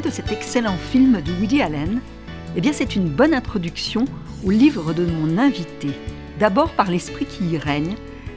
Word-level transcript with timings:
de 0.00 0.10
cet 0.10 0.32
excellent 0.32 0.76
film 0.76 1.20
de 1.20 1.32
Woody 1.32 1.60
Allen 1.60 2.00
Eh 2.56 2.60
bien, 2.60 2.72
c'est 2.72 2.96
une 2.96 3.08
bonne 3.08 3.34
introduction 3.34 4.04
au 4.44 4.50
livre 4.50 4.94
de 4.94 5.04
mon 5.04 5.36
invité. 5.36 5.88
D'abord 6.38 6.70
par 6.70 6.90
l'esprit 6.90 7.26
qui 7.26 7.44
y 7.44 7.58
règne, 7.58 7.96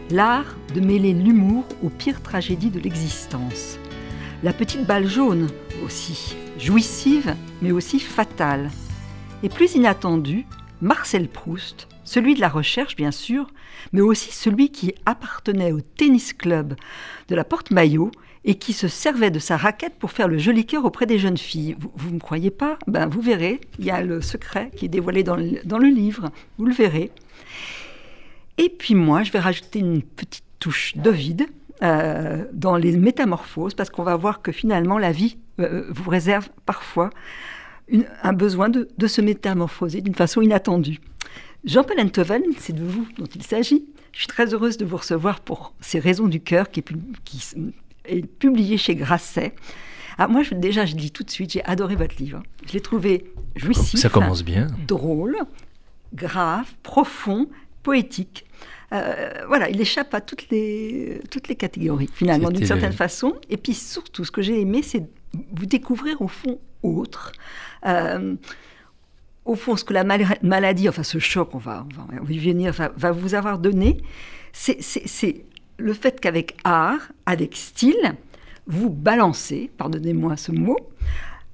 l'art 0.10 0.58
de 0.76 0.82
mêler 0.82 1.14
l'humour 1.14 1.64
aux 1.82 1.90
pires 1.90 2.22
tragédies 2.22 2.70
de 2.70 2.80
l'existence. 2.80 3.78
La 4.41 4.52
petite 4.52 4.86
balle 4.86 5.08
jaune 5.08 5.48
aussi, 5.86 6.36
jouissive 6.60 7.36
mais 7.62 7.72
aussi 7.72 8.00
fatale. 8.00 8.70
Et 9.41 9.50
plus 9.50 9.76
inattendu, 9.76 10.45
Marcel 10.82 11.30
Proust, 11.30 11.88
celui 12.04 12.36
de 12.36 12.41
la 12.41 12.50
recherche 12.50 12.98
bien 12.98 13.12
sûr, 13.12 13.48
mais 13.94 14.02
aussi 14.02 14.32
celui 14.32 14.70
qui 14.70 14.94
appartenait 15.05 15.72
au 15.72 15.80
tennis 15.80 16.34
club 16.34 16.76
de 17.30 17.36
la 17.36 17.45
Porte-Maillot 17.45 18.12
et 18.46 18.56
qui 18.56 18.74
se 18.74 18.88
servait 18.88 19.32
de 19.32 19.40
sa 19.40 19.58
raquette 19.58 19.96
pour 19.98 20.12
faire 20.12 20.28
le 20.28 20.38
joli 20.38 20.66
cœur 20.66 20.86
auprès 20.86 21.06
des 21.06 21.20
jeunes 21.20 21.38
filles. 21.38 21.76
Vous 21.96 22.10
ne 22.10 22.16
me 22.16 22.20
croyez 22.20 22.52
pas? 22.52 22.78
Ben 22.88 23.08
vous 23.08 23.22
verrez, 23.22 23.62
il 23.80 23.86
y 23.86 23.92
a 23.92 24.02
le 24.02 24.22
secret 24.22 24.72
qui 24.76 24.86
est 24.86 24.90
dévoilé 24.90 25.24
dans 25.24 25.36
le, 25.36 25.88
livre, 25.88 26.30
vous 26.58 26.66
le 26.66 26.74
verrez. 26.74 27.12
Et 28.58 28.70
puis 28.70 28.96
moi, 28.96 29.24
je 29.24 29.32
vais 29.32 29.40
rajouter 29.40 29.80
une 29.80 30.02
petite 30.02 30.44
touche 30.60 30.96
d'Ovide 30.98 31.48
euh, 31.82 32.46
dans 32.54 32.76
les 32.76 32.96
métamorphoses, 32.96 33.74
parce 33.74 33.90
qu'on 33.90 34.04
va 34.04 34.16
voir 34.16 34.42
que 34.42 34.52
finalement 34.52 34.98
la 34.98 35.12
vie 35.12 35.38
euh, 35.60 35.86
vous 35.90 36.10
réserve 36.10 36.50
parfois 36.66 37.10
un 38.24 38.34
besoin 38.34 38.70
de, 38.70 38.88
de 38.98 39.08
se 39.08 39.22
métamorphoser 39.22 40.02
d'une 40.02 40.16
façon 40.16 40.41
inattendue. 40.41 41.00
Jean-Paul 41.66 42.00
Enthoven, 42.00 42.44
c'est 42.58 42.74
de 42.74 42.84
vous 42.84 43.08
dont 43.18 43.26
il 43.26 43.44
s'agit. 43.44 43.86
Je 44.12 44.20
suis 44.20 44.28
très 44.28 44.54
heureuse 44.54 44.78
de 44.78 44.86
vous 44.86 44.98
recevoir 44.98 45.40
pour 45.40 45.74
ces 45.82 45.98
raisons 45.98 46.28
du 46.28 46.40
cœur 46.40 46.70
qui 46.70 46.84
est 48.05 48.26
publié 48.26 48.77
chez 48.77 48.96
Grasset. 48.96 49.54
Ah, 50.18 50.27
moi, 50.27 50.43
je, 50.43 50.54
déjà, 50.54 50.85
je 50.85 50.96
dis 50.96 51.12
tout 51.12 51.23
de 51.23 51.32
suite, 51.32 51.54
j'ai 51.54 51.63
adoré 51.65 51.96
votre 51.96 52.15
livre. 52.18 52.43
Je 52.68 52.73
l'ai 52.73 52.82
trouvé 52.82 53.32
jouissif. 53.55 53.99
Ça 53.99 54.10
commence 54.10 54.43
bien. 54.43 54.68
Drôle, 54.87 55.37
grave, 56.13 56.71
profond, 56.84 57.49
poétique. 57.82 58.45
Euh, 58.93 59.34
voilà, 59.48 59.70
il 59.70 59.82
échappe 59.82 60.13
à 60.13 60.21
toutes 60.21 60.49
les, 60.49 61.20
toutes 61.32 61.48
les 61.48 61.55
catégories, 61.55 62.10
finalement, 62.13 62.49
d'une 62.49 62.65
certaine 62.65 62.91
le... 62.91 62.95
façon. 62.95 63.35
Et 63.49 63.57
puis 63.57 63.73
surtout, 63.73 64.23
ce 64.23 64.31
que 64.31 64.41
j'ai 64.41 64.62
aimé, 64.62 64.81
c'est 64.84 65.03
vous 65.51 65.66
découvrir 65.66 66.22
au 66.22 66.28
fond 66.28 66.59
autre. 66.84 67.31
Euh, 67.85 68.35
au 69.45 69.56
fond, 69.56 69.75
ce 69.75 69.84
que 69.84 69.94
la 69.94 70.03
mal 70.03 70.25
maladie, 70.44 70.88
enfin 70.88 71.03
ce 71.03 71.17
choc, 71.17 71.56
on 71.56 71.57
va, 71.57 71.85
on 71.90 71.95
va, 71.95 72.07
on 72.22 72.23
va 72.23 72.31
y 72.31 72.38
venir, 72.38 72.72
va, 72.72 72.91
va 72.95 73.12
vous 73.12 73.34
avoir 73.34 73.57
donné, 73.57 73.97
c'est 74.53 75.45
le 75.78 75.94
fait 75.94 76.19
qu'avec 76.19 76.56
art, 76.63 77.00
avec 77.25 77.56
style, 77.56 78.16
vous 78.68 78.90
balancez, 78.90 79.69
pardonnez-moi 79.78 80.38
ce 80.38 80.52
mot, 80.52 80.78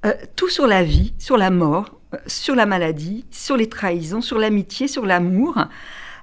euh, 0.06 0.14
tout 0.36 0.50
sur 0.50 0.68
la 0.68 0.84
vie, 0.84 1.14
sur 1.18 1.38
la 1.38 1.50
mort, 1.50 2.00
euh, 2.14 2.18
sur 2.28 2.56
la 2.56 2.66
maladie, 2.66 3.26
sur 3.32 3.58
les 3.58 3.68
trahisons, 3.68 4.22
sur 4.22 4.38
l'amitié, 4.38 4.88
sur 4.88 5.06
l'amour, 5.06 5.58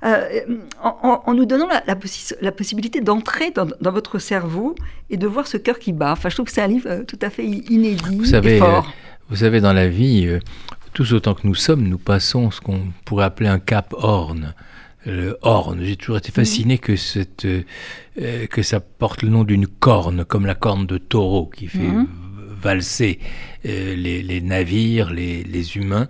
euh, 0.05 0.41
en, 0.83 1.23
en, 1.27 1.35
nous 1.35 1.47
donnant 1.47 1.67
la, 1.67 1.83
la, 1.87 1.97
possi 1.97 2.35
la 2.41 2.53
possibilité 2.53 3.01
d'entrer 3.01 3.51
dans, 3.51 3.67
dans, 3.81 3.93
votre 3.93 4.19
cerveau 4.19 4.75
et 5.11 5.17
de 5.17 5.27
voir 5.27 5.47
ce 5.47 5.57
cœur 5.57 5.79
qui 5.79 5.93
bat. 5.93 6.13
Enfin, 6.13 6.29
je 6.29 6.37
trouve 6.37 6.47
que 6.47 6.53
c'est 6.53 6.63
un 6.63 6.69
livre 6.69 7.05
tout 7.07 7.19
à 7.23 7.31
fait 7.31 7.45
inédit 7.45 8.19
vous 8.19 8.25
savez, 8.27 8.57
et 8.57 8.59
fort. 8.59 8.93
vous 9.29 9.37
savez, 9.37 9.61
dans 9.61 9.73
la 9.73 9.89
vie, 9.89 10.39
tous 10.93 11.13
autant 11.13 11.35
que 11.35 11.47
nous 11.47 11.55
sommes, 11.55 11.83
nous 11.83 11.99
passons 11.99 12.51
ce 12.51 12.61
qu'on 12.61 12.81
pourrait 13.05 13.25
appeler 13.25 13.49
un 13.49 13.59
cap 13.59 13.95
horn 13.97 14.55
le 15.07 15.39
horn. 15.43 15.83
J'ai 15.83 15.97
toujours 15.97 16.19
été 16.19 16.33
fasciné 16.33 16.79
que, 16.79 16.97
cette, 16.97 17.45
euh, 17.47 18.47
que 18.51 18.63
ça 18.63 18.81
porte 18.81 19.23
le 19.23 19.29
nom 19.29 19.45
d'une 19.45 19.67
corne, 19.67 20.25
comme 20.25 20.47
la 20.47 20.55
corne 20.55 20.87
de 20.87 20.99
taureau 20.99 21.47
qui 21.47 21.69
fait 21.69 21.79
mmh. 21.79 22.09
valser 22.61 23.19
euh, 23.65 23.95
les, 23.95 24.23
les, 24.23 24.41
navires, 24.41 25.13
les, 25.13 25.45
les, 25.45 25.77
humains. 25.77 26.09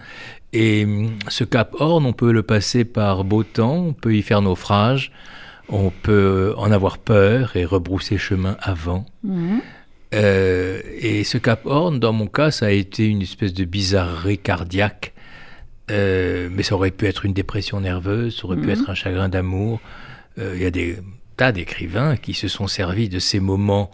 Et 0.52 0.86
ce 1.28 1.44
cap 1.44 1.74
horn, 1.78 2.06
on 2.06 2.12
peut 2.12 2.32
le 2.32 2.42
passer 2.42 2.84
par 2.84 3.24
beau 3.24 3.42
temps, 3.42 3.76
on 3.88 3.92
peut 3.92 4.14
y 4.14 4.22
faire 4.22 4.40
naufrage, 4.40 5.12
on 5.68 5.90
peut 5.90 6.54
en 6.56 6.70
avoir 6.72 6.98
peur 6.98 7.56
et 7.56 7.64
rebrousser 7.64 8.16
chemin 8.16 8.56
avant. 8.60 9.04
Mmh. 9.22 9.58
Euh, 10.14 10.80
et 10.98 11.24
ce 11.24 11.36
cap 11.36 11.66
horn, 11.66 11.98
dans 11.98 12.12
mon 12.12 12.26
cas, 12.26 12.50
ça 12.50 12.66
a 12.66 12.70
été 12.70 13.06
une 13.06 13.22
espèce 13.22 13.52
de 13.52 13.64
bizarrerie 13.64 14.38
cardiaque 14.38 15.12
euh, 15.90 16.48
mais 16.50 16.62
ça 16.62 16.74
aurait 16.74 16.90
pu 16.90 17.06
être 17.06 17.24
une 17.24 17.32
dépression 17.32 17.80
nerveuse, 17.80 18.38
ça 18.38 18.46
aurait 18.46 18.56
mmh. 18.56 18.62
pu 18.62 18.70
être 18.70 18.90
un 18.90 18.94
chagrin 18.94 19.28
d'amour. 19.28 19.80
Euh, 20.38 20.52
il 20.56 20.62
y 20.62 20.66
a 20.66 20.70
des 20.70 20.98
tas 21.36 21.52
d'écrivains 21.52 22.16
qui 22.16 22.34
se 22.34 22.48
sont 22.48 22.66
servis 22.66 23.08
de 23.08 23.18
ces 23.18 23.40
moments 23.40 23.90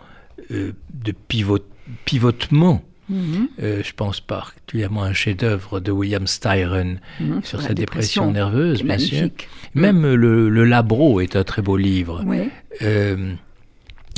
euh, 0.51 0.73
de 0.95 1.13
pivot, 1.13 1.59
pivotement. 2.05 2.83
Mmh. 3.09 3.47
je 3.59 3.93
pense 3.95 4.21
particulièrement 4.21 5.03
à 5.03 5.09
un 5.09 5.13
chef-d'œuvre 5.13 5.81
de 5.81 5.91
William 5.91 6.27
Styron 6.27 6.97
mmh, 7.21 7.41
sur 7.43 7.61
sa 7.61 7.75
dépression, 7.75 8.31
dépression 8.31 8.31
nerveuse, 8.31 8.83
bien 8.85 8.97
sûr. 8.97 9.29
Même 9.75 10.15
le, 10.15 10.49
le, 10.49 10.65
Labro 10.65 11.21
est 11.21 11.37
un 11.37 11.45
très 11.45 11.61
beau 11.61 11.77
livre. 11.77 12.25
Oui. 12.25 12.49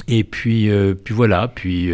et 0.06 0.22
puis, 0.22 0.70
puis 1.02 1.14
voilà, 1.14 1.48
puis 1.48 1.90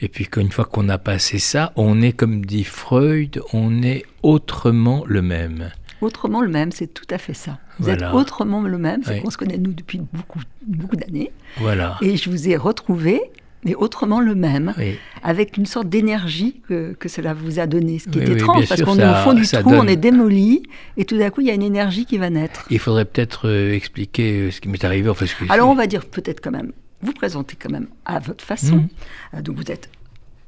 et 0.00 0.08
puis 0.08 0.26
qu'une 0.26 0.50
fois 0.50 0.64
qu'on 0.64 0.88
a 0.88 0.98
passé 0.98 1.38
ça, 1.38 1.72
on 1.76 2.02
est, 2.02 2.12
comme 2.12 2.44
dit 2.44 2.64
Freud, 2.64 3.40
on 3.52 3.82
est 3.82 4.04
autrement 4.22 5.04
le 5.06 5.22
même. 5.22 5.70
Autrement 6.00 6.42
le 6.42 6.48
même, 6.48 6.72
c'est 6.72 6.92
tout 6.92 7.06
à 7.10 7.18
fait 7.18 7.34
ça. 7.34 7.58
Vous 7.78 7.86
voilà. 7.86 8.08
êtes 8.08 8.14
autrement 8.14 8.62
le 8.62 8.78
même, 8.78 9.02
c'est 9.04 9.14
oui. 9.14 9.22
qu'on 9.22 9.30
se 9.30 9.38
connaît 9.38 9.58
nous 9.58 9.72
depuis 9.72 10.00
beaucoup, 10.12 10.40
beaucoup 10.66 10.96
d'années. 10.96 11.32
Voilà. 11.58 11.96
Et 12.02 12.16
je 12.16 12.28
vous 12.28 12.48
ai 12.48 12.56
retrouvé, 12.56 13.20
mais 13.64 13.74
autrement 13.74 14.20
le 14.20 14.34
même, 14.34 14.74
oui. 14.76 14.98
avec 15.22 15.56
une 15.56 15.64
sorte 15.64 15.88
d'énergie 15.88 16.60
que, 16.68 16.92
que, 16.92 17.08
cela 17.08 17.32
vous 17.32 17.58
a 17.58 17.66
donné. 17.66 17.98
Ce 17.98 18.08
qui 18.08 18.18
oui, 18.18 18.24
est 18.24 18.32
étrange, 18.32 18.68
parce 18.68 18.82
qu'on 18.82 18.98
est 18.98 19.08
au 19.08 19.14
fond 19.14 19.32
du 19.32 19.46
trou, 19.46 19.70
donne... 19.70 19.80
on 19.80 19.88
est 19.88 19.96
démoli, 19.96 20.64
et 20.98 21.06
tout 21.06 21.16
d'un 21.16 21.30
coup, 21.30 21.40
il 21.40 21.46
y 21.46 21.50
a 21.50 21.54
une 21.54 21.62
énergie 21.62 22.04
qui 22.04 22.18
va 22.18 22.28
naître. 22.28 22.66
Il 22.70 22.78
faudrait 22.78 23.06
peut-être 23.06 23.48
euh, 23.48 23.72
expliquer 23.72 24.50
ce 24.50 24.60
qui 24.60 24.68
m'est 24.68 24.84
arrivé. 24.84 25.08
Enfin, 25.08 25.26
ce 25.26 25.34
que 25.34 25.50
Alors, 25.50 25.70
on 25.70 25.74
va 25.74 25.86
dire 25.86 26.04
peut-être 26.04 26.42
quand 26.42 26.52
même 26.52 26.72
vous 27.02 27.12
présentez 27.12 27.56
quand 27.56 27.70
même 27.70 27.88
à 28.04 28.18
votre 28.18 28.44
façon. 28.44 28.86
Mmh. 29.34 29.42
Donc 29.42 29.56
vous 29.56 29.70
êtes, 29.70 29.90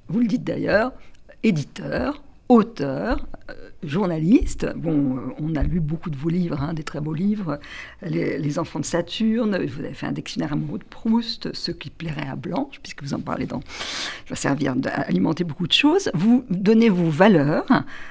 vous 0.09 0.21
le 0.21 0.27
dites 0.27 0.45
d'ailleurs, 0.45 0.93
éditeur, 1.43 2.23
auteur, 2.49 3.27
euh, 3.51 3.69
journaliste. 3.83 4.67
Bon, 4.77 5.17
euh, 5.17 5.21
on 5.39 5.55
a 5.55 5.63
lu 5.63 5.81
beaucoup 5.81 6.11
de 6.11 6.17
vos 6.17 6.29
livres, 6.29 6.61
hein, 6.61 6.73
des 6.73 6.83
très 6.83 7.01
beaux 7.01 7.15
livres. 7.15 7.59
Les, 8.03 8.39
les, 8.39 8.59
Enfants 8.59 8.81
de 8.81 8.85
Saturne, 8.85 9.57
vous 9.67 9.81
avez 9.81 9.95
fait 9.95 10.07
un 10.07 10.13
dictionnaire 10.13 10.53
amoureux 10.53 10.79
de 10.79 10.85
Proust, 10.85 11.53
Ce 11.55 11.71
qui 11.71 11.91
plairait 11.91 12.29
à 12.29 12.37
Blanche, 12.37 12.81
puisque 12.83 13.03
vous 13.03 13.15
en 13.15 13.21
parlez 13.21 13.47
dans. 13.47 13.61
Ça 13.61 14.31
va 14.31 14.37
servir 14.37 14.75
à 14.87 15.03
alimenter 15.03 15.45
beaucoup 15.45 15.67
de 15.67 15.73
choses. 15.73 16.11
Vous 16.15 16.45
donnez 16.51 16.89
vos 16.89 17.11
valeurs, 17.11 17.67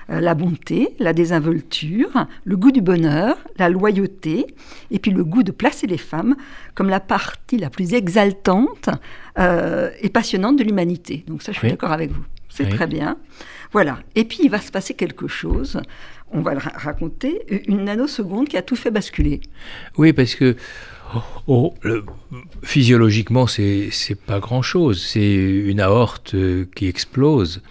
euh, 0.09 0.21
la 0.21 0.35
bonté, 0.35 0.95
la 0.99 1.13
désinvolture, 1.13 2.27
le 2.45 2.57
goût 2.57 2.71
du 2.71 2.81
bonheur, 2.81 3.37
la 3.57 3.69
loyauté, 3.69 4.45
et 4.91 4.99
puis 4.99 5.11
le 5.11 5.23
goût 5.23 5.43
de 5.43 5.51
placer 5.51 5.87
les 5.87 5.97
femmes 5.97 6.35
comme 6.75 6.89
la 6.89 6.99
partie 6.99 7.57
la 7.57 7.69
plus 7.69 7.93
exaltante 7.93 8.89
euh, 9.39 9.89
et 10.01 10.09
passionnante 10.09 10.57
de 10.57 10.63
l'humanité. 10.63 11.23
Donc, 11.27 11.41
ça, 11.41 11.51
je 11.51 11.57
suis 11.57 11.67
oui. 11.67 11.71
d'accord 11.71 11.91
avec 11.91 12.11
vous. 12.11 12.23
C'est 12.49 12.65
oui. 12.65 12.73
très 12.73 12.87
bien. 12.87 13.17
Voilà. 13.71 13.99
Et 14.15 14.23
puis, 14.23 14.39
il 14.43 14.49
va 14.49 14.59
se 14.59 14.71
passer 14.71 14.93
quelque 14.93 15.27
chose. 15.27 15.79
On 16.31 16.41
va 16.41 16.53
le 16.53 16.59
ra 16.59 16.71
raconter. 16.75 17.41
Une 17.67 17.85
nanoseconde 17.85 18.47
qui 18.47 18.57
a 18.57 18.61
tout 18.61 18.75
fait 18.75 18.91
basculer. 18.91 19.41
Oui, 19.97 20.13
parce 20.13 20.35
que 20.35 20.55
oh, 21.15 21.21
oh, 21.47 21.73
le, 21.81 22.03
physiologiquement, 22.63 23.47
c'est 23.47 23.91
pas 24.25 24.39
grand-chose. 24.39 25.01
C'est 25.01 25.33
une 25.33 25.79
aorte 25.79 26.33
euh, 26.33 26.65
qui 26.75 26.87
explose 26.87 27.61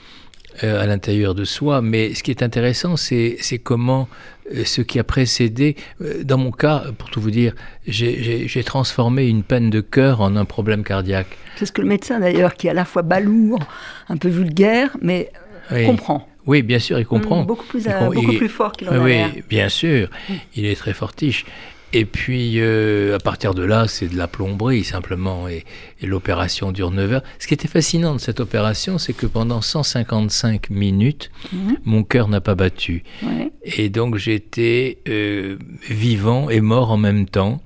euh, 0.65 0.83
à 0.83 0.87
l'intérieur 0.87 1.35
de 1.35 1.45
soi. 1.45 1.83
Mais 1.83 2.15
ce 2.15 2.23
qui 2.23 2.31
est 2.31 2.43
intéressant, 2.43 2.97
c'est 2.97 3.39
comment 3.63 4.09
euh, 4.55 4.65
ce 4.65 4.81
qui 4.81 4.99
a 4.99 5.05
précédé. 5.05 5.77
Dans 6.23 6.39
mon 6.39 6.51
cas, 6.51 6.85
pour 6.97 7.11
tout 7.11 7.21
vous 7.21 7.31
dire, 7.31 7.55
j'ai 7.87 8.65
transformé 8.65 9.27
une 9.27 9.43
peine 9.43 9.69
de 9.69 9.83
cœur 9.83 10.23
en 10.23 10.35
un 10.37 10.47
problème 10.47 10.83
cardiaque. 10.83 11.37
C'est 11.57 11.67
ce 11.67 11.73
que 11.73 11.83
le 11.83 11.89
médecin, 11.89 12.21
d'ailleurs, 12.21 12.55
qui 12.55 12.69
est 12.69 12.71
à 12.71 12.75
la 12.75 12.85
fois 12.87 13.03
balourd, 13.03 13.61
un 14.09 14.17
peu 14.17 14.29
vulgaire, 14.29 14.97
mais 15.03 15.31
oui. 15.71 15.87
comprend. 15.87 16.29
Oui, 16.47 16.63
bien 16.63 16.79
sûr, 16.79 16.99
il 16.99 17.07
comprend. 17.07 17.43
Mmh, 17.43 17.47
beaucoup 17.47 17.67
plus, 17.67 17.85
il, 17.85 17.95
beaucoup 18.15 18.33
il, 18.33 18.39
plus 18.39 18.49
fort 18.49 18.73
qu'il 18.73 18.89
en 18.89 18.93
a 18.93 18.99
Oui, 18.99 19.43
bien 19.49 19.69
sûr. 19.69 20.09
Mmh. 20.29 20.33
Il 20.57 20.65
est 20.67 20.77
très 20.77 20.93
fortiche. 20.93 21.45
Et 21.93 22.05
puis, 22.05 22.55
euh, 22.57 23.17
à 23.17 23.19
partir 23.19 23.55
de 23.55 23.63
là, 23.63 23.87
c'est 23.89 24.09
de 24.09 24.17
la 24.17 24.29
plomberie 24.29 24.85
simplement. 24.85 25.49
Et, 25.49 25.65
et 26.01 26.07
l'opération 26.07 26.71
dure 26.71 26.91
9 26.91 27.13
heures. 27.15 27.23
Ce 27.39 27.47
qui 27.47 27.55
était 27.55 27.69
fascinant 27.69 28.15
de 28.15 28.21
cette 28.21 28.39
opération, 28.39 28.99
c'est 28.99 29.13
que 29.13 29.27
pendant 29.27 29.61
155 29.61 30.71
minutes, 30.71 31.31
mmh. 31.53 31.73
mon 31.85 32.03
cœur 32.03 32.29
n'a 32.29 32.41
pas 32.41 32.55
battu. 32.55 33.03
Ouais. 33.23 33.51
Et 33.65 33.89
donc, 33.89 34.17
j'étais 34.17 34.99
euh, 35.09 35.57
vivant 35.89 36.51
et 36.51 36.61
mort 36.61 36.91
en 36.91 36.97
même 36.97 37.27
temps. 37.27 37.61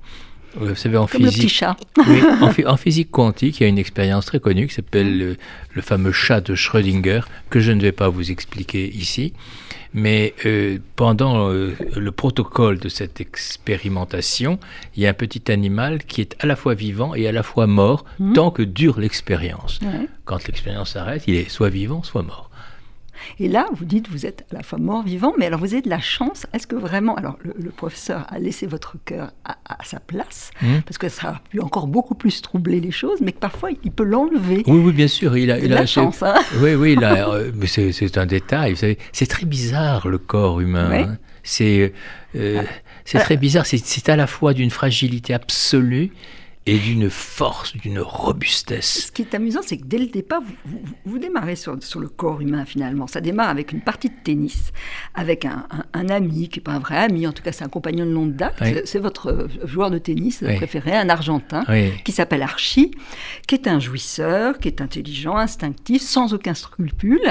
Vous 0.55 0.75
savez, 0.75 0.97
en 0.97 1.07
Comme 1.07 1.21
physique. 1.21 1.37
Le 1.37 1.47
petit 1.47 1.49
chat. 1.49 1.77
oui, 2.07 2.65
en, 2.65 2.71
en, 2.71 2.77
physique 2.77 3.11
quantique, 3.11 3.59
il 3.59 3.63
y 3.63 3.65
a 3.65 3.69
une 3.69 3.77
expérience 3.77 4.25
très 4.25 4.39
connue 4.39 4.67
qui 4.67 4.73
s'appelle 4.73 5.17
le, 5.17 5.37
le, 5.73 5.81
fameux 5.81 6.11
chat 6.11 6.41
de 6.41 6.55
Schrödinger, 6.55 7.21
que 7.49 7.59
je 7.59 7.71
ne 7.71 7.81
vais 7.81 7.91
pas 7.91 8.09
vous 8.09 8.31
expliquer 8.31 8.89
ici. 8.89 9.33
Mais 9.93 10.33
euh, 10.45 10.79
pendant 10.95 11.49
euh, 11.49 11.75
le 11.95 12.11
protocole 12.11 12.79
de 12.79 12.87
cette 12.87 13.19
expérimentation, 13.19 14.57
il 14.95 15.03
y 15.03 15.07
a 15.07 15.09
un 15.09 15.13
petit 15.13 15.51
animal 15.51 16.03
qui 16.03 16.21
est 16.21 16.35
à 16.39 16.45
la 16.45 16.55
fois 16.55 16.75
vivant 16.75 17.13
et 17.13 17.27
à 17.27 17.31
la 17.31 17.43
fois 17.43 17.67
mort, 17.67 18.05
mmh. 18.19 18.33
tant 18.33 18.51
que 18.51 18.61
dure 18.61 18.99
l'expérience. 18.99 19.79
Ouais. 19.81 20.07
Quand 20.23 20.47
l'expérience 20.47 20.91
s'arrête, 20.91 21.23
il 21.27 21.35
est 21.35 21.49
soit 21.49 21.69
vivant, 21.69 22.03
soit 22.03 22.23
mort. 22.23 22.50
Et 23.39 23.47
là, 23.47 23.67
vous 23.73 23.85
dites, 23.85 24.09
vous 24.09 24.25
êtes 24.25 24.45
à 24.51 24.55
la 24.55 24.63
fois 24.63 24.79
mort, 24.79 25.03
vivant, 25.03 25.33
mais 25.37 25.45
alors 25.45 25.59
vous 25.59 25.73
avez 25.73 25.81
de 25.81 25.89
la 25.89 25.99
chance. 25.99 26.45
Est-ce 26.53 26.67
que 26.67 26.75
vraiment, 26.75 27.15
alors 27.15 27.37
le, 27.43 27.71
professeur 27.71 28.25
a 28.29 28.37
laissé 28.37 28.67
votre 28.67 28.97
cœur 29.05 29.31
à, 29.45 29.55
sa 29.83 29.99
place, 29.99 30.51
mmh. 30.61 30.81
parce 30.85 30.97
que 30.97 31.09
ça 31.09 31.29
a 31.29 31.41
pu 31.49 31.59
encore 31.61 31.87
beaucoup 31.87 32.13
plus 32.13 32.41
troubler 32.41 32.79
les 32.79 32.91
choses, 32.91 33.19
mais 33.21 33.31
que 33.31 33.39
parfois 33.39 33.69
il 33.83 33.91
peut 33.91 34.03
l'enlever. 34.03 34.63
Oui, 34.67 34.79
oui, 34.79 34.91
bien 34.91 35.07
sûr. 35.07 35.35
Il 35.37 35.49
a, 35.49 35.57
il 35.57 35.71
a 35.73 35.77
la 35.77 35.85
chance. 35.85 36.21
Hein 36.21 36.35
oui, 36.59 36.75
oui, 36.75 36.95
euh, 37.01 37.51
c'est 37.65 38.17
un 38.17 38.25
détail. 38.25 38.75
C'est 38.75 39.25
très 39.27 39.45
bizarre 39.45 40.07
le 40.07 40.17
corps 40.17 40.59
humain. 40.59 40.91
Hein. 40.91 41.17
C'est 41.43 41.93
euh, 42.35 42.63
c'est 43.05 43.19
très 43.19 43.37
bizarre. 43.37 43.65
C'est 43.65 44.09
à 44.09 44.15
la 44.15 44.27
fois 44.27 44.53
d'une 44.53 44.69
fragilité 44.69 45.33
absolue 45.33 46.11
et 46.67 46.77
d'une 46.77 47.09
force, 47.09 47.75
d'une 47.75 47.99
robustesse. 47.99 49.07
Ce 49.07 49.11
qui 49.11 49.23
est 49.23 49.33
amusant, 49.33 49.61
c'est 49.63 49.77
que 49.77 49.85
dès 49.85 49.97
le 49.97 50.05
départ, 50.05 50.41
vous, 50.65 50.81
vous, 51.05 51.17
démarrez 51.17 51.55
sur, 51.55 51.81
sur, 51.81 51.99
le 51.99 52.07
corps 52.07 52.39
humain 52.39 52.65
finalement. 52.65 53.07
Ça 53.07 53.19
démarre 53.19 53.49
avec 53.49 53.71
une 53.71 53.81
partie 53.81 54.09
de 54.09 54.15
tennis, 54.23 54.71
avec 55.15 55.45
un, 55.45 55.65
un, 55.93 56.09
ami, 56.09 56.49
qui 56.49 56.59
n'est 56.59 56.63
pas 56.63 56.73
un 56.73 56.79
vrai 56.79 56.97
ami, 56.97 57.25
en 57.25 57.31
tout 57.31 57.41
cas 57.41 57.51
c'est 57.51 57.63
un 57.63 57.69
compagnon 57.69 58.05
de 58.05 58.11
longue 58.11 58.35
date, 58.35 58.61
c'est 58.85 58.99
votre 58.99 59.27
euh, 59.31 59.47
joueur 59.63 59.89
de 59.89 59.97
tennis 59.97 60.43
préféré, 60.57 60.95
un 60.95 61.09
Argentin, 61.09 61.63
qui 62.05 62.11
s'appelle 62.11 62.43
Archie, 62.43 62.91
qui 63.47 63.55
est 63.55 63.67
un 63.67 63.79
jouisseur, 63.79 64.59
qui 64.59 64.67
est 64.67 64.81
intelligent, 64.81 65.37
instinctif, 65.37 66.01
sans 66.01 66.33
aucun 66.33 66.53
scrupule. 66.53 67.21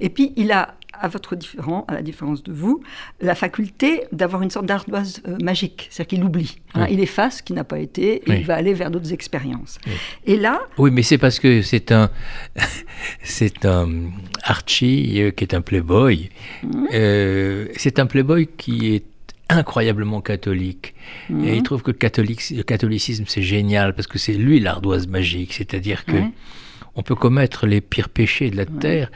Et 0.00 0.08
puis 0.08 0.32
il 0.36 0.50
a 0.50 0.74
à 1.00 1.08
votre 1.08 1.34
différent, 1.36 1.84
à 1.88 1.94
la 1.94 2.02
différence 2.02 2.42
de 2.42 2.52
vous, 2.52 2.82
la 3.20 3.34
faculté 3.34 4.04
d'avoir 4.12 4.42
une 4.42 4.50
sorte 4.50 4.66
d'ardoise 4.66 5.22
euh, 5.26 5.36
magique, 5.42 5.88
c'est-à-dire 5.90 6.08
qu'il 6.08 6.24
oublie. 6.24 6.58
Hein. 6.74 6.86
il 6.90 7.00
efface 7.00 7.38
ce 7.38 7.42
qui 7.42 7.52
n'a 7.52 7.64
pas 7.64 7.78
été 7.78 8.22
et 8.30 8.38
il 8.40 8.46
va 8.46 8.54
aller 8.54 8.74
vers 8.74 8.90
d'autres 8.90 9.12
expériences. 9.12 9.78
Et 10.26 10.36
là. 10.36 10.60
Oui, 10.78 10.90
mais 10.92 11.02
c'est 11.02 11.18
parce 11.18 11.40
que 11.40 11.62
c'est 11.62 11.90
un, 11.90 12.10
c'est 13.22 13.64
un 13.64 13.88
Archie 14.42 15.22
euh, 15.22 15.30
qui 15.30 15.44
est 15.44 15.54
un 15.54 15.62
playboy. 15.62 16.30
Mhm. 16.62 16.88
Euh, 16.92 17.66
c'est 17.76 17.98
un 17.98 18.06
playboy 18.06 18.48
qui 18.56 18.94
est 18.94 19.04
incroyablement 19.48 20.20
catholique. 20.20 20.94
Mhm. 21.28 21.44
Et 21.44 21.56
il 21.56 21.62
trouve 21.62 21.82
que 21.82 21.90
le, 21.90 22.62
catholicisme, 22.62 23.24
c'est 23.26 23.42
génial 23.42 23.94
parce 23.94 24.06
que 24.06 24.18
c'est 24.18 24.34
lui 24.34 24.60
l'ardoise 24.60 25.08
magique. 25.08 25.54
C'est-à-dire 25.54 26.04
que 26.04 26.16
on 26.96 27.02
peut 27.02 27.14
commettre 27.14 27.66
les 27.66 27.80
pires 27.80 28.08
péchés 28.08 28.50
de 28.50 28.56
la 28.56 28.66
terre 28.66 29.10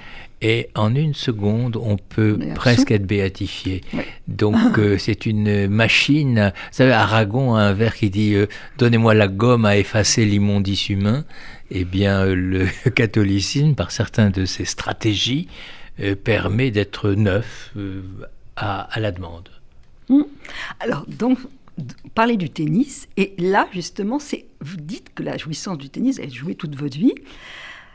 et 0.47 0.69
en 0.75 0.95
une 0.95 1.15
seconde, 1.15 1.79
on 1.79 1.97
peut 1.97 2.39
presque 2.55 2.91
être 2.91 3.07
béatifié. 3.07 3.81
Donc 4.29 4.57
euh, 4.79 4.99
c'est 4.99 5.25
une 5.25 5.69
machine. 5.69 6.53
Vous 6.55 6.69
savez, 6.71 6.93
Aragon 6.93 7.55
a 7.55 7.63
un 7.63 7.73
vers 7.73 7.95
qui 7.95 8.11
dit 8.11 8.35
euh, 8.35 8.47
Donnez-moi 8.77 9.15
la 9.15 9.27
gomme 9.27 9.65
à 9.65 9.79
effacer 9.79 10.27
l'immondice 10.27 10.91
humain. 10.91 11.25
Eh 11.71 11.87
bien, 11.87 12.27
euh, 12.27 12.35
le 12.35 12.91
catholicisme, 12.91 13.75
par 13.75 13.91
certaines 13.91 14.33
de 14.33 14.45
ses 14.45 14.67
stratégies, 14.67 15.49
permet 16.25 16.71
d'être 16.71 17.13
neuf 17.13 17.73
à, 18.57 18.89
la 18.97 19.13
demande. 19.13 19.49
Mmh. 20.09 20.23
Alors, 20.81 21.07
donc, 21.07 21.39
parler 22.17 22.37
du 22.37 22.51
tennis, 22.51 23.09
et 23.17 23.33
là, 23.39 23.69
justement, 23.73 24.19
c'est 24.19 24.45
vous 24.61 24.77
dites 24.77 25.15
que 25.15 25.23
la 25.23 25.39
jouissance 25.39 25.79
du 25.79 25.89
tennis, 25.89 26.19
elle 26.21 26.35
joué 26.35 26.57
toute 26.57 26.75
votre 26.75 26.99
vie 26.99 27.15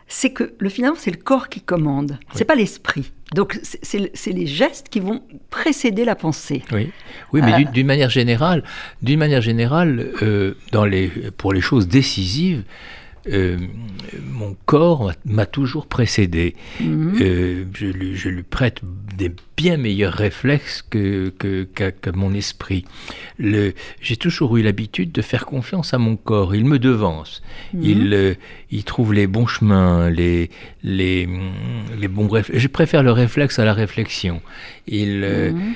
c'est 0.09 0.31
que 0.31 0.53
le 0.57 0.69
finalement, 0.69 0.97
c'est 0.99 1.11
le 1.11 1.17
corps 1.17 1.47
qui 1.47 1.61
commande, 1.61 2.17
c'est 2.33 2.43
pas 2.43 2.55
l'esprit. 2.55 3.11
Donc, 3.35 3.59
c'est 3.61 4.31
les 4.31 4.47
gestes 4.47 4.89
qui 4.89 4.99
vont 4.99 5.21
précéder 5.51 6.03
la 6.03 6.15
pensée. 6.15 6.63
Oui, 6.71 6.89
oui 7.31 7.41
mais 7.43 7.53
euh, 7.53 7.71
d'une 7.71 7.85
manière 7.85 8.09
générale, 8.09 8.63
d'une 9.03 9.19
manière 9.19 9.41
générale, 9.41 10.11
euh, 10.23 10.55
dans 10.71 10.83
les, 10.83 11.09
pour 11.37 11.53
les 11.53 11.61
choses 11.61 11.87
décisives, 11.87 12.63
euh, 13.31 13.57
mon 14.23 14.55
corps 14.65 15.11
m'a 15.25 15.45
toujours 15.45 15.87
précédé. 15.87 16.55
Mhm. 16.79 17.17
Euh, 17.21 17.65
je, 17.73 18.29
lui, 18.29 18.43
prête 18.43 18.81
des 19.15 19.31
bien 19.55 19.77
meilleurs 19.77 20.13
réflexes 20.13 20.81
que, 20.81 21.29
que, 21.37 21.67
mon 22.11 22.33
esprit. 22.33 22.85
J'ai 23.39 24.17
toujours 24.17 24.57
eu 24.57 24.61
l'habitude 24.61 25.11
de 25.11 25.21
faire 25.21 25.45
confiance 25.45 25.93
à 25.93 25.97
mon 25.97 26.15
corps. 26.15 26.55
Il 26.55 26.65
me 26.65 26.79
devance. 26.79 27.41
Mhm. 27.73 27.83
Il, 27.83 28.13
euh, 28.13 28.33
il 28.71 28.83
trouve 28.83 29.13
les 29.13 29.27
bons 29.27 29.47
chemins, 29.47 30.09
les, 30.09 30.49
les, 30.83 31.27
les 31.97 32.07
bons 32.07 32.27
réflexes. 32.27 32.61
Je 32.61 32.67
préfère 32.67 33.03
le 33.03 33.11
réflexe 33.11 33.59
à 33.59 33.65
la 33.65 33.73
réflexion. 33.73 34.41
Il, 34.87 35.19
mhm. 35.19 35.75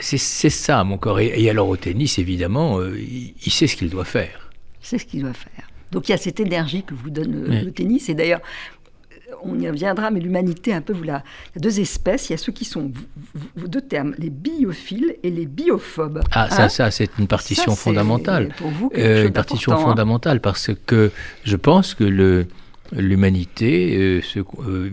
c'est 0.00 0.18
ça, 0.50 0.84
mon 0.84 0.98
corps. 0.98 1.20
Et, 1.20 1.48
alors 1.48 1.68
au 1.68 1.76
tennis, 1.76 2.18
évidemment, 2.18 2.80
il, 2.82 3.34
il 3.44 3.52
sait 3.52 3.66
ce 3.66 3.76
qu'il 3.76 3.90
doit 3.90 4.04
faire. 4.04 4.50
C'est 4.80 4.98
ce 4.98 5.04
qu'il 5.04 5.22
doit 5.22 5.32
faire. 5.32 5.67
Donc 5.92 6.08
il 6.08 6.12
y 6.12 6.14
a 6.14 6.18
cette 6.18 6.40
énergie 6.40 6.82
que 6.82 6.94
vous 6.94 7.10
donne 7.10 7.62
le 7.64 7.70
tennis. 7.70 8.08
Et 8.08 8.14
d'ailleurs, 8.14 8.40
on 9.42 9.58
y 9.58 9.68
reviendra, 9.68 10.10
mais 10.10 10.20
l'humanité, 10.20 10.72
un 10.72 10.80
peu, 10.80 10.92
vous 10.92 11.02
la... 11.02 11.22
il 11.54 11.56
y 11.56 11.58
a 11.58 11.60
deux 11.60 11.80
espèces. 11.80 12.28
Il 12.28 12.32
y 12.32 12.34
a 12.34 12.38
ceux 12.38 12.52
qui 12.52 12.64
sont, 12.64 12.92
vos 13.56 13.68
deux 13.68 13.80
termes, 13.80 14.14
les 14.18 14.30
biophiles 14.30 15.16
et 15.22 15.30
les 15.30 15.46
biophobes. 15.46 16.22
Ah, 16.32 16.48
ça, 16.50 16.64
hein 16.64 16.68
ça 16.68 16.90
c'est 16.90 17.10
une 17.18 17.26
partition 17.26 17.74
fondamentale. 17.74 18.54
Pour 18.56 18.70
vous, 18.70 18.90
euh, 18.96 19.26
une 19.26 19.32
partition 19.32 19.72
hein. 19.72 19.78
fondamentale 19.78 20.40
parce 20.40 20.70
que 20.86 21.10
je 21.44 21.56
pense 21.56 21.94
que 21.94 22.04
le 22.04 22.46
l'humanité, 22.96 23.98
euh, 23.98 24.22
euh, 24.66 24.90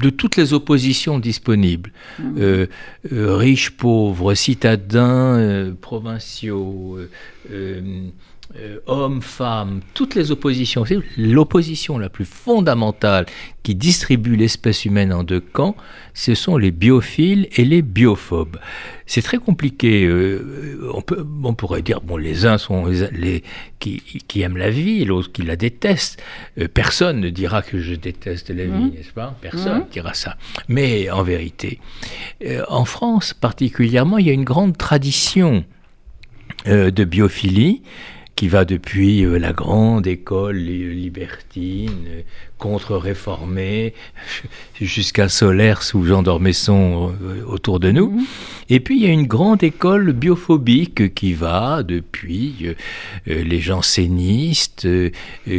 de 0.00 0.10
toutes 0.10 0.34
les 0.34 0.52
oppositions 0.52 1.20
disponibles, 1.20 1.92
mmh. 2.18 2.64
riches, 3.12 3.70
pauvres, 3.70 4.34
citadins, 4.34 5.72
provinciaux, 5.80 6.98
euh, 8.56 8.80
hommes, 8.86 9.22
femmes, 9.22 9.78
toutes 9.94 10.16
les 10.16 10.32
oppositions, 10.32 10.84
l'opposition 11.16 11.98
la 11.98 12.08
plus 12.08 12.24
fondamentale 12.24 13.26
qui 13.62 13.76
distribue 13.76 14.34
l'espèce 14.34 14.84
humaine 14.84 15.12
en 15.12 15.22
deux 15.22 15.38
camps, 15.38 15.76
ce 16.14 16.34
sont 16.34 16.56
les 16.56 16.72
biophiles 16.72 17.46
et 17.54 17.64
les 17.64 17.80
biophobes. 17.80 18.58
C'est 19.06 19.22
très 19.22 19.38
compliqué. 19.38 20.04
Euh, 20.04 20.90
on, 20.92 21.00
peut, 21.00 21.24
on 21.44 21.54
pourrait 21.54 21.82
dire, 21.82 22.00
bon, 22.00 22.16
les 22.16 22.44
uns 22.44 22.58
sont 22.58 22.86
les, 23.12 23.44
qui, 23.78 24.02
aiment 24.40 24.56
la 24.56 24.70
vie, 24.70 25.04
l'autre 25.04 25.30
qui 25.30 25.42
la 25.42 25.54
déteste. 25.54 26.20
Euh, 26.58 26.66
personne 26.66 27.20
ne 27.20 27.30
dira 27.30 27.62
que 27.62 27.78
je 27.78 27.94
déteste 27.94 28.50
la 28.50 28.64
vie, 28.64 28.70
mmh. 28.70 28.94
n'est-ce 28.96 29.12
pas? 29.12 29.36
Personne 29.40 29.78
ne 29.78 29.84
mmh. 29.84 29.92
dira 29.92 30.14
ça. 30.14 30.36
Mais 30.66 31.08
en 31.08 31.22
vérité, 31.22 31.78
en 32.66 32.84
France 32.84 33.32
particulièrement, 33.32 34.18
il 34.18 34.26
y 34.26 34.30
a 34.30 34.34
une 34.34 34.42
grande 34.42 34.76
tradition 34.76 35.64
de 36.66 37.04
biophilie 37.04 37.82
qui 38.40 38.48
va 38.48 38.64
depuis 38.64 39.22
euh, 39.22 39.38
la 39.38 39.52
grande 39.52 40.06
école 40.06 40.56
libertine, 40.56 42.08
contre-réformée, 42.60 43.94
jusqu'à 44.80 45.28
Solaire 45.28 45.82
sous 45.82 46.04
Jean 46.04 46.22
d'Ormesson 46.22 47.12
euh, 47.22 47.42
autour 47.46 47.80
de 47.80 47.90
nous. 47.90 48.10
Mhm. 48.10 48.24
Et 48.68 48.80
puis 48.80 49.00
il 49.00 49.02
y 49.04 49.06
a 49.06 49.12
une 49.12 49.26
grande 49.26 49.62
école 49.64 50.12
biophobique 50.12 51.14
qui 51.14 51.32
va 51.32 51.82
depuis 51.82 52.54
euh, 52.62 52.74
euh, 53.28 53.42
les 53.42 53.60
jansénistes, 53.60 54.86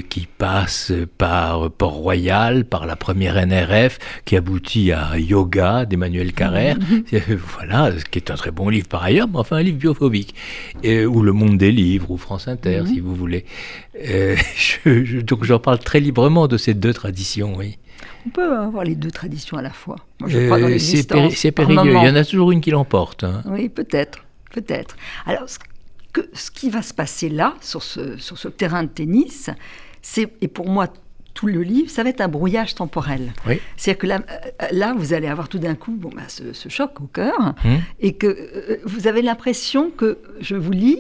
qui 0.10 0.27
passe 0.38 0.93
par 1.17 1.72
Port-Royal, 1.72 2.65
par 2.65 2.86
la 2.86 2.96
première 2.96 3.36
NRF, 3.46 4.00
qui 4.25 4.38
aboutit 4.38 4.91
à 4.91 5.17
Yoga 5.17 5.86
d'Emmanuel 5.86 6.34
Carrère, 6.34 6.77
mhm. 6.79 7.03
voilà, 7.58 7.91
qui 8.12 8.20
est 8.20 8.31
un 8.31 8.36
très 8.36 8.51
bon 8.51 8.70
livre 8.70 8.88
par 8.88 9.03
ailleurs, 9.03 9.27
mais 9.27 9.39
enfin 9.39 9.58
un 9.58 9.63
livre 9.63 9.77
biophobique, 9.77 10.36
ou 10.84 11.22
Le 11.22 11.34
Monde 11.34 11.58
des 11.58 11.72
livres, 11.72 12.12
ou 12.12 12.17
France 12.17 12.48
Inter, 12.48 12.81
mhm. 12.81 12.88
si 12.88 13.00
vous 13.00 13.15
voulez. 13.15 13.46
donc 15.24 15.43
j'en 15.43 15.60
parle 15.60 15.79
très 15.79 16.00
librement 16.00 16.48
de 16.48 16.57
ces 16.57 16.74
deux 16.74 16.93
traditions, 16.93 17.55
oui. 17.55 17.77
On 18.25 18.29
peut 18.29 18.57
avoir 18.57 18.83
les 18.83 18.95
deux 18.95 19.12
traditions 19.12 19.57
à 19.57 19.62
la 19.62 19.71
fois. 19.71 19.98
Euh, 20.24 20.77
c'est 20.79 21.51
périlleux. 21.51 21.81
Il 21.86 22.03
y 22.03 22.10
en 22.10 22.15
a 22.15 22.24
toujours 22.24 22.51
une 22.51 22.62
qui 22.62 22.71
l'emporte. 22.71 23.24
Hein. 23.24 23.43
Oui, 23.45 23.69
peut-être, 23.69 24.24
peut-être. 24.51 24.95
Alors, 25.25 25.50
ce, 25.50 25.57
que, 26.13 26.21
ce 26.33 26.51
qui 26.51 26.69
va 26.69 26.81
se 26.81 26.93
passer 26.93 27.29
là, 27.29 27.55
sur 27.62 27.83
ce, 27.83 28.17
sur 28.17 28.38
ce 28.38 28.48
terrain 28.48 28.83
de 28.83 28.89
tennis, 28.89 29.50
c'est, 30.01 30.31
et 30.41 30.48
pour 30.48 30.67
moi, 30.67 30.88
tout 31.33 31.48
le 31.48 31.62
livre, 31.62 31.89
ça 31.89 32.03
va 32.03 32.10
être 32.10 32.21
un 32.21 32.27
brouillage 32.27 32.75
temporel. 32.75 33.33
Oui. 33.48 33.60
C'est-à-dire 33.77 34.00
que 34.00 34.07
là, 34.07 34.19
euh, 34.29 34.67
là, 34.71 34.93
vous 34.95 35.13
allez 35.13 35.27
avoir 35.27 35.50
tout 35.50 35.60
d'un 35.60 35.75
coup 35.75 35.93
bon, 35.93 36.12
bah, 36.15 36.24
ce, 36.27 36.69
choc 36.69 37.01
au 37.01 37.07
cœur, 37.07 37.55
hum. 37.65 37.79
et 38.00 38.13
que 38.13 38.27
euh, 38.27 38.77
vous 38.86 39.07
avez 39.07 39.21
l'impression 39.21 39.89
que, 39.89 40.19
je 40.39 40.55
vous 40.55 40.71
lis, 40.71 41.00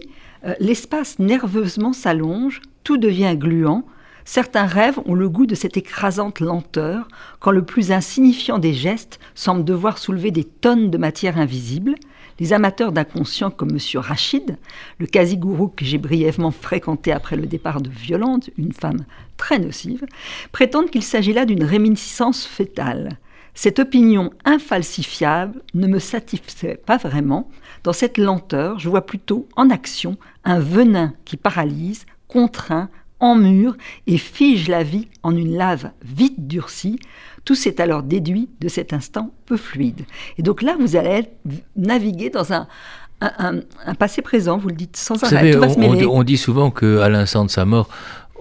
l'espace 0.59 1.19
nerveusement 1.19 1.93
s'allonge, 1.93 2.61
tout 2.83 2.97
devient 2.97 3.35
gluant, 3.37 3.85
Certains 4.23 4.65
rêves 4.65 4.99
ont 5.05 5.15
le 5.15 5.29
goût 5.29 5.45
de 5.45 5.55
cette 5.55 5.77
écrasante 5.77 6.39
lenteur, 6.39 7.07
quand 7.39 7.51
le 7.51 7.63
plus 7.63 7.91
insignifiant 7.91 8.59
des 8.59 8.73
gestes 8.73 9.19
semble 9.35 9.65
devoir 9.65 9.97
soulever 9.97 10.31
des 10.31 10.43
tonnes 10.43 10.91
de 10.91 10.97
matière 10.97 11.37
invisible. 11.37 11.95
Les 12.39 12.53
amateurs 12.53 12.91
d'inconscient 12.91 13.51
comme 13.51 13.71
M. 13.71 13.77
Rachid, 13.95 14.57
le 14.99 15.05
quasi-gourou 15.05 15.67
que 15.67 15.85
j'ai 15.85 15.97
brièvement 15.97 16.51
fréquenté 16.51 17.11
après 17.11 17.35
le 17.35 17.45
départ 17.45 17.81
de 17.81 17.89
Violante, 17.89 18.49
une 18.57 18.73
femme 18.73 19.05
très 19.37 19.59
nocive, 19.59 20.05
prétendent 20.51 20.89
qu'il 20.89 21.03
s'agit 21.03 21.33
là 21.33 21.45
d'une 21.45 21.63
réminiscence 21.63 22.45
fétale. 22.45 23.19
Cette 23.53 23.79
opinion 23.79 24.31
infalsifiable 24.45 25.61
ne 25.73 25.87
me 25.87 25.99
satisfait 25.99 26.79
pas 26.85 26.97
vraiment. 26.97 27.49
Dans 27.83 27.93
cette 27.93 28.17
lenteur, 28.17 28.79
je 28.79 28.89
vois 28.89 29.05
plutôt 29.05 29.47
en 29.55 29.69
action 29.69 30.17
un 30.43 30.59
venin 30.59 31.13
qui 31.25 31.37
paralyse, 31.37 32.05
contraint, 32.27 32.89
en 33.19 33.35
mur 33.35 33.75
et 34.07 34.17
fige 34.17 34.67
la 34.67 34.83
vie 34.83 35.07
en 35.23 35.35
une 35.35 35.55
lave 35.55 35.91
vite 36.03 36.47
durcie. 36.47 36.99
Tout 37.45 37.55
s'est 37.55 37.79
alors 37.79 38.03
déduit 38.03 38.49
de 38.59 38.67
cet 38.67 38.93
instant 38.93 39.31
peu 39.45 39.57
fluide. 39.57 40.05
Et 40.37 40.43
donc 40.43 40.61
là, 40.61 40.75
vous 40.79 40.95
allez 40.95 41.27
naviguer 41.75 42.29
dans 42.29 42.51
un, 42.51 42.67
un, 43.21 43.95
passé 43.95 44.21
présent, 44.21 44.57
vous 44.57 44.69
le 44.69 44.75
dites 44.75 44.97
sans 44.97 45.23
arrêt. 45.23 45.55
on, 45.55 46.23
dit 46.23 46.37
souvent 46.37 46.71
qu'à 46.71 47.09
l'instant 47.09 47.45
de 47.45 47.51
sa 47.51 47.65
mort, 47.65 47.89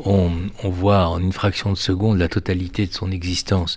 on, 0.05 0.31
voit 0.65 1.09
en 1.09 1.21
une 1.21 1.33
fraction 1.33 1.73
de 1.73 1.77
seconde 1.77 2.19
la 2.19 2.29
totalité 2.29 2.87
de 2.87 2.93
son 2.93 3.11
existence. 3.11 3.77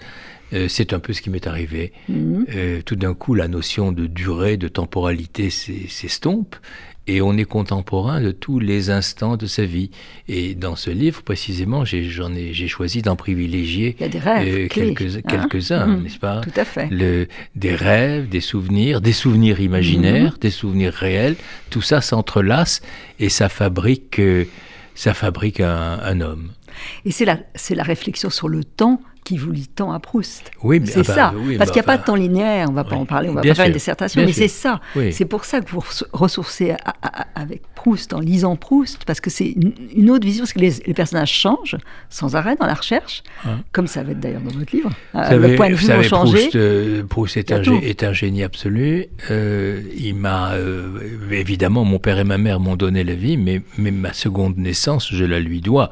Euh, 0.53 0.67
c'est 0.67 0.93
un 0.93 0.99
peu 0.99 1.13
ce 1.13 1.21
qui 1.21 1.29
m'est 1.29 1.47
arrivé. 1.47 1.91
Mhm. 2.09 2.45
Euh, 2.55 2.81
tout 2.85 2.95
d'un 2.95 3.13
coup, 3.13 3.33
la 3.33 3.47
notion 3.47 3.91
de 3.91 4.07
durée, 4.07 4.57
de 4.57 4.67
temporalité 4.67 5.49
s'estompe 5.49 6.55
et 7.05 7.21
on 7.21 7.35
est 7.37 7.43
contemporain 7.43 8.21
de 8.21 8.31
tous 8.31 8.59
les 8.59 8.89
instants 8.89 9.35
de 9.35 9.45
sa 9.45 9.65
vie. 9.65 9.91
Et 10.29 10.55
dans 10.55 10.77
ce 10.77 10.89
livre, 10.89 11.21
précisément, 11.21 11.83
j'ai, 11.83 12.05
j'en 12.05 12.33
ai, 12.33 12.53
j'ai 12.53 12.69
choisi 12.69 13.01
d'en 13.01 13.17
privilégier 13.17 13.97
euh, 14.01 14.67
quelques, 14.69 15.71
hein. 15.71 15.81
uns 15.81 15.87
mhm. 15.87 16.03
n'est-ce 16.03 16.19
pas? 16.19 16.41
Tout 16.41 16.59
à 16.59 16.63
fait. 16.63 16.87
Le, 16.89 17.27
des 17.55 17.75
rêves, 17.75 18.29
des 18.29 18.39
souvenirs, 18.39 19.01
des 19.01 19.11
souvenirs 19.11 19.59
imaginaires, 19.59 20.33
mhm. 20.33 20.39
des 20.39 20.51
souvenirs 20.51 20.93
réels. 20.93 21.35
Tout 21.69 21.81
ça 21.81 21.99
s'entrelace 21.99 22.81
et 23.19 23.29
ça 23.29 23.49
fabrique, 23.49 24.21
ça 24.95 25.13
fabrique 25.13 25.59
un, 25.59 25.99
un 26.01 26.21
homme. 26.21 26.51
Et 27.05 27.11
c'est 27.11 27.25
la, 27.25 27.39
c'est 27.55 27.75
la 27.75 27.83
réflexion 27.83 28.29
sur 28.29 28.47
le 28.47 28.63
temps 28.63 29.01
qui 29.23 29.37
vous 29.37 29.51
lit 29.51 29.67
tant 29.67 29.91
à 29.91 29.99
Proust. 29.99 30.51
Oui, 30.63 30.81
c'est 30.85 30.99
ah 30.99 31.03
bah 31.03 31.13
ça. 31.13 31.33
Parce 31.57 31.71
qu'il 31.71 31.79
n'y 31.79 31.85
a 31.85 31.87
pas 31.87 31.97
de 31.97 32.03
temps 32.03 32.15
linéaire, 32.15 32.67
on 32.67 32.71
ne 32.71 32.75
va 32.75 32.83
pas 32.83 32.95
en 32.95 33.05
parler, 33.05 33.29
on 33.29 33.33
va 33.33 33.41
pas 33.41 33.53
faire 33.53 33.65
une 33.65 33.73
dissertation, 33.73 34.23
mais 34.25 34.33
c'est 34.33 34.47
ça. 34.47 34.79
C'est 35.11 35.25
pour 35.25 35.45
ça 35.45 35.61
que 35.61 35.69
vous 35.69 35.83
ressourcez 36.11 36.75
avec 37.35 37.61
Proust, 37.75 38.13
en 38.13 38.19
lisant 38.19 38.55
Proust, 38.55 39.03
parce 39.05 39.19
que 39.19 39.29
c'est 39.29 39.55
une, 39.95 40.09
autre 40.09 40.25
vision, 40.25 40.43
parce 40.43 40.53
que 40.53 40.59
les, 40.59 40.93
personnages 40.93 41.31
changent 41.31 41.77
sans 42.09 42.35
arrêt 42.35 42.55
dans 42.55 42.65
la 42.65 42.75
recherche, 42.75 43.23
hein. 43.45 43.59
comme 43.71 43.87
ça 43.87 44.03
va 44.03 44.11
être 44.11 44.19
d'ailleurs 44.19 44.41
dans 44.41 44.51
votre 44.51 44.73
livre. 44.73 44.89
Euh, 45.15 45.37
le 45.37 45.55
point 45.55 45.69
de 45.69 45.75
vue 45.75 45.87
va 45.87 46.01
changer. 46.01 46.37
Proust, 46.37 46.55
euh, 46.55 47.03
Proust 47.03 47.37
est, 47.37 47.51
un, 47.51 47.61
est, 47.61 48.03
un, 48.03 48.13
génie 48.13 48.43
absolu. 48.43 49.07
Euh, 49.29 49.81
il 49.97 50.15
m'a 50.15 50.53
évidemment, 51.31 51.83
mon 51.83 51.99
père 51.99 52.19
et 52.19 52.23
ma 52.23 52.37
mère 52.37 52.59
m'ont 52.59 52.75
donné 52.75 53.03
la 53.03 53.15
vie, 53.15 53.37
mais, 53.37 53.61
mais 53.77 53.91
ma 53.91 54.13
seconde 54.13 54.57
naissance, 54.57 55.09
je 55.11 55.25
la 55.25 55.39
lui 55.39 55.61
dois 55.61 55.91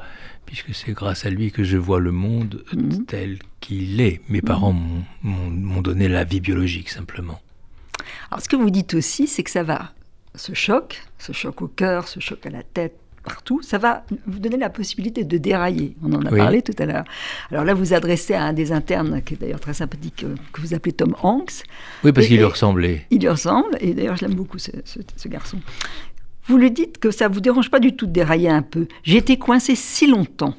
puisque 0.52 0.74
c'est 0.74 0.92
grâce 0.92 1.24
à 1.24 1.30
lui 1.30 1.50
que 1.50 1.64
je 1.64 1.78
vois 1.78 1.98
le 1.98 2.12
monde 2.12 2.62
mhm. 2.74 3.06
tel 3.06 3.38
qu'il 3.60 4.02
est. 4.02 4.20
Mes 4.28 4.42
parents 4.42 4.76
m'ont 5.22 5.80
donné 5.80 6.08
la 6.08 6.24
vie 6.24 6.40
biologique 6.40 6.90
simplement. 6.90 7.40
Alors 8.30 8.42
ce 8.42 8.50
que 8.50 8.56
vous 8.56 8.68
dites 8.68 8.92
aussi, 8.92 9.26
c'est 9.26 9.44
que 9.44 9.50
ça 9.50 9.62
va, 9.62 9.94
ce 10.34 10.52
choc, 10.52 11.02
ce 11.18 11.32
choc 11.32 11.62
au 11.62 11.68
cœur, 11.68 12.06
ce 12.06 12.20
choc 12.20 12.44
à 12.44 12.50
la 12.50 12.62
tête, 12.62 12.94
partout, 13.22 13.62
ça 13.62 13.78
va 13.78 14.04
vous 14.26 14.40
donner 14.40 14.58
la 14.58 14.68
possibilité 14.68 15.24
de 15.24 15.38
dérailler. 15.38 15.94
On 16.02 16.12
en 16.12 16.26
a 16.26 16.30
parlé 16.30 16.60
tout 16.60 16.74
à 16.78 16.84
l'heure. 16.84 17.04
Alors 17.50 17.64
là, 17.64 17.72
vous 17.72 17.94
adressez 17.94 18.34
à 18.34 18.42
un 18.42 18.52
des 18.52 18.72
internes, 18.72 19.22
qui 19.22 19.34
est 19.34 19.36
d'ailleurs 19.38 19.60
très 19.60 19.74
sympathique, 19.74 20.24
euh, 20.24 20.34
que 20.52 20.60
vous 20.60 20.74
appelez 20.74 20.92
Tom 20.92 21.14
Hanks. 21.22 21.62
Oui, 22.04 22.12
parce 22.12 22.26
qu'il 22.26 22.36
lui 22.36 22.44
ressemblait. 22.44 23.06
Il 23.10 23.20
lui 23.20 23.28
ressemble, 23.28 23.76
et 23.80 23.94
d'ailleurs, 23.94 24.16
je 24.16 24.26
l'aime 24.26 24.34
beaucoup, 24.34 24.58
ce, 24.58 24.70
ce, 24.84 25.28
garçon. 25.28 25.58
Vous 26.46 26.56
lui 26.56 26.70
dites 26.70 26.98
que 26.98 27.10
ça 27.10 27.28
vous 27.28 27.40
dérange 27.40 27.70
pas 27.70 27.80
du 27.80 27.94
tout 27.94 28.06
de 28.06 28.12
dérailler 28.12 28.48
un 28.48 28.62
peu. 28.62 28.88
J'ai 29.04 29.18
été 29.18 29.38
coincé 29.38 29.76
si 29.76 30.06
longtemps, 30.08 30.54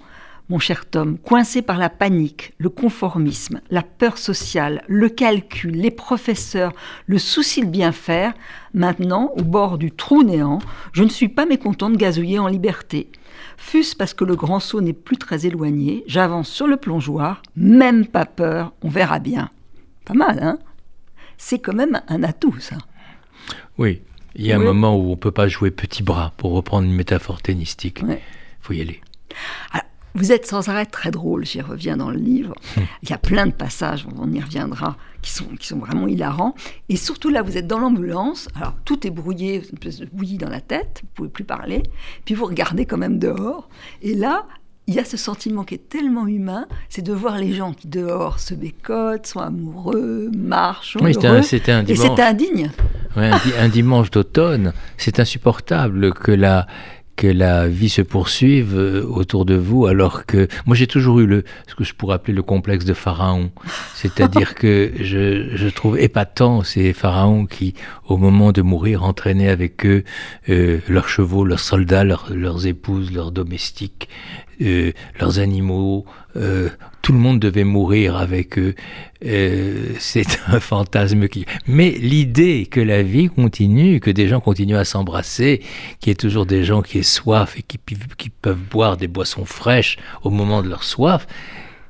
mon 0.49 0.59
cher 0.59 0.85
Tom, 0.85 1.17
coincé 1.17 1.61
par 1.61 1.77
la 1.77 1.89
panique, 1.89 2.53
le 2.57 2.69
conformisme, 2.69 3.61
la 3.69 3.81
peur 3.81 4.17
sociale, 4.17 4.83
le 4.87 5.09
calcul, 5.09 5.71
les 5.71 5.91
professeurs, 5.91 6.73
le 7.05 7.17
souci 7.17 7.61
de 7.61 7.69
bien 7.69 7.91
faire. 7.91 8.33
Maintenant, 8.73 9.31
au 9.37 9.43
bord 9.43 9.77
du 9.77 9.91
trou 9.91 10.23
néant, 10.23 10.59
je 10.93 11.03
ne 11.03 11.09
suis 11.09 11.29
pas 11.29 11.45
mécontent 11.45 11.89
de 11.89 11.97
gazouiller 11.97 12.39
en 12.39 12.47
liberté. 12.47 13.09
Fût-ce 13.57 13.95
parce 13.95 14.13
que 14.13 14.25
le 14.25 14.35
grand 14.35 14.59
saut 14.59 14.81
n'est 14.81 14.93
plus 14.93 15.17
très 15.17 15.45
éloigné, 15.45 16.03
j'avance 16.07 16.49
sur 16.49 16.67
le 16.67 16.77
plongeoir, 16.77 17.41
même 17.55 18.05
pas 18.05 18.25
peur, 18.25 18.73
on 18.81 18.89
verra 18.89 19.19
bien. 19.19 19.49
Pas 20.05 20.13
mal, 20.13 20.39
hein? 20.41 20.59
C'est 21.37 21.59
quand 21.59 21.73
même 21.73 22.01
un 22.07 22.23
atout, 22.23 22.55
ça. 22.59 22.77
Oui, 23.77 24.01
il 24.35 24.45
y 24.45 24.51
a 24.51 24.55
un 24.55 24.59
moment 24.59 24.97
où 24.97 25.07
on 25.07 25.11
ne 25.11 25.15
peut 25.15 25.31
pas 25.31 25.47
jouer 25.47 25.71
petit 25.71 26.03
bras, 26.03 26.33
pour 26.37 26.53
reprendre 26.53 26.87
une 26.87 26.93
métaphore 26.93 27.41
tennistique. 27.41 27.99
Il 28.01 28.17
faut 28.61 28.73
y 28.73 28.81
aller. 28.81 29.01
Vous 30.15 30.31
êtes 30.31 30.45
sans 30.45 30.69
arrêt 30.69 30.85
très 30.85 31.09
drôle, 31.09 31.43
j'y 31.43 31.61
reviens 31.61 31.97
dans 31.97 32.11
le 32.11 32.19
livre. 32.19 32.53
Hum. 32.77 32.83
Il 33.01 33.09
y 33.09 33.13
a 33.13 33.17
plein 33.17 33.47
de 33.47 33.51
passages, 33.51 34.05
on 34.15 34.31
y 34.31 34.39
reviendra, 34.39 34.95
qui 35.23 35.31
sont, 35.31 35.45
qui 35.59 35.67
sont 35.67 35.79
vraiment 35.79 36.07
hilarants. 36.07 36.53
Et 36.87 36.97
surtout 36.97 37.29
là, 37.29 37.41
vous 37.41 37.57
êtes 37.57 37.65
dans 37.65 37.79
l'ambulance, 37.79 38.47
alors 38.55 38.75
tout 38.85 39.07
est 39.07 39.09
brouillé, 39.09 39.55
une 39.55 39.73
espèce 39.73 39.99
de 39.99 40.05
bouillie 40.05 40.37
dans 40.37 40.49
la 40.49 40.61
tête, 40.61 41.01
vous 41.01 41.09
pouvez 41.15 41.29
plus 41.29 41.43
parler, 41.43 41.81
puis 42.25 42.35
vous 42.35 42.45
regardez 42.45 42.85
quand 42.85 42.97
même 42.97 43.17
dehors, 43.17 43.69
et 44.03 44.13
là, 44.13 44.45
il 44.87 44.95
y 44.95 44.99
a 44.99 45.05
ce 45.05 45.17
sentiment 45.17 45.63
qui 45.63 45.75
est 45.75 45.89
tellement 45.89 46.27
humain, 46.27 46.67
c'est 46.89 47.01
de 47.01 47.13
voir 47.13 47.37
les 47.37 47.53
gens 47.53 47.73
qui 47.73 47.87
dehors 47.87 48.39
se 48.39 48.53
bécotent, 48.53 49.25
sont 49.25 49.39
amoureux, 49.39 50.29
marchent, 50.35 50.97
oui, 51.01 51.13
c'était 51.13 51.71
un, 51.71 51.83
dimanche. 51.83 52.05
Et 52.05 52.15
c'est 52.15 52.21
indigne. 52.21 52.71
un, 53.15 53.69
dimanche 53.69 54.11
d'automne, 54.11 54.73
c'est 54.97 55.19
insupportable 55.19 56.13
que 56.13 56.31
la 56.31 56.67
que 57.15 57.27
la 57.27 57.67
vie 57.67 57.89
se 57.89 58.01
poursuive 58.01 58.75
euh, 58.75 59.05
autour 59.05 59.45
de 59.45 59.53
vous, 59.53 59.85
alors 59.85 60.25
que 60.25 60.47
moi 60.65 60.75
j'ai 60.75 60.87
toujours 60.87 61.19
eu 61.19 61.27
le 61.27 61.43
ce 61.67 61.75
que 61.75 61.83
je 61.83 61.93
pourrais 61.93 62.15
appeler 62.15 62.33
le 62.33 62.41
complexe 62.41 62.85
de 62.85 62.93
pharaon, 62.93 63.51
c'est-à-dire 63.93 64.55
que 64.55 64.91
je, 64.99 65.55
je, 65.55 65.67
trouve 65.67 65.99
épatant 65.99 66.63
ces 66.63 66.91
pharaons 66.91 67.45
qui, 67.45 67.75
au 68.07 68.17
moment 68.17 68.51
de 68.51 68.63
mourir, 68.63 69.03
entraînaient 69.03 69.49
avec 69.49 69.85
eux 69.85 70.03
euh, 70.49 70.79
leurs 70.87 71.07
chevaux, 71.07 71.45
leurs 71.45 71.59
soldats, 71.59 72.03
leurs 72.03 72.65
épouses, 72.65 73.11
leurs 73.11 73.31
domestiques, 73.31 74.09
euh, 74.61 74.91
leurs 75.19 75.39
animaux, 75.39 76.05
euh, 76.35 76.69
tout 77.01 77.11
le 77.11 77.19
monde 77.19 77.39
devait 77.39 77.63
mourir 77.63 78.15
avec 78.15 78.57
eux. 78.57 78.75
Euh, 79.25 79.93
c'est 79.99 80.39
un 80.47 80.59
fantasme 80.59 81.27
qui. 81.27 81.45
Mais 81.67 81.91
l'idée 81.91 82.65
que 82.65 82.79
la 82.79 83.03
vie 83.03 83.29
continue, 83.29 83.99
que 83.99 84.11
des 84.11 84.27
gens 84.27 84.39
continuent 84.39 84.77
à 84.77 84.85
s'embrasser, 84.85 85.61
qu'il 85.99 86.09
y 86.09 86.11
ait 86.11 86.15
toujours 86.15 86.45
des 86.45 86.63
gens 86.63 86.81
qui 86.81 86.99
aient 86.99 87.03
soif 87.03 87.57
et 87.57 87.63
qui, 87.63 87.79
qui 88.17 88.29
peuvent 88.29 88.63
boire 88.69 88.97
des 88.97 89.07
boissons 89.07 89.45
fraîches 89.45 89.97
au 90.23 90.29
moment 90.29 90.61
de 90.61 90.69
leur 90.69 90.83
soif, 90.83 91.27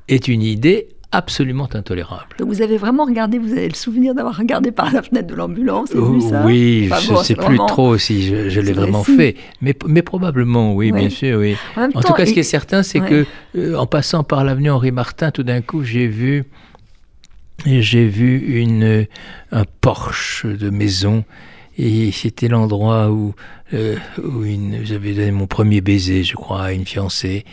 est 0.08 0.28
une 0.28 0.42
idée 0.42 0.90
absolument 1.14 1.70
intolérable. 1.74 2.36
Donc 2.40 2.50
vous 2.50 2.62
avez 2.62 2.78
vraiment 2.78 3.06
regardé, 3.06 3.38
vous 3.38 3.52
avez 3.52 3.70
le 3.70 3.76
souvenir 3.76 4.16
d'avoir 4.16 4.36
regardé 4.36 4.72
par 4.72 4.92
la 4.92 5.04
fenêtre 5.04 5.28
de 5.28 5.36
l'ambulance 5.36 5.92
et 5.94 6.00
vu 6.00 6.22
ça 6.22 6.44
Oui, 6.44 6.90
je 7.02 7.12
ne 7.14 7.18
sais 7.18 7.36
plus 7.36 7.58
trop 7.68 7.98
si 7.98 8.50
je, 8.50 8.60
l'ai 8.60 8.74
vraiment 8.74 9.04
fait, 9.04 9.36
mais, 9.62 9.76
mais 9.88 10.02
probablement, 10.02 10.74
oui, 10.74 10.92
bien 10.92 11.10
sûr, 11.10 11.40
oui. 11.40 11.56
En, 11.78 12.02
tout 12.02 12.14
cas, 12.14 12.26
ce 12.26 12.34
qui 12.34 12.40
est 12.40 12.44
certain, 12.44 12.84
c'est 12.84 13.00
que 13.00 13.26
euh, 13.56 13.76
en 13.76 13.86
passant 13.86 14.24
par 14.24 14.44
l'avenue 14.44 14.72
Henri 14.72 14.92
Martin, 14.92 15.32
tout 15.32 15.44
d'un 15.44 15.62
coup, 15.62 15.84
j'ai 15.84 16.08
vu, 16.08 16.46
j'ai 17.66 18.08
vu 18.08 18.60
une, 18.60 19.06
un 19.52 19.64
porche 19.82 20.46
de 20.46 20.70
maison 20.70 21.24
et 21.78 22.12
c'était 22.12 22.48
l'endroit 22.48 23.12
où, 23.12 23.34
euh, 23.74 23.96
où 24.18 24.44
j'avais 24.84 25.14
donné 25.14 25.32
mon 25.32 25.48
premier 25.48 25.82
baiser, 25.82 26.24
je 26.24 26.36
crois, 26.36 26.64
à 26.64 26.72
une 26.72 26.86
fiancée. 26.86 27.46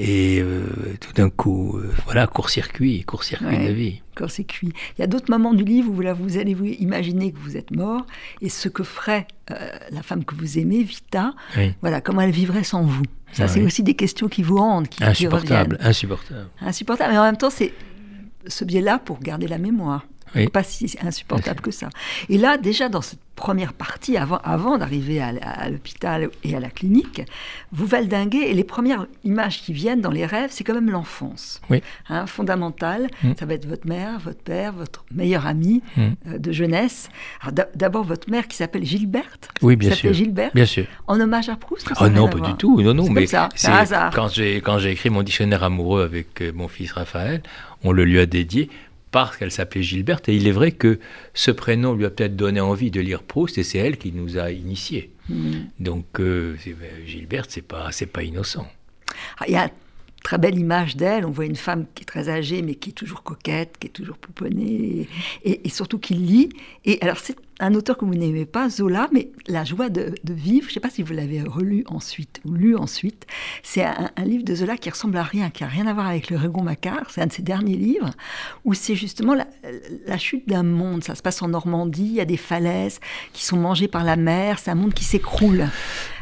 Et 0.00 0.40
euh, 0.40 0.62
tout 1.00 1.12
d'un 1.12 1.28
coup, 1.28 1.76
euh, 1.76 1.92
voilà, 2.04 2.28
court-circuit, 2.28 3.02
court-circuit 3.02 3.58
de 3.58 3.64
la 3.64 3.72
vie. 3.72 4.00
Court-circuit. 4.16 4.72
Il 4.96 5.00
y 5.00 5.02
a 5.02 5.08
d'autres 5.08 5.28
moments 5.28 5.52
du 5.52 5.64
livre 5.64 5.90
où 5.90 5.94
vous, 5.94 6.38
allez 6.38 6.54
vous 6.54 6.66
imaginer 6.66 7.32
que 7.32 7.38
vous 7.38 7.56
êtes 7.56 7.72
mort 7.72 8.06
et 8.40 8.48
ce 8.48 8.68
que 8.68 8.84
ferait 8.84 9.26
euh, 9.50 9.56
la 9.90 10.02
femme 10.04 10.24
que 10.24 10.36
vous 10.36 10.56
aimez, 10.56 10.84
Vita, 10.84 11.34
voilà, 11.80 12.00
comment 12.00 12.20
elle 12.20 12.30
vivrait 12.30 12.62
sans 12.62 12.84
vous. 12.84 13.02
Ça, 13.32 13.44
ah 13.44 13.48
c'est 13.48 13.60
aussi 13.60 13.82
des 13.82 13.94
questions 13.94 14.28
qui 14.28 14.42
vous 14.44 14.58
hantent, 14.58 14.88
qui, 14.88 15.02
insupportable, 15.02 15.78
insupportable. 15.80 16.46
Insupportable, 16.60 17.12
mais 17.12 17.18
en 17.18 17.24
même 17.24 17.36
temps, 17.36 17.50
c'est 17.50 17.72
ce 18.46 18.64
biais-là 18.64 19.00
pour 19.00 19.18
garder 19.18 19.48
la 19.48 19.58
mémoire. 19.58 20.06
Pas 20.52 20.62
si 20.62 20.96
insupportable 21.02 21.60
que 21.60 21.70
ça. 21.70 21.88
Et 22.28 22.38
là, 22.38 22.58
déjà 22.58 22.88
dans 22.88 23.02
cette 23.02 23.20
première 23.38 23.72
partie, 23.72 24.16
avant, 24.16 24.38
avant 24.38 24.78
d'arriver 24.78 25.20
à, 25.20 25.70
l'hôpital 25.70 26.28
et 26.42 26.56
à 26.56 26.60
la 26.60 26.70
clinique, 26.70 27.22
vous 27.72 27.86
valdinguez 27.86 28.50
et 28.50 28.52
les 28.52 28.64
premières 28.64 29.06
images 29.22 29.62
qui 29.62 29.72
viennent 29.72 30.00
dans 30.00 30.10
les 30.10 30.26
rêves, 30.26 30.50
c'est 30.50 30.64
quand 30.64 30.74
même 30.74 30.90
l'enfance. 30.90 31.60
Oui. 31.70 31.80
Hein, 32.08 32.26
fondamental, 32.26 33.06
mm. 33.22 33.32
ça 33.38 33.46
va 33.46 33.54
être 33.54 33.66
votre 33.66 33.86
mère, 33.86 34.18
votre 34.18 34.42
père, 34.42 34.72
votre 34.72 35.04
meilleur 35.14 35.46
ami 35.46 35.82
mm. 35.96 36.02
euh, 36.02 36.38
de 36.38 36.52
jeunesse. 36.52 37.10
D'abord 37.76 38.02
votre 38.02 38.28
mère 38.28 38.48
qui 38.48 38.56
s'appelle 38.56 38.84
Gilberte. 38.84 39.50
Oui, 39.62 39.76
bien 39.76 39.94
sûr. 39.94 40.12
Gilberte. 40.12 40.54
Bien 40.54 40.66
sûr. 40.66 40.86
En 41.06 41.20
hommage 41.20 41.48
à 41.48 41.54
Proust. 41.54 41.88
Oh 42.00 42.08
non, 42.08 42.28
pas 42.28 42.40
du 42.40 42.54
tout. 42.54 42.82
Non, 42.82 42.92
non, 42.92 43.08
mais 43.08 43.26
c'est 43.26 43.70
hasard. 43.70 44.12
Quand 44.14 44.28
j'ai 44.28 44.56
quand 44.56 44.78
j'ai 44.78 44.90
écrit 44.90 45.10
mon 45.10 45.22
dictionnaire 45.22 45.62
amoureux 45.62 46.02
avec 46.02 46.42
euh, 46.42 46.52
mon 46.52 46.66
fils 46.66 46.90
Raphaël, 46.92 47.42
on 47.84 47.92
le 47.92 48.04
lui 48.04 48.18
a 48.18 48.26
dédié 48.26 48.68
parce 49.10 49.36
qu'elle 49.36 49.50
s'appelait 49.50 49.82
Gilberte. 49.82 50.28
Et 50.28 50.36
il 50.36 50.46
est 50.46 50.52
vrai 50.52 50.72
que 50.72 50.98
ce 51.34 51.50
prénom 51.50 51.94
lui 51.94 52.04
a 52.04 52.10
peut-être 52.10 52.36
donné 52.36 52.60
envie 52.60 52.90
de 52.90 53.00
lire 53.00 53.22
Proust, 53.22 53.58
et 53.58 53.62
c'est 53.62 53.78
elle 53.78 53.96
qui 53.96 54.12
nous 54.12 54.38
a 54.38 54.50
initiés. 54.50 55.12
Mm. 55.28 55.52
Donc 55.80 56.20
euh, 56.20 56.56
ben, 56.66 57.06
Gilberte, 57.06 57.50
c'est 57.50 57.62
pas 57.62 57.90
c'est 57.92 58.06
pas 58.06 58.22
innocent. 58.22 58.66
Ah, 59.38 59.44
il 59.46 59.54
y 59.54 59.56
a 59.56 59.64
une 59.64 59.70
très 60.22 60.38
belle 60.38 60.58
image 60.58 60.96
d'elle. 60.96 61.24
On 61.24 61.30
voit 61.30 61.46
une 61.46 61.56
femme 61.56 61.86
qui 61.94 62.02
est 62.02 62.06
très 62.06 62.28
âgée, 62.28 62.62
mais 62.62 62.74
qui 62.74 62.90
est 62.90 62.94
toujours 62.94 63.22
coquette, 63.22 63.76
qui 63.78 63.88
est 63.88 63.90
toujours 63.90 64.18
pouponnée, 64.18 65.08
et, 65.44 65.68
surtout 65.68 65.98
qui 65.98 66.14
lit. 66.14 66.48
Et 66.84 66.98
alors 67.02 67.18
c'est 67.18 67.36
un 67.60 67.74
auteur 67.74 67.96
que 67.96 68.04
vous 68.04 68.14
n'aimez 68.14 68.44
pas, 68.44 68.68
Zola, 68.68 69.08
mais 69.12 69.30
La 69.48 69.64
joie 69.64 69.88
de, 69.88 70.14
vivre, 70.28 70.64
je 70.64 70.70
ne 70.70 70.74
sais 70.74 70.80
pas 70.80 70.90
si 70.90 71.02
vous 71.02 71.12
l'avez 71.12 71.42
relu 71.42 71.84
ensuite 71.86 72.40
ou 72.44 72.52
lu 72.52 72.76
ensuite, 72.76 73.26
c'est 73.62 73.84
un, 73.84 74.10
livre 74.24 74.44
de 74.44 74.54
Zola 74.54 74.76
qui 74.76 74.90
ressemble 74.90 75.16
à 75.16 75.22
rien, 75.22 75.50
qui 75.50 75.62
n'a 75.62 75.68
rien 75.68 75.86
à 75.86 75.94
voir 75.94 76.06
avec 76.06 76.30
le 76.30 76.36
Régon 76.36 76.62
Macquart, 76.62 77.06
c'est 77.10 77.22
un 77.22 77.26
de 77.26 77.32
ses 77.32 77.42
derniers 77.42 77.76
livres, 77.76 78.10
où 78.64 78.74
c'est 78.74 78.94
justement 78.94 79.34
la, 79.34 80.18
chute 80.18 80.48
d'un 80.48 80.62
monde, 80.62 81.02
ça 81.04 81.14
se 81.14 81.22
passe 81.22 81.42
en 81.42 81.48
Normandie, 81.48 82.06
il 82.06 82.14
y 82.14 82.20
a 82.20 82.24
des 82.24 82.36
falaises 82.36 83.00
qui 83.32 83.44
sont 83.44 83.56
mangées 83.56 83.88
par 83.88 84.04
la 84.04 84.16
mer, 84.16 84.58
c'est 84.58 84.70
un 84.70 84.74
monde 84.74 84.94
qui 84.94 85.04
s'écroule. 85.04 85.66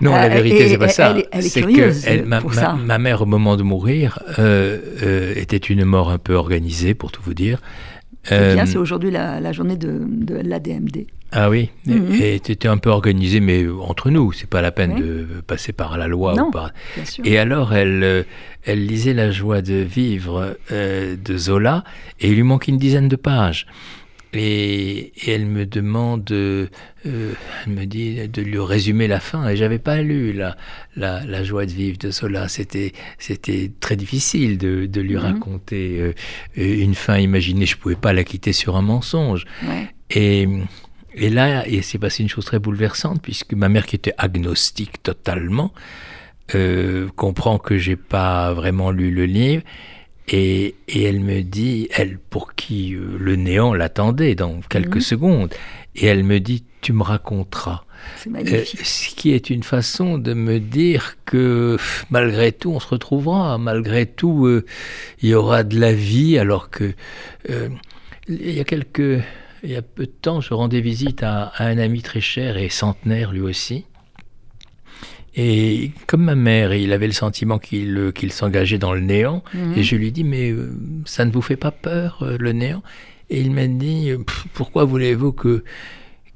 Non, 0.00 0.12
la 0.12 0.24
euh, 0.24 0.28
vérité, 0.28 0.68
c'est 0.68 0.78
pas 0.78 0.88
ça. 0.88 1.14
Que 1.14 2.24
ma, 2.24 2.40
ma, 2.74 2.98
mère, 2.98 3.22
au 3.22 3.26
moment 3.26 3.56
de 3.56 3.62
mourir, 3.62 4.22
euh, 4.38 4.78
euh, 5.02 5.34
était 5.36 5.56
une 5.56 5.84
mort 5.84 6.10
un 6.10 6.18
peu 6.18 6.34
organisée, 6.34 6.94
pour 6.94 7.12
tout 7.12 7.22
vous 7.22 7.34
dire. 7.34 7.60
C'est 8.28 8.54
bien, 8.54 8.66
c'est 8.66 8.78
aujourd'hui 8.78 9.10
la, 9.10 9.52
journée 9.52 9.76
de, 9.76 10.02
de 10.06 10.34
l'ADMD. 10.34 11.06
Ah 11.32 11.50
oui, 11.50 11.70
mhm. 11.86 12.14
et 12.20 12.40
tu 12.40 12.68
un 12.68 12.78
peu 12.78 12.90
organisé, 12.90 13.40
mais 13.40 13.66
entre 13.68 14.10
nous, 14.10 14.32
c'est 14.32 14.48
pas 14.48 14.62
la 14.62 14.70
peine 14.70 14.94
de 14.94 15.26
passer 15.46 15.72
par 15.72 15.98
la 15.98 16.06
loi. 16.06 16.34
ou 16.34 16.50
par... 16.50 16.70
Et 17.24 17.38
alors, 17.38 17.74
elle, 17.74 18.02
euh, 18.04 18.22
elle 18.64 18.86
lisait 18.86 19.12
La 19.12 19.30
joie 19.30 19.60
de 19.60 19.74
vivre 19.74 20.56
euh, 20.70 21.16
de 21.16 21.36
Zola, 21.36 21.84
et 22.20 22.28
il 22.28 22.36
lui 22.36 22.42
manque 22.42 22.68
une 22.68 22.78
dizaine 22.78 23.08
de 23.08 23.16
pages. 23.16 23.66
Et, 24.36 25.12
elle 25.26 25.46
me 25.46 25.66
demande, 25.66 26.30
euh, 26.30 26.66
elle 27.04 27.72
me 27.72 27.84
dit 27.84 28.28
de 28.28 28.42
lui 28.42 28.58
résumer 28.58 29.08
la 29.08 29.20
fin. 29.20 29.48
Et 29.48 29.56
j'avais 29.56 29.78
pas 29.78 30.02
lu 30.02 30.32
la, 30.32 30.56
la, 30.96 31.44
joie 31.44 31.66
de 31.66 31.72
vivre 31.72 31.98
de 31.98 32.10
Zola. 32.10 32.48
C'était, 32.48 32.92
c'était 33.18 33.70
très 33.80 33.96
difficile 33.96 34.58
de, 34.58 34.86
de 34.86 35.00
lui 35.00 35.14
mhm. 35.14 35.20
raconter 35.20 36.12
une 36.56 36.94
fin 36.94 37.18
imaginée. 37.18 37.66
Je 37.66 37.76
pouvais 37.76 37.96
pas 37.96 38.12
la 38.12 38.24
quitter 38.24 38.52
sur 38.52 38.76
un 38.76 38.82
mensonge. 38.82 39.44
Et 40.10 40.48
et 41.16 41.30
là, 41.30 41.66
il 41.66 41.82
s'est 41.82 41.98
passé 41.98 42.22
une 42.22 42.28
chose 42.28 42.44
très 42.44 42.58
bouleversante, 42.58 43.22
puisque 43.22 43.54
ma 43.54 43.70
mère, 43.70 43.86
qui 43.86 43.96
était 43.96 44.12
agnostique 44.18 45.02
totalement, 45.02 45.72
euh, 46.54 47.08
comprend 47.16 47.58
que 47.58 47.78
j'ai 47.78 47.96
pas 47.96 48.52
vraiment 48.52 48.90
lu 48.90 49.10
le 49.10 49.24
livre. 49.24 49.62
Et, 50.28 50.74
et, 50.88 51.04
elle 51.04 51.20
me 51.20 51.42
dit, 51.42 51.88
elle 51.92 52.18
pour 52.18 52.54
qui 52.54 52.94
euh, 52.94 53.16
le 53.18 53.36
néant 53.36 53.74
l'attendait 53.74 54.34
dans 54.34 54.60
quelques 54.68 54.96
mhm. 54.96 55.00
secondes, 55.00 55.54
et 55.94 56.06
elle 56.06 56.24
me 56.24 56.40
dit, 56.40 56.64
tu 56.80 56.92
me 56.92 57.02
raconteras. 57.02 57.84
C'est 58.16 58.30
magnifique. 58.30 58.80
Euh, 58.80 58.84
ce 58.84 59.14
qui 59.14 59.32
est 59.32 59.50
une 59.50 59.62
façon 59.62 60.18
de 60.18 60.34
me 60.34 60.58
dire 60.58 61.16
que 61.24 61.76
malgré 62.10 62.52
tout, 62.52 62.70
on 62.70 62.80
se 62.80 62.88
retrouvera, 62.88 63.56
malgré 63.58 64.06
tout, 64.06 64.46
euh, 64.46 64.64
il 65.22 65.30
y 65.30 65.34
aura 65.34 65.62
de 65.62 65.78
la 65.78 65.92
vie, 65.92 66.38
alors 66.38 66.70
que 66.70 66.92
il 68.28 68.52
y 68.52 68.60
a 68.60 68.64
quelques 68.64 69.22
il 69.62 69.72
y 69.72 69.76
a 69.76 69.82
peu 69.82 70.06
de 70.06 70.12
temps, 70.12 70.40
je 70.40 70.54
rendais 70.54 70.80
visite 70.80 71.22
à, 71.22 71.52
un 71.58 71.78
ami 71.78 72.02
très 72.02 72.20
cher 72.20 72.56
et 72.56 72.68
centenaire 72.68 73.32
lui 73.32 73.40
aussi. 73.40 73.84
Et 75.36 75.92
comme 76.06 76.24
ma 76.24 76.34
mère, 76.34 76.74
il 76.74 76.92
avait 76.92 77.06
le 77.06 77.12
sentiment 77.12 77.58
qu'il 77.58 77.96
euh, 77.98 78.30
s'engageait 78.30 78.78
dans 78.78 78.94
le 78.94 79.00
néant. 79.00 79.44
Mhm. 79.54 79.74
Et 79.76 79.82
je 79.82 79.96
lui 79.96 80.10
dis, 80.10 80.24
mais 80.24 80.50
euh, 80.50 80.72
ça 81.04 81.24
ne 81.24 81.30
vous 81.30 81.42
fait 81.42 81.56
pas 81.56 81.70
peur, 81.70 82.18
euh, 82.22 82.36
le 82.38 82.52
néant? 82.52 82.82
Et 83.28 83.40
il 83.40 83.50
m'a 83.50 83.66
dit, 83.66 84.12
pourquoi 84.54 84.84
voulez-vous 84.84 85.32
que, 85.32 85.64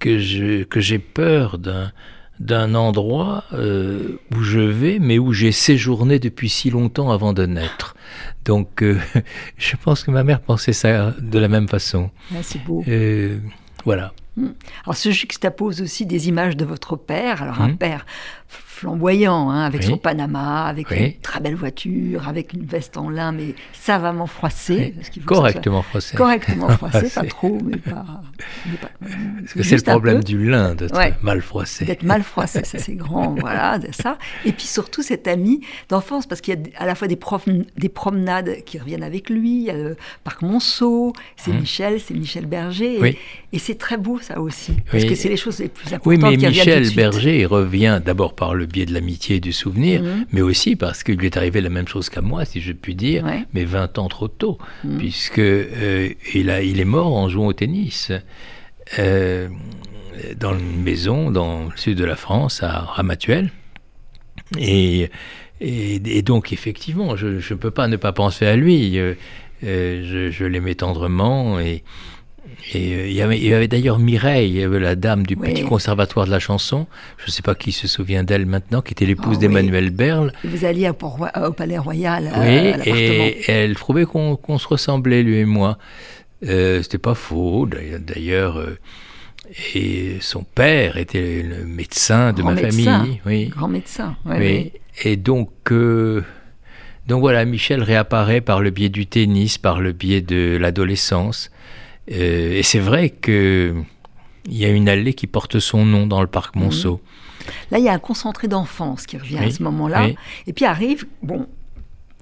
que 0.01 0.19
j'ai 0.19 0.99
peur 0.99 1.59
d'un 1.59 1.93
d'un 2.41 2.75
endroit 2.75 3.45
euh, 3.53 4.19
où 4.35 4.43
je 4.43 4.61
vais, 4.61 4.99
mais 4.99 5.19
où 5.19 5.33
j'ai 5.33 5.53
séjourné 5.53 6.19
depuis 6.19 6.49
si 6.49 6.71
longtemps 6.71 7.11
avant 7.11 7.35
de 7.35 7.45
naître? 7.45 7.95
Donc, 8.45 8.83
euh, 8.83 8.99
je 9.59 9.77
pense 9.77 10.03
que 10.03 10.11
ma 10.11 10.25
mère 10.25 10.41
pensait 10.41 10.73
ça 10.73 11.15
de 11.21 11.39
la 11.39 11.49
même 11.49 11.69
façon. 11.69 12.11
Ah, 12.33 12.39
c'est 12.43 12.63
beau. 12.65 12.83
Euh, 12.89 13.39
voilà. 13.85 14.15
Hmm. 14.37 14.49
Alors, 14.85 14.97
ce 14.97 15.11
juxtapose 15.11 15.83
aussi 15.83 16.07
des 16.07 16.29
images 16.29 16.57
de 16.57 16.65
votre 16.65 16.97
père. 16.97 17.43
Alors, 17.43 17.61
un 17.61 17.69
hmm. 17.69 17.77
père 17.77 18.07
flamboyant, 18.81 19.51
hein, 19.51 19.65
avec 19.65 19.83
son 19.83 19.99
Panama, 19.99 20.65
avec 20.65 20.91
une 20.91 21.13
très 21.21 21.41
belle 21.41 21.55
voiture, 21.55 22.27
avec 22.27 22.55
une 22.55 22.65
veste 22.65 22.97
en 22.97 23.11
lin, 23.11 23.31
mais 23.31 23.55
savamment 23.75 24.27
froissée. 24.27 24.95
Correctement 25.27 25.83
froissée. 25.83 26.17
Correctement 26.17 26.69
froissée, 26.79 27.11
pas 27.15 27.25
trop, 27.25 27.59
mais 27.63 27.77
pas. 27.77 28.07
parce 29.41 29.53
que 29.53 29.63
c'est 29.63 29.77
le 29.77 29.83
problème 29.83 30.25
du 30.25 30.49
lin, 30.49 30.75
d'être 30.75 31.23
mal 31.23 31.43
froissé. 31.43 31.85
D'être 31.85 32.05
mal 32.05 32.23
froissé, 32.23 32.65
ça 32.65 32.79
c'est 32.79 32.95
grand, 32.95 33.35
voilà, 33.41 33.79
ça. 33.93 34.17
Et 34.47 34.53
puis 34.53 34.67
surtout 34.67 35.03
cet 35.03 35.29
ami 35.29 35.61
d'enfance, 35.91 36.27
parce 36.27 36.41
qu'il 36.41 36.55
y 36.55 36.57
a 36.57 36.83
à 36.83 36.87
la 36.87 36.95
fois 36.95 37.07
des, 37.07 37.19
des 37.77 37.89
promenades 37.91 38.65
qui 38.65 38.79
reviennent 38.79 39.03
avec 39.03 39.29
lui, 39.29 39.57
il 39.57 39.65
y 39.65 39.71
a 39.71 39.75
le 39.75 39.97
parc 40.25 40.41
Monceau, 40.41 41.13
c'est 41.37 41.51
hum. 41.51 41.61
Michel, 41.61 42.01
c'est 42.01 42.15
Michel 42.15 42.47
Berger, 42.47 43.19
et, 43.53 43.59
c'est 43.59 43.77
très 43.77 43.99
beau 43.99 44.19
ça 44.21 44.41
aussi, 44.41 44.73
parce 44.91 45.05
que 45.05 45.15
c'est 45.15 45.29
les 45.29 45.37
choses 45.37 45.59
les 45.59 45.69
plus 45.69 45.93
importantes. 45.93 46.07
Oui, 46.07 46.17
mais 46.17 46.49
Michel 46.49 46.89
Berger 46.95 47.45
revient 47.45 48.01
d'abord 48.03 48.35
par 48.35 48.55
le 48.55 48.70
biais 48.71 48.87
de 48.87 48.95
l'amitié 48.95 49.37
et 49.37 49.41
du 49.41 49.53
souvenir, 49.53 50.03
mhm. 50.03 50.27
mais 50.33 50.41
aussi 50.41 50.77
parce 50.77 51.03
qu'il 51.03 51.17
lui 51.17 51.27
est 51.27 51.37
arrivé 51.37 51.61
la 51.61 51.69
même 51.69 51.89
chose 51.89 52.09
qu'à 52.09 52.21
moi, 52.21 52.45
si 52.45 52.61
je 52.61 52.73
puis 52.73 52.95
dire, 52.95 53.25
mais 53.53 53.65
20 53.65 53.99
ans 53.99 54.09
trop 54.09 54.29
tôt, 54.29 54.59
mhm. 54.85 54.99
puisque 54.99 55.39
euh, 55.39 56.11
il, 56.35 56.51
a, 56.51 56.63
il 56.63 56.81
est 56.81 56.85
mort 56.85 57.15
en 57.15 57.29
jouant 57.29 57.47
au 57.47 57.53
tennis. 57.53 58.13
Euh, 58.99 59.49
dans 60.39 60.59
une 60.59 60.83
maison 60.83 61.31
dans 61.31 61.65
le 61.65 61.77
sud 61.77 61.97
de 61.97 62.05
la 62.05 62.17
France, 62.17 62.63
à 62.63 62.81
Ramatuel. 62.81 63.51
Et, 64.59 65.09
et, 65.61 66.23
donc, 66.23 66.53
effectivement, 66.53 67.17
je 67.17 67.29
ne 67.29 67.59
peux 67.59 67.71
pas 67.71 67.89
ne 67.89 67.97
pas 67.97 68.13
penser 68.13 68.45
à 68.45 68.57
lui. 68.57 68.99
Euh, 68.99 69.15
je, 69.63 70.31
je 70.31 70.45
l'aimais 70.45 70.75
tendrement 70.75 71.61
et, 71.61 71.85
et 72.73 72.95
euh, 72.95 73.07
il 73.09 73.13
y 73.13 73.53
avait, 73.53 73.69
d'ailleurs 73.69 73.99
Mireille, 73.99 74.67
la 74.71 74.95
dame 74.95 75.27
du 75.27 75.37
petit 75.37 75.63
conservatoire 75.63 76.27
de 76.27 76.31
la 76.31 76.39
chanson, 76.39 76.87
je 77.19 77.27
ne 77.27 77.31
sais 77.31 77.43
pas 77.43 77.55
qui 77.55 77.73
se 77.73 77.89
souvient 77.89 78.25
d'elle 78.25 78.47
maintenant, 78.47 78.83
qui 78.83 78.93
était 78.93 79.07
l'épouse 79.07 79.37
ah 79.39 79.41
d'Emmanuel 79.41 79.91
Berle. 79.91 80.33
Vous 80.45 80.65
alliez 80.65 80.91
au, 80.91 81.53
Palais 81.53 81.79
Royal, 81.79 82.31
oui, 82.39 82.91
et 82.91 83.51
elle 83.51 83.75
trouvait 83.75 84.05
qu'on 84.05 84.59
se 84.59 84.69
ressemblait, 84.69 85.23
lui 85.23 85.39
et 85.39 85.45
moi. 85.45 85.79
Euh, 86.47 86.83
C'était 86.83 86.99
pas 86.99 87.15
faux, 87.15 87.67
d'ailleurs. 87.67 88.59
Euh, 88.59 88.79
et 89.75 90.19
son 90.21 90.45
père 90.45 90.97
était 90.97 91.43
le 91.43 91.65
médecin 91.65 92.33
de 92.33 92.43
ma 92.43 92.57
famille. 92.57 93.21
Oui. 93.27 93.49
Grand 93.49 93.69
médecin, 93.69 94.17
oui. 94.25 94.73
Et 95.03 95.17
donc, 95.17 95.51
euh, 95.73 96.23
donc 97.09 97.21
voilà, 97.21 97.45
Michel 97.45 97.83
réapparaît 97.83 98.41
par 98.41 98.61
le 98.61 98.71
biais 98.71 98.91
du 98.91 99.07
tennis, 99.07 99.59
par 99.59 99.81
le 99.81 99.93
biais 99.93 100.21
de 100.21 100.57
l'adolescence. 100.61 101.51
Euh, 102.11 102.59
et 102.59 102.63
c'est 102.63 102.79
vrai 102.79 103.11
qu'il 103.11 103.85
y 104.49 104.65
a 104.65 104.69
une 104.69 104.89
allée 104.89 105.15
qui 105.15 105.27
porte 105.27 105.59
son 105.59 105.85
nom 105.85 106.07
dans 106.07 106.21
le 106.21 106.27
parc 106.27 106.57
mhm. 106.57 106.65
Monceau. 106.65 107.01
Là, 107.71 107.79
il 107.79 107.85
y 107.85 107.89
a 107.89 107.93
un 107.93 107.99
concentré 107.99 108.49
d'enfance 108.49 109.07
qui 109.07 109.17
revient 109.17 109.39
à 109.39 109.51
ce 109.51 109.63
moment-là. 109.63 110.09
Et 110.47 110.53
puis 110.53 110.65
arrive, 110.65 111.07
bon, 111.23 111.47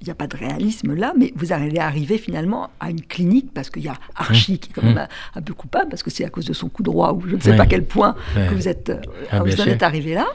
il 0.01 0.05
n'y 0.05 0.11
a 0.11 0.15
pas 0.15 0.27
de 0.27 0.37
réalisme 0.37 0.95
là, 0.95 1.13
mais 1.17 1.33
vous 1.37 1.53
allez 1.53 1.79
arriver 1.79 2.19
finalement 2.19 2.71
à 2.81 2.91
une 2.91 3.01
clinique 3.01 3.53
parce 3.53 3.71
qu'il 3.71 3.83
y 3.83 3.89
a 3.89 3.95
Archie 4.15 4.55
mmh. 4.55 4.59
qui 4.59 4.71
est 4.71 4.73
quand 4.73 4.83
même 4.83 4.95
mmh. 4.95 5.39
un, 5.39 5.43
peu 5.43 5.55
coupable 5.55 5.89
parce 5.91 6.03
que 6.03 6.11
c'est 6.11 6.25
à 6.25 6.31
cause 6.31 6.47
de 6.47 6.53
son 6.53 6.69
coup 6.69 6.83
droit 6.83 7.13
ou 7.13 7.23
je 7.27 7.37
ne 7.37 7.41
sais 7.41 7.57
pas 7.57 7.67
quel 7.67 7.85
point 7.85 8.15
que 8.35 8.55
vous 8.55 8.69
êtes, 8.69 8.91
euh, 8.91 9.01
ah, 9.31 9.43
vous 9.43 9.61
en 9.61 9.67
êtes 9.67 9.83
arrivé 9.83 10.15
là. 10.15 10.27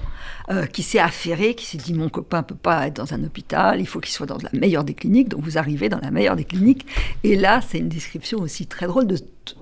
Euh, 0.49 0.65
qui 0.65 0.83
s'est 0.83 0.99
affairé, 0.99 1.55
qui 1.55 1.65
s'est 1.65 1.77
dit 1.77 1.93
mon 1.93 2.09
copain 2.09 2.39
ne 2.39 2.43
peut 2.43 2.55
pas 2.55 2.87
être 2.87 2.97
dans 2.97 3.13
un 3.13 3.23
hôpital, 3.23 3.79
il 3.79 3.87
faut 3.87 4.01
qu'il 4.01 4.11
soit 4.11 4.25
dans 4.25 4.37
la 4.39 4.49
meilleure 4.51 4.83
des 4.83 4.93
cliniques, 4.93 5.29
donc 5.29 5.41
vous 5.41 5.57
arrivez 5.57 5.87
dans 5.87 6.01
la 6.01 6.11
meilleure 6.11 6.35
des 6.35 6.43
cliniques. 6.43 6.85
Et 7.23 7.37
là, 7.37 7.61
c'est 7.65 7.77
une 7.77 7.87
description 7.87 8.39
aussi 8.39 8.67
très 8.67 8.87
drôle 8.87 9.07
de, 9.07 9.17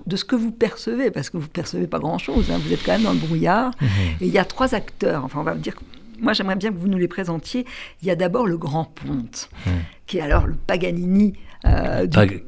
de, 0.06 0.16
ce 0.16 0.24
que 0.24 0.34
vous 0.34 0.50
percevez, 0.50 1.12
parce 1.12 1.30
que 1.30 1.36
vous 1.36 1.44
ne 1.44 1.48
percevez 1.48 1.86
pas 1.86 2.00
grand-chose, 2.00 2.50
hein. 2.50 2.58
vous 2.60 2.72
êtes 2.72 2.82
quand 2.84 2.92
même 2.92 3.04
dans 3.04 3.12
le 3.12 3.20
brouillard. 3.20 3.70
Mmh. 3.80 3.86
Et 4.22 4.26
il 4.26 4.32
y 4.32 4.38
a 4.38 4.44
trois 4.44 4.74
acteurs, 4.74 5.24
enfin 5.24 5.38
on 5.38 5.44
va 5.44 5.54
dire 5.54 5.76
moi 6.22 6.32
j'aimerais 6.32 6.56
bien 6.56 6.70
que 6.70 6.78
vous 6.78 6.88
nous 6.88 6.98
les 6.98 7.08
présentiez. 7.08 7.66
Il 8.00 8.08
y 8.08 8.10
a 8.10 8.16
d'abord 8.16 8.46
le 8.46 8.56
Grand 8.56 8.84
Ponte, 8.84 9.50
mmh. 9.66 9.70
qui 10.06 10.18
est 10.18 10.22
alors 10.22 10.46
le 10.46 10.54
Paganini 10.54 11.34
euh, 11.64 12.06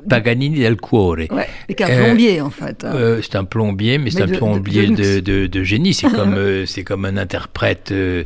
Paganini 0.09 0.59
del 0.59 0.77
Cuore. 0.77 1.17
Ouais, 1.31 1.49
c'est 1.69 1.81
un 1.83 2.05
plombier 2.05 2.41
en 2.41 2.51
fait. 2.51 2.85
Hein. 2.85 2.93
Euh, 2.95 3.21
c'est 3.23 3.37
un 3.37 3.45
plombier, 3.45 3.99
mais, 3.99 4.11
c'est 4.11 4.23
un 4.23 4.27
plombier 4.27 4.89
de, 4.89 5.47
de, 5.47 5.63
génie. 5.63 5.95
C'est 5.95 6.11
comme, 6.15 6.35
euh, 6.35 6.67
c'est 6.67 6.83
comme 6.83 7.05
un 7.05 7.17
interprète 7.17 7.93
de 7.93 8.25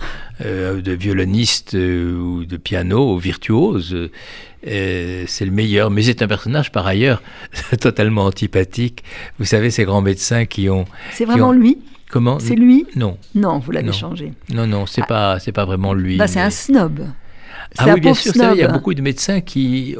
violoniste 0.93 1.75
ou 1.75 2.45
de 2.45 2.57
piano 2.57 3.19
virtuose. 3.19 4.11
c'est 4.63 5.45
le 5.45 5.51
meilleur, 5.51 5.91
mais 5.91 6.03
c'est 6.03 6.23
un 6.23 6.29
personnage 6.29 6.73
par 6.73 6.87
ailleurs 6.87 7.23
totalement 7.81 8.25
antipathique. 8.25 9.05
Vous 9.39 9.45
savez, 9.45 9.71
ces 9.71 9.85
grands 9.85 10.03
médecins 10.03 10.47
qui 10.47 10.71
ont. 10.71 10.87
C'est 11.13 11.27
vraiment 11.27 11.53
lui? 11.53 11.79
Comment 12.11 12.39
C'est 12.39 12.55
lui 12.55 12.87
Non. 12.97 13.19
Non, 13.35 13.59
vous 13.59 13.71
l'avez 13.71 13.93
changé. 13.93 14.33
Non, 14.53 14.67
non, 14.67 14.87
c'est 14.87 15.03
ah. 15.03 15.07
pas, 15.07 15.39
c'est 15.39 15.53
pas 15.53 15.65
vraiment 15.65 15.93
lui. 15.93 16.17
Bah, 16.17 16.27
c'est 16.27 16.41
un 16.41 16.51
snob. 16.51 17.07
Ah 17.77 17.93
oui, 17.95 18.01
bien 18.01 18.15
sûr, 18.15 18.33
il 18.55 18.59
y 18.59 18.63
a 18.63 18.69
beaucoup 18.69 18.95
de 18.95 19.03
médecins 19.03 19.41
qui. 19.41 19.97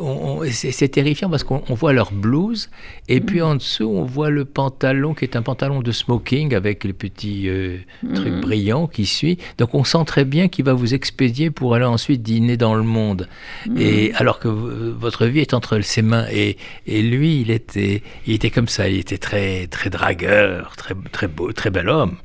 C'est 0.51 0.89
terrifiant 0.89 1.29
parce 1.29 1.45
qu'on 1.45 1.75
voit 1.75 1.93
leur 1.93 2.13
blouse 2.13 2.71
et 3.09 3.21
puis 3.21 3.43
en 3.43 3.57
dessous, 3.57 3.89
on 3.89 4.05
voit 4.05 4.31
le 4.31 4.45
pantalon 4.45 5.15
qui 5.15 5.25
est 5.25 5.37
un 5.37 5.43
pantalon 5.43 5.81
de 5.81 5.93
smoking 5.93 6.55
avec 6.55 6.85
les 6.85 6.93
petits 6.93 7.49
euh, 7.49 7.79
trucs 8.15 8.35
mm. 8.35 8.41
brillants 8.41 8.87
qui 8.87 9.07
suit. 9.07 9.39
Donc 9.59 9.75
on 9.75 9.85
sent 9.85 10.05
très 10.07 10.25
bien 10.25 10.49
qu'il 10.49 10.65
va 10.65 10.73
vous 10.73 10.95
expédier 10.95 11.51
pour 11.51 11.75
aller 11.75 11.85
ensuite 11.85 12.23
dîner 12.23 12.57
dans 12.57 12.75
le 12.75 12.83
monde. 12.83 13.29
Mm. 13.67 13.77
Et 13.79 14.13
alors 14.15 14.39
que 14.39 14.49
votre 14.49 15.27
vie 15.27 15.41
est 15.41 15.55
entre 15.55 15.81
ses 15.81 16.03
mains 16.03 16.27
et, 16.33 16.57
et 16.87 17.03
lui, 17.03 17.41
il 17.41 17.51
était, 17.51 18.03
il 18.27 18.35
était 18.35 18.51
comme 18.51 18.69
ça. 18.69 18.89
Il 18.89 18.99
était 18.99 19.19
très, 19.19 19.67
très 19.67 19.91
dragueur, 19.91 20.75
très, 20.77 20.95
très 21.13 21.29
beau, 21.29 21.53
très 21.53 21.71
bel 21.71 21.89
homme. 21.89 22.17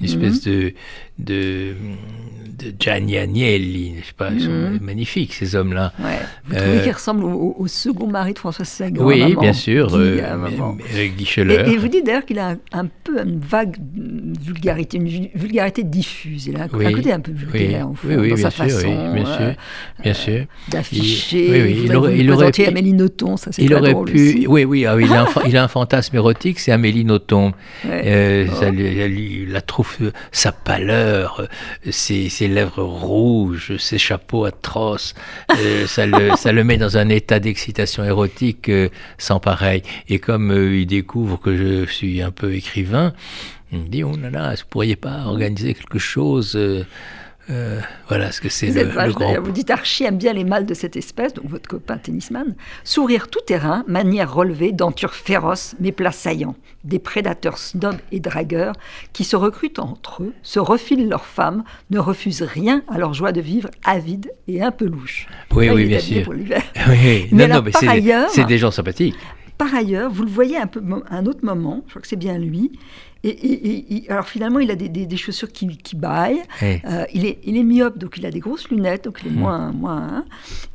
Une 0.00 0.06
espèce 0.06 0.42
de 0.42 0.74
de, 1.18 1.74
de 2.58 2.74
Gianni 2.78 3.18
Agnelli, 3.18 3.94
je 4.00 4.06
sais 4.06 4.12
pas, 4.16 4.30
ils 4.32 4.42
sont 4.42 4.50
mhm. 4.50 4.78
magnifiques 4.80 5.34
ces 5.34 5.56
hommes-là. 5.56 5.92
Ouais. 5.98 6.18
Vous 6.46 6.54
trouvez 6.54 6.78
euh, 6.78 6.82
qu'ils 6.82 6.92
ressemblent 6.92 7.24
au, 7.24 7.66
second 7.66 8.06
mari 8.06 8.34
de 8.34 8.38
François 8.38 8.64
Sagan 8.64 9.04
Oui, 9.04 9.34
bien 9.40 9.52
sûr, 9.52 9.88
Guy, 9.88 9.94
euh, 9.96 10.46
euh 10.94 11.66
Et, 11.66 11.76
vous 11.76 11.88
dites 11.88 12.06
d'ailleurs 12.06 12.24
qu'il 12.24 12.38
a 12.38 12.56
un, 12.72 12.86
peu 12.86 13.20
une 13.20 13.40
vague 13.40 13.76
vulgarité, 14.40 14.98
une 14.98 15.28
vulgarité 15.34 15.82
diffuse. 15.82 16.46
Il 16.46 16.56
a 16.56 16.64
un, 16.64 16.68
côté 16.68 17.12
un 17.12 17.20
peu 17.20 17.32
vulgaire 17.32 17.90
au 17.90 17.94
fond, 17.94 18.08
dans 18.08 18.36
sa 18.36 18.50
façon 18.50 19.12
bien 19.12 19.24
sûr, 19.24 19.40
euh, 19.40 19.52
bien 20.02 20.14
sûr. 20.14 20.44
d'afficher. 20.68 21.48
Oui, 21.50 21.62
oui, 21.62 21.82
il, 21.84 21.96
aurait, 21.96 22.18
il 22.18 22.30
aurait 22.30 22.50
pu, 22.50 22.64
Amélie 22.64 22.92
Nothomb, 22.92 23.36
ça 23.36 23.50
c'est 23.52 23.62
Il 23.62 23.74
aurait 23.74 23.94
pu, 24.04 24.46
oui, 24.48 24.64
oui, 24.64 24.86
ah, 24.86 24.96
il, 25.00 25.12
a 25.12 25.22
un, 25.22 25.26
il, 25.46 25.56
a 25.56 25.64
un, 25.64 25.68
fantasme 25.68 26.16
érotique, 26.16 26.60
c'est 26.60 26.72
Amélie 26.72 27.04
Nothomb. 27.04 27.52
Ouais. 27.84 28.46
ça, 28.60 28.70
lui, 28.70 29.46
la 29.46 29.60
trouve 29.60 29.96
sa 30.30 30.52
pâleur 30.52 31.48
ses, 31.90 32.43
lèvres 32.48 32.82
rouges, 32.82 33.76
ses 33.78 33.98
chapeaux 33.98 34.44
atroces, 34.44 35.14
euh, 35.58 35.86
ça, 35.86 36.06
le, 36.06 36.64
met 36.64 36.76
dans 36.76 36.96
un 36.96 37.08
état 37.08 37.40
d'excitation 37.40 38.04
érotique 38.04 38.68
euh, 38.68 38.88
sans 39.18 39.40
pareil. 39.40 39.82
Et 40.08 40.18
comme 40.18 40.50
euh, 40.50 40.76
il 40.76 40.86
découvre 40.86 41.38
que 41.38 41.56
je 41.56 41.90
suis 41.90 42.22
un 42.22 42.30
peu 42.30 42.54
écrivain, 42.54 43.12
il 43.72 43.80
me 43.80 43.88
dit, 43.88 44.04
oh 44.04 44.16
là 44.16 44.30
là, 44.30 44.54
vous 44.54 44.62
pourriez 44.70 44.96
pas 44.96 45.24
organiser 45.26 45.74
quelque 45.74 45.98
chose 45.98 46.58
euh, 47.50 47.80
voilà 48.08 48.32
ce 48.32 48.40
que 48.40 48.48
c'est 48.48 48.68
le, 48.68 48.84
le 48.84 49.12
grand... 49.12 49.40
Vous 49.40 49.52
dites 49.52 49.70
Archie 49.70 50.04
aime 50.04 50.16
bien 50.16 50.32
les 50.32 50.44
mâles 50.44 50.64
de 50.64 50.74
cette 50.74 50.96
espèce, 50.96 51.34
donc 51.34 51.46
votre 51.46 51.68
copain 51.68 51.98
tennisman. 51.98 52.54
Sourire 52.84 53.28
tout 53.28 53.40
terrain, 53.46 53.84
manière 53.86 54.32
relevée, 54.32 54.72
denture 54.72 55.14
féroce, 55.14 55.74
mais 55.78 55.92
plats 55.92 56.12
saillants. 56.12 56.56
Des 56.84 56.98
prédateurs 56.98 57.58
snobs 57.58 58.00
et 58.12 58.20
dragueurs 58.20 58.74
qui 59.12 59.24
se 59.24 59.36
recrutent 59.36 59.78
entre 59.78 60.22
eux, 60.22 60.32
se 60.42 60.58
refilent 60.58 61.08
leurs 61.08 61.26
femmes, 61.26 61.64
ne 61.90 61.98
refusent 61.98 62.42
rien 62.42 62.82
à 62.88 62.98
leur 62.98 63.12
joie 63.12 63.32
de 63.32 63.40
vivre, 63.40 63.70
avide 63.84 64.32
et 64.48 64.62
un 64.62 64.70
peu 64.70 64.86
louche. 64.86 65.26
Oui, 65.54 65.68
oui, 65.70 65.86
bien 65.86 66.00
sûr. 66.00 66.28
Oui, 66.88 67.28
mais, 67.32 67.48
non, 67.48 67.62
mais 67.62 67.70
par 67.70 67.88
ailleurs, 67.88 68.28
c'est 68.30 68.44
des 68.44 68.58
gens 68.58 68.70
sympathiques. 68.70 69.16
Par 69.56 69.74
ailleurs, 69.74 70.10
vous 70.10 70.24
le 70.24 70.30
voyez 70.30 70.58
un 70.58 70.66
peu 70.66 70.82
à 71.08 71.16
un 71.16 71.26
autre 71.26 71.44
moment, 71.44 71.82
je 71.86 71.90
crois 71.90 72.02
que 72.02 72.08
c'est 72.08 72.16
bien 72.16 72.38
lui, 72.38 72.72
et, 73.24 74.04
alors 74.08 74.26
finalement, 74.26 74.58
il 74.58 74.70
a 74.70 74.76
des, 74.76 75.16
chaussures 75.16 75.50
qui, 75.50 75.76
qui 75.78 75.96
baillent. 75.96 76.42
Euh, 76.62 77.04
il, 77.12 77.24
est, 77.24 77.38
il 77.44 77.56
est 77.56 77.62
myope, 77.62 77.98
donc 77.98 78.16
il 78.18 78.26
a 78.26 78.30
des 78.30 78.40
grosses 78.40 78.68
lunettes, 78.68 79.04
donc 79.04 79.20
il 79.22 79.28
est 79.28 79.34
hmm. 79.34 79.38
moins. 79.38 79.72
moins 79.72 80.02
hein. 80.02 80.24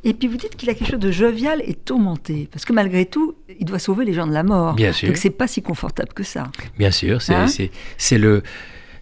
Et 0.02 0.14
puis 0.14 0.28
vous 0.28 0.36
dites 0.36 0.56
qu'il 0.56 0.68
a 0.68 0.74
quelque 0.74 0.90
chose 0.90 0.98
de 0.98 1.12
jovial 1.12 1.62
et 1.64 1.74
tourmenté. 1.74 2.48
Parce 2.50 2.64
que 2.64 2.72
malgré 2.72 3.06
tout, 3.06 3.34
il 3.58 3.66
doit 3.66 3.78
sauver 3.78 4.04
les 4.04 4.12
gens 4.12 4.26
de 4.26 4.32
la 4.32 4.42
mort. 4.42 4.74
Bien 4.74 4.92
sûr. 4.92 5.08
Donc 5.08 5.16
c'est 5.16 5.30
pas 5.30 5.46
si 5.46 5.62
confortable 5.62 6.12
que 6.12 6.24
ça. 6.24 6.50
Bien 6.78 6.90
sûr, 6.90 7.22
c'est 7.22 7.34
hein 7.34 7.46
le. 8.18 8.42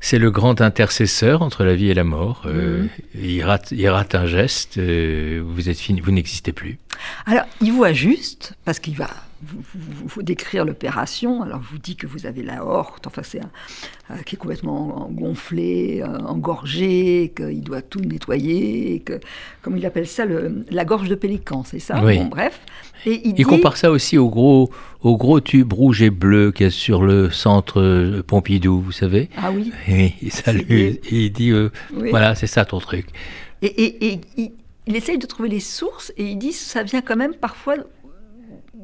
C'est 0.01 0.21
le 0.21 0.31
grand 0.31 0.61
intercesseur 0.61 1.43
entre 1.43 1.65
la 1.65 1.75
vie 1.75 1.91
et 1.91 1.95
la 1.95 2.05
mort. 2.05 2.45
Euh, 2.47 2.85
hmm. 2.85 2.89
il, 3.21 3.43
rate, 3.43 3.73
il 3.73 3.89
rate 3.89 4.15
un 4.15 4.27
geste, 4.27 4.79
euh, 4.79 5.43
vous 5.45 5.69
êtes 5.69 5.79
fini, 5.79 6.01
vous 6.01 6.13
n'existez 6.13 6.53
plus. 6.53 6.79
Alors, 7.27 7.43
il 7.61 7.73
vous 7.73 7.83
ajuste, 7.83 8.55
parce 8.65 8.79
qu'il 8.79 8.95
va 8.95 9.11
vous, 9.43 9.63
vous, 10.07 10.23
décrire 10.23 10.65
l'opération. 10.65 11.43
Alors, 11.43 11.63
je 11.63 11.69
vous 11.69 11.79
dit 11.79 11.97
que 11.97 12.07
vous 12.07 12.27
avez 12.27 12.43
la 12.43 12.65
horte, 12.65 13.07
enfin, 13.07 13.23
c'est 13.23 13.41
euh, 14.11 14.17
qui 14.27 14.35
est 14.35 14.39
complètement 14.39 15.09
gonflé, 15.13 16.03
euh, 16.03 16.19
engorgé, 16.27 17.33
qu'il 17.37 17.63
doit 17.63 17.83
tout 17.83 18.01
nettoyer, 18.01 19.01
que, 19.01 19.21
comme 19.63 19.77
il 19.77 19.87
appelle 19.87 20.07
ça, 20.07 20.25
le, 20.25 20.65
la 20.71 20.85
gorge 20.85 21.09
de 21.09 21.15
pélican, 21.15 21.63
c'est 21.65 21.79
ça? 21.79 22.03
Oui. 22.05 22.21
Bref. 22.29 22.61
Et 23.07 23.29
il, 23.29 23.47
compare 23.47 23.77
ça 23.77 23.93
aussi 23.93 24.19
au 24.19 24.29
gros, 24.29 24.71
au 25.03 25.17
gros 25.17 25.41
tube 25.41 25.73
rouge 25.73 26.03
et 26.03 26.11
bleu 26.11 26.51
qu'il 26.51 26.65
y 26.65 26.67
a 26.67 26.71
sur 26.71 27.03
le 27.03 27.31
centre 27.31 27.81
euh, 27.81 28.23
Pompidou, 28.27 28.81
vous 28.81 28.93
savez 28.93 29.29
Ah 29.37 29.53
oui. 29.53 29.73
Et, 29.87 30.31
ça 30.31 30.53
lui, 30.53 31.01
il 31.11 31.33
dit, 31.33 31.53
voilà, 31.93 32.35
c'est 32.35 32.49
ça 32.49 32.65
ton 32.65 32.81
truc. 32.81 33.07
Et, 33.63 33.67
et, 33.67 34.13
et 34.13 34.21
il, 34.37 34.53
il 34.89 34.97
essaye 34.97 35.19
de 35.19 35.27
trouver 35.27 35.51
les 35.51 35.61
sources 35.61 36.13
et 36.17 36.25
il 36.25 36.39
dit 36.39 36.55
ça 36.55 36.83
vient 36.83 37.03
quand 37.03 37.15
même 37.15 37.35
parfois 37.35 37.77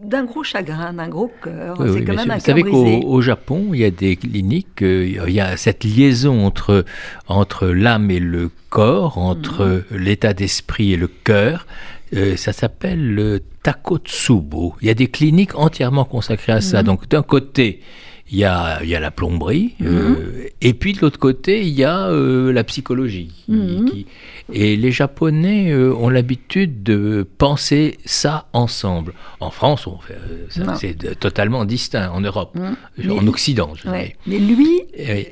d'un 0.04 0.24
gros 0.24 0.44
chagrin, 0.44 0.92
d'un 0.92 1.08
gros 1.08 1.30
cœur. 1.42 1.76
c'est 1.78 2.04
quand 2.04 2.14
même 2.14 2.30
un 2.30 2.34
Vous 2.34 2.40
savez 2.40 2.62
qu'au 2.62 3.20
Japon, 3.20 3.70
il 3.72 3.80
y 3.80 3.84
a 3.84 3.90
des 3.90 4.16
cliniques, 4.16 4.82
euh, 4.82 5.24
il 5.26 5.34
y 5.34 5.40
a 5.40 5.56
cette 5.56 5.84
liaison 5.84 6.46
entre, 6.46 6.84
entre 7.28 7.66
l'âme 7.68 8.10
et 8.10 8.20
le 8.20 8.50
corps, 8.70 9.18
entre 9.18 9.84
mhm. 9.90 9.98
l'état 9.98 10.34
d'esprit 10.34 10.92
et 10.92 10.96
le 10.96 11.08
cœur. 11.08 11.66
Euh, 12.14 12.36
ça 12.36 12.52
s'appelle 12.52 13.14
le 13.14 13.40
Takotsubo. 13.62 14.74
Il 14.82 14.88
y 14.88 14.90
a 14.90 14.94
des 14.94 15.08
cliniques 15.08 15.56
entièrement 15.56 16.04
consacrées 16.04 16.52
à 16.52 16.60
ça. 16.60 16.80
Mhm. 16.80 16.86
Donc 16.86 17.08
d'un 17.08 17.22
côté, 17.22 17.80
il 18.30 18.38
y 18.38 18.44
a, 18.44 18.82
y 18.84 18.94
a 18.94 19.00
la 19.00 19.10
plomberie, 19.10 19.74
euh, 19.82 20.10
mhm. 20.10 20.48
et 20.60 20.74
puis 20.74 20.92
de 20.94 21.00
l'autre 21.00 21.18
côté, 21.18 21.62
il 21.62 21.74
y 21.74 21.84
a 21.84 22.10
la 22.10 22.64
psychologie. 22.64 23.44
qui, 23.46 24.06
et 24.52 24.76
les 24.76 24.92
Japonais 24.92 25.70
euh, 25.70 25.94
ont 25.94 26.10
l'habitude 26.10 26.82
de 26.82 27.26
penser 27.38 27.98
ça 28.04 28.46
ensemble. 28.52 29.14
En 29.40 29.50
France, 29.50 29.88
euh, 29.88 30.46
c'est 30.76 31.18
totalement 31.18 31.64
distinct. 31.64 32.10
En 32.10 32.20
Europe, 32.20 32.54
mmh. 32.54 33.10
en 33.10 33.26
Occident. 33.26 33.72
Je 33.74 33.88
Mais 33.88 34.38
lui, 34.38 34.82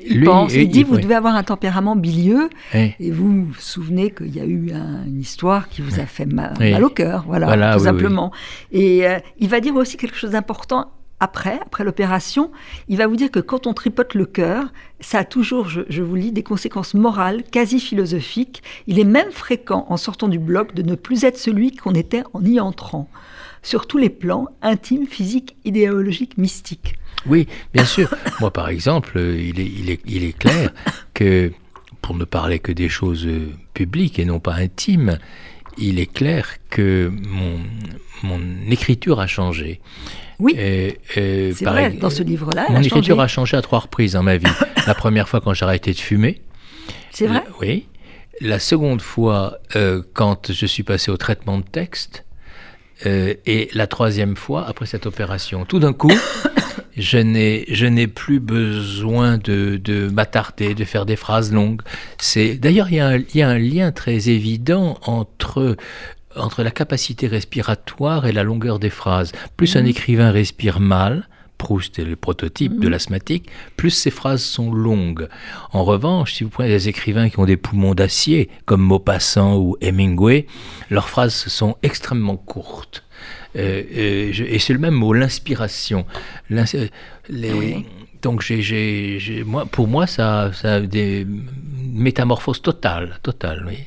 il, 0.05 0.23
pense, 0.23 0.53
il, 0.53 0.67
dit, 0.69 0.83
vous 0.83 0.97
devez 0.97 1.15
avoir 1.15 1.35
un 1.35 1.43
tempérament 1.43 1.95
bilieux. 1.95 2.49
Et 2.73 3.11
vous 3.11 3.45
vous 3.45 3.53
souvenez 3.59 4.11
qu'il 4.11 4.35
y 4.35 4.39
a 4.39 4.45
eu 4.45 4.71
une 5.05 5.19
histoire 5.19 5.69
qui 5.69 5.81
vous 5.81 5.99
a 5.99 6.05
fait 6.05 6.25
mal, 6.25 6.83
au 6.83 6.89
cœur, 6.89 7.25
voilà, 7.27 7.75
tout 7.75 7.83
simplement. 7.83 8.31
Et 8.71 9.07
euh, 9.07 9.19
il 9.39 9.49
va 9.49 9.59
dire 9.59 9.75
aussi 9.75 9.97
quelque 9.97 10.17
chose 10.17 10.31
d'important 10.31 10.91
après, 11.23 11.57
après 11.61 11.85
l'opération, 11.85 12.51
il 12.89 12.97
va 12.97 13.07
vous 13.07 13.15
dire 13.15 13.31
que 13.31 13.39
quand 13.39 13.65
on 13.65 13.73
tripote 13.73 14.13
le 14.13 14.25
cœur, 14.25 14.65
ça 14.99 15.19
a 15.19 15.23
toujours, 15.23 15.69
je, 15.69 16.01
vous 16.01 16.15
lis, 16.15 16.33
des 16.33 16.43
conséquences 16.43 16.95
morales, 16.95 17.43
quasi 17.49 17.79
philosophiques. 17.79 18.61
Il 18.87 18.99
est 18.99 19.05
même 19.05 19.31
fréquent, 19.31 19.85
en 19.87 19.95
sortant 19.95 20.27
du 20.27 20.37
bloc, 20.37 20.73
de 20.75 20.81
ne 20.81 20.95
plus 20.95 21.23
être 21.23 21.37
celui 21.37 21.73
qu'on 21.77 21.93
était 21.93 22.23
en 22.33 22.43
y 22.43 22.59
entrant, 22.59 23.09
sur 23.61 23.87
tous 23.87 23.97
les 23.97 24.09
plans, 24.09 24.49
intimes, 24.61 25.07
physiques, 25.07 25.55
idéologiques, 25.63 26.37
mystiques. 26.37 26.95
Oui, 27.25 27.47
bien 27.73 27.85
sûr. 27.85 28.13
Moi, 28.41 28.51
par 28.51 28.67
exemple, 28.67 29.17
est, 29.17 29.47
il, 29.47 29.91
est, 29.91 30.01
il 30.05 30.25
est 30.25 30.37
clair 30.37 30.73
que, 31.13 31.53
pour 32.01 32.15
ne 32.17 32.25
parler 32.25 32.59
que 32.59 32.73
des 32.73 32.89
choses 32.89 33.29
publiques 33.73 34.19
et 34.19 34.25
non 34.25 34.41
pas 34.41 34.55
intimes, 34.55 35.19
il 35.77 35.99
est 35.99 36.11
clair 36.11 36.57
que 36.69 37.11
mon, 37.27 37.59
mon 38.23 38.39
écriture 38.69 39.19
a 39.19 39.27
changé. 39.27 39.81
Oui, 40.39 40.55
c'est 40.55 41.61
vrai, 41.61 41.91
dans 41.91 42.09
ce 42.09 42.23
livre-là. 42.23 42.65
Mon 42.69 42.81
écriture 42.81 43.19
a 43.19 43.27
changé 43.27 43.55
à 43.57 43.61
trois 43.61 43.79
reprises 43.79 44.13
dans 44.13 44.23
ma 44.23 44.37
vie. 44.37 44.47
la 44.87 44.95
première 44.95 45.29
fois 45.29 45.41
quand 45.41 45.53
j'ai 45.53 45.65
arrêté 45.65 45.93
de 45.93 45.99
fumer. 45.99 46.41
C'est 47.11 47.27
vrai 47.27 47.43
Oui. 47.61 47.87
La 48.41 48.59
seconde 48.59 49.01
fois 49.01 49.59
euh, 49.75 50.01
quand 50.13 50.51
je 50.51 50.65
suis 50.65 50.83
passé 50.83 51.11
au 51.11 51.17
traitement 51.17 51.59
de 51.59 51.63
texte. 51.63 52.25
Euh, 53.05 53.33
et 53.45 53.69
la 53.73 53.87
troisième 53.87 54.35
fois 54.35 54.65
après 54.67 54.85
cette 54.85 55.05
opération. 55.05 55.65
Tout 55.65 55.79
d'un 55.79 55.93
coup, 55.93 56.11
je 56.97 57.17
n'ai 57.17 58.07
plus 58.07 58.39
besoin 58.39 59.37
de, 59.37 59.79
de 59.83 60.09
m'attarder, 60.09 60.75
de 60.75 60.85
faire 60.85 61.05
des 61.05 61.15
phrases 61.15 61.51
longues. 61.51 61.81
C'est 62.17 62.55
d'ailleurs 62.55 62.89
il 62.89 63.25
y, 63.33 63.37
y, 63.37 63.41
a 63.41 63.49
un 63.49 63.57
lien 63.57 63.91
très 63.91 64.29
évident 64.29 64.97
entre 65.05 65.75
entre 66.35 66.63
la 66.63 66.71
capacité 66.71 67.27
respiratoire 67.27 68.25
et 68.25 68.31
la 68.31 68.43
longueur 68.43 68.79
des 68.79 68.89
phrases. 68.89 69.31
Plus 69.57 69.75
un 69.75 69.81
mhm. 69.81 69.87
écrivain 69.87 70.31
respire 70.31 70.79
mal, 70.79 71.27
Proust 71.57 71.97
est 71.99 72.03
le 72.03 72.15
prototype 72.15 72.79
de 72.79 72.87
mhm. 72.87 72.91
l'asthmatique, 72.91 73.49
plus 73.77 73.91
ses 73.91 74.11
phrases 74.11 74.43
sont 74.43 74.73
longues. 74.73 75.29
En 75.71 75.83
revanche, 75.83 76.33
si 76.33 76.43
vous 76.43 76.49
prenez 76.49 76.69
des 76.69 76.89
écrivains 76.89 77.29
qui 77.29 77.39
ont 77.39 77.45
des 77.45 77.57
poumons 77.57 77.93
d'acier, 77.93 78.49
comme 78.65 78.81
Maupassant 78.81 79.57
ou 79.57 79.77
Hemingway, 79.79 80.47
leurs 80.89 81.09
phrases 81.09 81.33
sont 81.33 81.77
extrêmement 81.81 82.37
courtes. 82.37 83.03
Euh, 83.55 83.83
euh, 83.95 84.31
et 84.47 84.59
c'est 84.59 84.73
le 84.73 84.79
même 84.79 84.93
mot, 84.93 85.13
l'inspiration. 85.13 86.05
Donc, 88.21 88.41
j'ai, 88.41 89.43
moi, 89.45 89.65
pour 89.65 89.87
moi, 89.87 90.07
ça, 90.07 90.51
ça 90.53 90.75
a 90.75 90.79
des 90.79 91.27
métamorphoses 91.93 92.61
totales, 92.61 93.19
totales, 93.21 93.65
oui. 93.67 93.79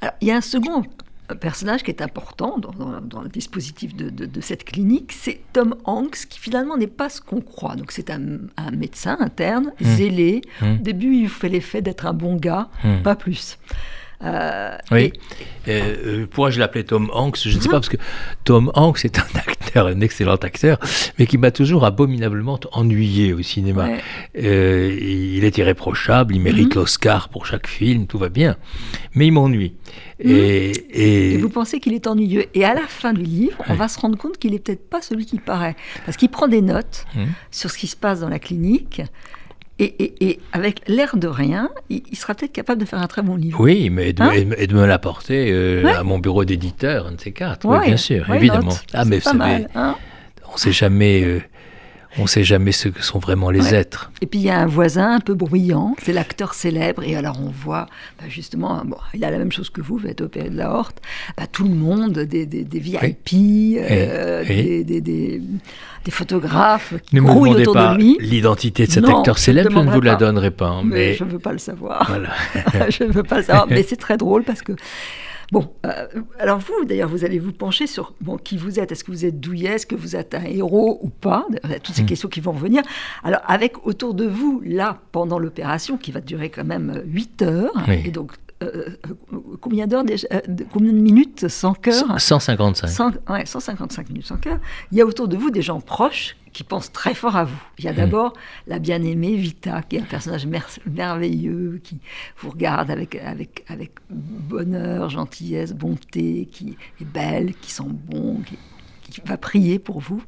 Alors, 0.00 0.14
il 0.20 0.28
y 0.28 0.30
a 0.32 0.36
un 0.36 0.40
second 0.40 0.84
personnage 1.34 1.82
qui 1.82 1.90
est 1.90 2.02
important 2.02 2.58
dans, 2.58 3.22
le 3.22 3.28
dispositif 3.28 3.94
de, 3.94 4.40
cette 4.40 4.64
clinique, 4.64 5.12
c'est 5.12 5.40
Tom 5.52 5.76
Hanks, 5.84 6.26
qui 6.28 6.38
finalement 6.38 6.76
n'est 6.76 6.86
pas 6.86 7.08
ce 7.08 7.20
qu'on 7.20 7.40
croit. 7.40 7.76
Donc 7.76 7.92
c'est 7.92 8.10
un, 8.10 8.20
médecin 8.72 9.16
interne, 9.20 9.72
mmh. 9.80 9.84
zélé. 9.84 10.42
Mmh. 10.60 10.72
Au 10.72 10.82
début, 10.82 11.16
il 11.16 11.28
fait 11.28 11.48
l'effet 11.48 11.82
d'être 11.82 12.06
un 12.06 12.12
bon 12.12 12.36
gars, 12.36 12.68
mmh. 12.84 13.02
pas 13.02 13.14
plus. 13.14 13.58
Euh, 14.24 14.76
oui. 14.90 15.12
Euh, 15.68 16.26
pourquoi 16.30 16.50
je 16.50 16.58
l'appelais 16.58 16.84
Tom 16.84 17.10
Hanks? 17.12 17.38
Je 17.44 17.56
ne 17.56 17.60
sais 17.60 17.68
pas, 17.68 17.76
parce 17.76 17.88
que 17.88 17.96
Tom 18.44 18.70
Hanks 18.74 19.04
est 19.04 19.18
un 19.18 19.26
acteur, 19.34 19.86
un 19.86 20.00
excellent 20.00 20.36
acteur, 20.36 20.78
mais 21.18 21.26
qui 21.26 21.38
m'a 21.38 21.50
toujours 21.50 21.84
abominablement 21.84 22.58
ennuyé 22.72 23.32
au 23.32 23.42
cinéma. 23.42 23.88
Euh, 24.36 24.98
il 25.00 25.44
est 25.44 25.58
irréprochable, 25.58 26.34
il 26.34 26.40
mérite 26.40 26.74
mhm. 26.74 26.82
l'Oscar 26.82 27.28
pour 27.28 27.46
chaque 27.46 27.66
film, 27.66 28.06
tout 28.06 28.18
va 28.18 28.28
bien, 28.28 28.56
mais 29.14 29.26
il 29.26 29.32
m'ennuie. 29.32 29.74
Mhm. 30.24 30.30
Et, 30.92 31.38
vous 31.38 31.48
pensez 31.48 31.80
qu'il 31.80 31.94
est 31.94 32.06
ennuyeux. 32.06 32.46
Et 32.54 32.64
à 32.64 32.74
la 32.74 32.86
fin 32.86 33.12
du 33.12 33.22
livre, 33.22 33.62
on 33.68 33.74
va 33.74 33.88
se 33.88 33.98
rendre 33.98 34.16
compte 34.18 34.38
qu'il 34.38 34.52
n'est 34.52 34.58
peut-être 34.58 34.88
pas 34.88 35.02
celui 35.02 35.26
qui 35.26 35.38
paraît. 35.38 35.76
Parce 36.04 36.16
qu'il 36.16 36.28
prend 36.28 36.48
des 36.48 36.62
notes 36.62 37.06
mhm. 37.14 37.26
sur 37.50 37.70
ce 37.70 37.78
qui 37.78 37.86
se 37.86 37.96
passe 37.96 38.20
dans 38.20 38.28
la 38.28 38.38
clinique. 38.38 39.02
Et, 39.84 40.38
avec 40.52 40.82
l'air 40.86 41.16
de 41.16 41.26
rien, 41.26 41.70
il, 41.90 42.16
sera 42.16 42.34
peut-être 42.34 42.52
capable 42.52 42.80
de 42.80 42.86
faire 42.86 43.00
un 43.00 43.08
très 43.08 43.22
bon 43.22 43.34
livre. 43.34 43.58
Oui, 43.60 43.90
mais 43.90 44.10
et 44.10 44.12
de, 44.12 44.22
hein 44.22 44.30
me 44.30 44.86
l'apporter 44.86 45.50
euh, 45.50 45.84
à 45.86 46.04
mon 46.04 46.20
bureau 46.20 46.44
d'éditeur, 46.44 47.08
un 47.08 47.12
de 47.12 47.20
ces 47.20 47.32
quatre. 47.32 47.66
oui, 47.66 47.78
bien 47.86 47.96
sûr, 47.96 48.32
évidemment. 48.32 48.74
Ah, 48.92 49.04
mais 49.04 49.20
pas 49.20 49.32
mal, 49.32 49.68
hein 49.74 49.96
on 50.48 50.54
ne 50.54 50.58
sait 50.58 50.72
jamais. 50.72 51.24
Euh, 51.24 51.40
on 52.18 52.22
ne 52.22 52.26
sait 52.26 52.44
jamais 52.44 52.72
ce 52.72 52.88
que 52.88 53.02
sont 53.02 53.18
vraiment 53.18 53.50
les 53.50 53.74
êtres. 53.74 54.12
Et 54.20 54.26
puis 54.26 54.40
il 54.40 54.44
y 54.44 54.50
a 54.50 54.58
un 54.58 54.66
voisin 54.66 55.14
un 55.14 55.20
peu 55.20 55.34
bruyant, 55.34 55.96
c'est 56.02 56.12
l'acteur 56.12 56.54
célèbre, 56.54 57.02
et 57.04 57.16
alors 57.16 57.38
on 57.40 57.50
voit 57.50 57.86
bah, 58.18 58.26
justement, 58.28 58.82
bon, 58.84 58.98
il 59.14 59.24
a 59.24 59.30
la 59.30 59.38
même 59.38 59.52
chose 59.52 59.70
que 59.70 59.80
vous, 59.80 59.96
vous 59.96 60.06
êtes 60.06 60.20
opéré 60.20 60.50
de 60.50 60.56
la 60.56 60.72
horte, 60.72 61.00
bah, 61.36 61.44
tout 61.50 61.64
le 61.64 61.74
monde, 61.74 62.18
des, 62.18 62.46
des, 62.46 62.64
des 62.64 62.78
VIP, 62.78 63.78
euh, 63.78 64.44
Des, 64.44 65.00
des, 65.00 65.40
photographes 66.10 66.94
qui 67.06 67.16
ne 67.16 67.20
grouillent 67.22 67.54
autour 67.54 67.74
pas 67.74 67.94
de 67.94 67.98
lui. 67.98 68.18
L'identité 68.20 68.86
de 68.86 68.90
cet 68.90 69.08
acteur 69.08 69.38
célèbre, 69.38 69.70
je, 69.70 69.78
ne 69.78 69.90
vous 69.90 70.00
la 70.00 70.16
donnerai 70.16 70.50
pas. 70.50 70.68
Hein, 70.68 70.82
mais... 70.84 71.14
Je 71.14 71.24
ne 71.24 71.30
veux 71.30 71.38
pas 71.38 71.52
le 71.52 71.58
savoir. 71.58 72.18
je 72.90 73.04
ne 73.04 73.12
veux 73.12 73.22
pas 73.22 73.38
le 73.38 73.44
savoir, 73.44 73.66
mais 73.68 73.82
c'est 73.82 73.96
très 73.96 74.16
drôle 74.16 74.42
parce 74.42 74.62
que 74.62 74.72
Bon, 75.52 75.70
euh, 75.84 76.06
alors 76.38 76.58
vous, 76.58 76.86
d'ailleurs, 76.86 77.10
vous 77.10 77.26
allez 77.26 77.38
vous 77.38 77.52
pencher 77.52 77.86
sur 77.86 78.14
bon, 78.22 78.38
qui 78.38 78.56
vous 78.56 78.80
êtes. 78.80 78.90
Est-ce 78.90 79.04
que 79.04 79.10
vous 79.10 79.26
êtes 79.26 79.38
douillet? 79.38 79.72
Est-ce 79.72 79.86
que 79.86 79.94
vous 79.94 80.16
êtes 80.16 80.34
un 80.34 80.44
héros 80.44 80.98
ou 81.02 81.10
pas? 81.10 81.46
Toutes 81.82 81.94
ces 81.94 82.04
hmm. 82.04 82.06
questions 82.06 82.28
qui 82.30 82.40
vont 82.40 82.52
revenir. 82.52 82.82
Alors, 83.22 83.42
avec 83.46 83.86
autour 83.86 84.14
de 84.14 84.26
vous, 84.26 84.62
là, 84.64 84.98
pendant 85.12 85.38
l'opération, 85.38 85.98
qui 85.98 86.10
va 86.10 86.22
durer 86.22 86.48
quand 86.48 86.64
même 86.64 87.02
8 87.04 87.42
heures, 87.42 87.88
et 87.90 88.10
donc 88.10 88.32
euh, 88.62 88.96
euh, 89.32 89.38
combien 89.60 89.86
d'heures 89.86 90.04
déjà 90.04 90.28
Combien 90.72 90.92
de 90.92 90.98
minutes 90.98 91.48
sans 91.48 91.74
cœur 91.74 92.20
155. 92.20 93.14
ouais, 93.28 93.46
155 93.46 94.08
minutes 94.08 94.26
sans 94.26 94.36
cœur. 94.36 94.58
Il 94.90 94.98
y 94.98 95.00
a 95.00 95.06
autour 95.06 95.28
de 95.28 95.36
vous 95.36 95.50
des 95.50 95.62
gens 95.62 95.80
proches 95.80 96.36
qui 96.52 96.64
pense 96.64 96.92
très 96.92 97.14
fort 97.14 97.36
à 97.36 97.44
vous. 97.44 97.62
Il 97.78 97.84
y 97.84 97.88
a 97.88 97.92
hmm. 97.92 97.96
d'abord 97.96 98.32
la 98.66 98.78
bien-aimée 98.78 99.36
Vita, 99.36 99.82
qui 99.82 99.96
est 99.96 100.00
un 100.00 100.04
personnage 100.04 100.46
merveilleux, 100.86 101.80
qui 101.82 101.98
vous 102.38 102.50
regarde 102.50 102.90
avec, 102.90 103.16
avec, 103.16 103.64
avec 103.68 103.92
bonheur, 104.10 105.08
gentillesse, 105.08 105.72
bonté, 105.72 106.48
qui 106.50 106.76
est 107.00 107.04
belle, 107.04 107.54
qui 107.54 107.70
sent 107.70 107.84
bon, 107.88 108.40
qui, 108.44 108.58
va 109.26 109.36
prier 109.36 109.78
pour 109.78 110.00
vous. 110.00 110.22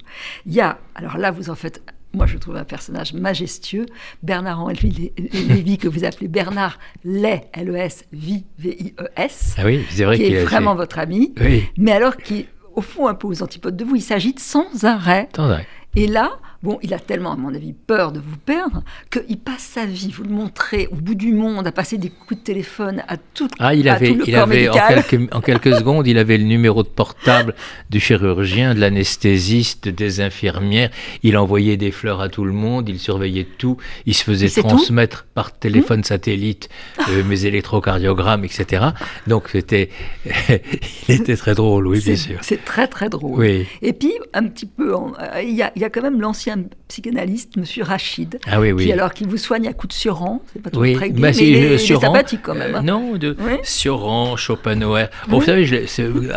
Il 0.45 0.53
y 0.53 0.61
a, 0.61 0.79
alors 0.95 1.17
là, 1.17 1.31
vous 1.31 1.49
en 1.49 1.55
faites 1.55 1.83
moi 2.15 2.27
je 2.27 2.39
trouve 2.39 2.57
un 2.57 2.65
personnage 2.65 3.13
majestueux, 3.13 3.87
Bernard-Henri 4.23 5.13
Lévy, 5.17 5.79
que 5.79 5.89
vous 5.89 6.05
appelez 6.05 6.29
Bernard 6.29 6.79
Lay, 7.05 7.49
L-E-S, 7.53 8.05
V-I-E-S, 8.13 9.55
ah 9.59 9.63
oui, 9.65 9.85
c'est 9.91 10.05
vrai 10.05 10.17
qui 10.17 10.33
est 10.33 10.45
vraiment 10.45 10.75
votre 10.75 10.99
ami, 10.99 11.35
mais 11.77 11.93
alors 11.93 12.17
qui 12.17 12.41
est 12.41 12.49
au 12.75 12.81
fond 12.81 13.07
un 13.07 13.15
peu 13.15 13.29
aux 13.29 13.43
antipodes 13.43 13.77
de 13.77 13.85
vous, 13.85 13.97
il 13.97 14.03
s'agite 14.03 14.41
sans 14.41 14.85
arrêt. 14.85 15.29
Sans 15.35 15.49
arrêt. 15.51 15.67
Et 15.97 16.09
là, 16.09 16.33
bon, 16.65 16.79
il 16.83 16.95
a 16.95 16.99
tellement, 16.99 17.33
à 17.33 17.37
mon 17.37 17.55
avis, 17.55 17.75
peur 17.75 18.11
de 18.11 18.19
vous 18.19 18.39
perdre 18.39 18.83
qu'il 19.11 19.39
passe 19.39 19.63
sa 19.75 19.85
vie, 19.85 20.11
vous 20.11 20.25
le 20.25 20.31
montrez, 20.31 20.89
au 20.91 20.97
bout 20.97 21.15
du 21.15 21.33
monde, 21.33 21.67
à 21.67 21.73
passer 21.73 21.99
des 21.99 22.09
coups 22.09 22.41
de 22.41 22.45
téléphone 22.45 23.05
à 23.07 23.19
tout, 23.19 23.49
ah, 23.59 23.75
il 23.75 23.87
avait, 23.89 24.17
il 24.27 24.35
avait 24.35 24.71
en 24.71 24.73
quelques, 24.73 25.35
en 25.35 25.41
quelques, 25.43 25.75
secondes, 25.79 26.07
il 26.07 26.17
avait 26.17 26.39
le 26.39 26.45
numéro 26.45 26.83
de 26.83 26.89
portable 26.89 27.55
du 27.91 28.01
chirurgien, 28.01 28.75
de 28.75 28.81
l'anesthésiste, 28.81 29.89
des 29.89 30.23
infirmières. 30.23 30.91
Il 31.23 31.37
envoyait 31.37 31.77
des 31.77 31.91
fleurs 31.91 32.23
à 32.23 32.31
tout 32.31 32.45
le 32.45 32.53
monde, 32.53 32.89
il 32.89 32.99
surveillait 32.99 33.47
tout. 33.59 33.77
Il 34.07 34.15
se 34.15 34.25
faisait 34.25 34.49
transmettre 34.49 35.27
par 35.35 35.53
téléphone 35.53 36.01
mmh. 36.01 36.05
satellite 36.05 36.69
euh, 37.11 37.23
mes 37.25 37.45
électrocardiogrammes, 37.45 38.45
etc. 38.45 38.87
Donc 39.27 39.51
c'était, 39.53 39.91
il 41.09 41.15
était 41.15 41.37
très 41.37 41.55
drôle, 41.55 41.87
oui, 41.89 42.01
bien 42.01 42.17
sûr. 42.17 42.39
C'est 42.41 42.65
très 42.65 42.89
très 42.89 43.11
drôle. 43.11 43.39
Oui. 43.39 43.67
Et 43.83 43.93
puis 43.93 44.15
un 44.33 44.47
petit 44.47 44.67
peu, 44.67 44.95
il 45.43 45.55
y 45.55 45.63
a, 45.63 45.71
y 45.77 45.85
a 45.85 45.91
quand 45.91 46.03
même 46.03 46.23
l'ancien 46.23 46.54
psychanalyste, 46.89 47.57
Monsieur 47.57 47.83
Rachid, 47.83 48.39
ah 48.47 48.59
qui 48.79 48.93
alors 48.93 49.13
qui 49.13 49.25
vous 49.25 49.37
soigne 49.37 49.69
à 49.69 49.73
coups 49.73 49.95
de 49.95 49.99
Sioran, 49.99 50.43
c'est 50.53 50.63
pas 50.63 50.71
trop 50.71 50.83
très 50.83 51.11
gai, 51.11 51.21
bah, 51.21 51.31
mais 51.31 51.37
il 51.37 51.57
est, 51.57 51.79
sympathique 51.79 52.41
quand 52.43 52.55
même. 52.55 52.75
Hein. 52.75 52.83
non, 52.83 53.17
de 53.17 53.37
oui 53.41 53.55
Sioran, 53.63 54.37
Schopenhauer. 54.37 55.07
Bon, 55.29 55.39
Vous 55.39 55.45
savez, 55.45 55.87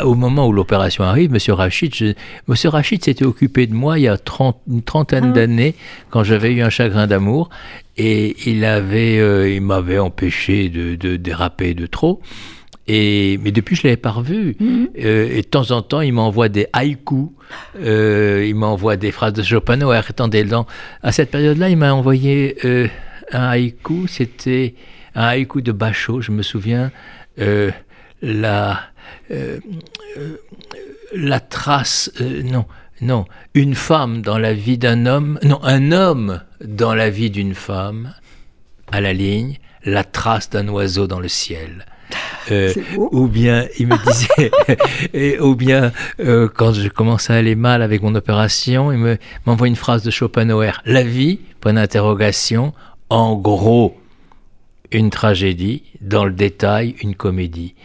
au 0.03 0.15
moment 0.15 0.47
où 0.47 0.53
l'opération 0.53 1.03
arrive, 1.03 1.31
Monsieur 1.31 1.53
Rachid, 1.53 1.93
je, 1.93 2.13
Monsieur 2.47 2.69
Rachid 2.69 3.03
s'était 3.03 3.25
occupé 3.25 3.67
de 3.67 3.73
moi 3.73 3.99
il 3.99 4.03
y 4.03 4.07
a 4.07 4.17
30, 4.17 4.57
une 4.69 4.81
trentaine 4.81 5.29
ah. 5.31 5.33
d'années, 5.33 5.75
quand 6.09 6.23
j'avais 6.23 6.53
eu 6.53 6.61
un 6.61 6.69
chagrin 6.69 7.07
d'amour, 7.07 7.49
et 7.97 8.35
il 8.45 8.63
avait, 8.63 9.19
euh, 9.19 9.49
il 9.49 9.61
m'avait 9.61 9.99
empêché 9.99 10.69
de, 10.69 10.95
de 10.95 11.15
déraper 11.15 11.73
de 11.73 11.87
trop. 11.87 12.21
Et, 12.87 13.37
mais 13.43 13.51
depuis, 13.51 13.75
je 13.75 13.81
ne 13.81 13.87
l'avais 13.89 13.97
pas 13.97 14.11
revu. 14.11 14.55
Mhm. 14.59 14.89
Euh, 14.99 15.29
et 15.31 15.41
de 15.41 15.47
temps 15.47 15.71
en 15.71 15.81
temps, 15.81 16.01
il 16.01 16.13
m'envoie 16.13 16.49
des 16.49 16.67
haïkus. 16.73 17.29
Euh, 17.79 18.45
il 18.47 18.55
m'envoie 18.55 18.95
des 18.95 19.11
phrases 19.11 19.33
de 19.33 19.43
Schopenhauer. 19.43 20.01
Attendez, 20.07 20.43
dans, 20.43 20.65
à 21.03 21.11
cette 21.11 21.31
période-là, 21.31 21.69
il 21.69 21.77
m'a 21.77 21.93
envoyé 21.93 22.57
euh, 22.63 22.87
un 23.31 23.49
haïku. 23.49 24.07
C'était 24.07 24.75
un 25.15 25.25
haïku 25.25 25.61
de 25.61 25.71
Bachot, 25.71 26.21
je 26.21 26.31
me 26.31 26.41
souviens. 26.41 26.91
la, 28.21 28.79
la 31.13 31.39
trace. 31.41 32.11
non, 32.43 32.65
non. 33.01 33.25
Une 33.53 33.75
femme 33.75 34.21
dans 34.21 34.37
la 34.37 34.53
vie 34.53 34.77
d'un 34.77 35.05
homme. 35.05 35.39
Non, 35.43 35.59
un 35.63 35.91
homme 35.91 36.41
dans 36.63 36.95
la 36.95 37.09
vie 37.09 37.29
d'une 37.29 37.53
femme. 37.53 38.13
À 38.93 39.01
la 39.01 39.11
ligne. 39.11 39.57
La 39.83 40.05
trace 40.05 40.49
d'un 40.49 40.69
oiseau 40.69 41.07
dans 41.07 41.19
le 41.19 41.27
ciel. 41.27 41.85
Euh, 42.51 42.73
ou 42.97 43.27
bien 43.27 43.65
il 43.77 43.87
me 43.87 43.97
disait, 44.05 44.51
et, 45.13 45.39
ou 45.39 45.55
bien 45.55 45.91
euh, 46.19 46.47
quand 46.53 46.73
je 46.73 46.87
commençais 46.87 47.33
à 47.33 47.35
aller 47.37 47.55
mal 47.55 47.81
avec 47.81 48.01
mon 48.01 48.15
opération, 48.15 48.91
il 48.91 49.17
m'envoie 49.45 49.67
une 49.67 49.75
phrase 49.75 50.03
de 50.03 50.11
Schopenhauer 50.11 50.71
La 50.85 51.03
vie, 51.03 51.39
point 51.59 51.73
d'interrogation, 51.73 52.73
en 53.09 53.35
gros, 53.35 53.97
une 54.91 55.09
tragédie, 55.09 55.83
dans 56.01 56.25
le 56.25 56.31
détail, 56.31 56.95
une 57.01 57.15
comédie. 57.15 57.75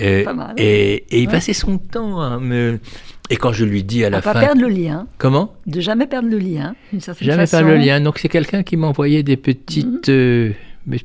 Euh, 0.00 0.24
et, 0.56 1.04
il 1.10 1.28
passait 1.28 1.52
son 1.52 1.78
temps 1.78 2.20
à 2.20 2.38
me. 2.38 2.80
Et 3.28 3.36
quand 3.36 3.52
je 3.52 3.64
lui 3.64 3.82
dis 3.82 4.04
à 4.04 4.10
la 4.10 4.22
fin. 4.22 4.32
Pas 4.32 4.40
perdre 4.40 4.62
le 4.62 4.68
lien. 4.68 5.06
Comment? 5.18 5.54
De 5.66 5.80
jamais 5.80 6.06
perdre 6.06 6.28
le 6.28 6.38
lien, 6.38 6.74
Jamais 7.20 7.46
perdre 7.46 7.68
le 7.68 7.76
lien. 7.76 8.00
Donc 8.00 8.18
c'est 8.18 8.28
quelqu'un 8.28 8.62
qui 8.62 8.76
m'envoyait 8.76 9.22
des 9.22 9.36
petites, 9.36 10.08
mhm. 10.08 10.54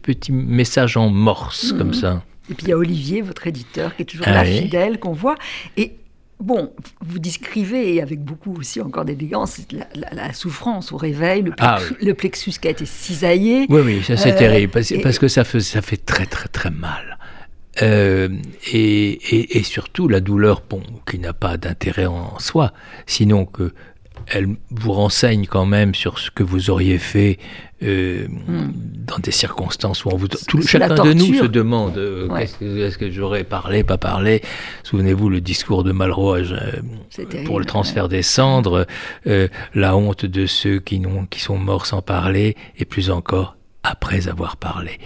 petits 0.01 0.31
messages 0.31 0.97
en 0.97 1.09
morse, 1.09 1.73
comme 1.73 1.87
mhm. 1.87 1.93
ça. 1.93 2.23
Et 2.49 2.53
puis 2.53 2.67
il 2.67 2.69
y 2.69 2.73
a 2.73 2.77
Olivier, 2.77 3.21
votre 3.21 3.47
éditeur, 3.47 3.95
qui 3.95 4.01
est 4.01 4.05
toujours 4.05 4.27
ah 4.27 4.43
là, 4.43 4.45
fidèle, 4.45 4.99
qu'on 4.99 5.13
voit. 5.13 5.35
Et 5.77 5.95
bon, 6.39 6.73
vous 7.01 7.19
décrivez, 7.19 8.01
avec 8.01 8.19
beaucoup 8.21 8.55
aussi 8.55 8.81
encore 8.81 9.05
d'élégance, 9.05 9.61
la, 9.93 10.33
souffrance 10.33 10.91
au 10.91 10.97
réveil, 10.97 11.45
ah 11.59 11.79
le, 12.01 12.13
plexus 12.13 12.53
qui 12.61 12.67
a 12.67 12.71
été 12.71 12.85
cisaillé. 12.85 13.65
Oui, 13.69 13.81
oui, 13.85 14.03
ça 14.03 14.17
c'est 14.17 14.33
euh, 14.33 14.37
terrible, 14.37 14.71
parce, 14.71 15.19
que 15.19 15.27
ça 15.27 15.43
fait, 15.43 15.59
ça 15.59 15.81
fait 15.81 16.03
très 16.03 16.25
très 16.25 16.47
très 16.47 16.71
mal. 16.71 17.17
Euh, 17.81 18.27
et, 18.73 19.57
et, 19.57 19.63
surtout 19.63 20.09
la 20.09 20.19
douleur, 20.19 20.61
bon, 20.69 20.83
qui 21.09 21.19
n'a 21.19 21.31
pas 21.31 21.55
d'intérêt 21.55 22.05
en 22.05 22.37
soi, 22.39 22.73
sinon 23.05 23.45
que 23.45 23.71
elle 24.27 24.55
vous 24.69 24.91
renseigne 24.91 25.47
quand 25.47 25.65
même 25.65 25.95
sur 25.95 26.19
ce 26.19 26.29
que 26.31 26.43
vous 26.43 26.69
auriez 26.69 26.97
fait 26.97 27.39
euh, 27.83 28.27
hmm. 28.27 28.71
dans 29.07 29.19
des 29.19 29.31
circonstances 29.31 30.05
où 30.05 30.09
on 30.09 30.15
vous, 30.15 30.27
tout, 30.27 30.61
chacun 30.61 31.03
de 31.03 31.13
nous 31.13 31.33
se 31.33 31.45
demande 31.45 31.97
euh, 31.97 32.35
est-ce 32.35 32.97
que, 32.97 33.09
j'aurais 33.09 33.43
parlé, 33.43 33.83
pas 33.83 33.97
parlé? 33.97 34.41
Souvenez-vous 34.83 35.29
le 35.29 35.41
discours 35.41 35.83
de 35.83 35.91
Malraux 35.91 36.35
euh, 36.35 36.71
pour 37.45 37.59
le 37.59 37.65
transfert 37.65 38.07
des 38.07 38.21
cendres, 38.21 38.85
la 39.25 39.95
honte 39.95 40.25
de 40.25 40.45
ceux 40.45 40.79
qui, 40.79 41.01
qui 41.29 41.39
sont 41.39 41.57
morts 41.57 41.85
sans 41.85 42.01
parler, 42.01 42.55
et 42.77 42.85
plus 42.85 43.09
encore 43.09 43.57
après 43.83 44.27
avoir 44.27 44.57
parlé. 44.57 44.99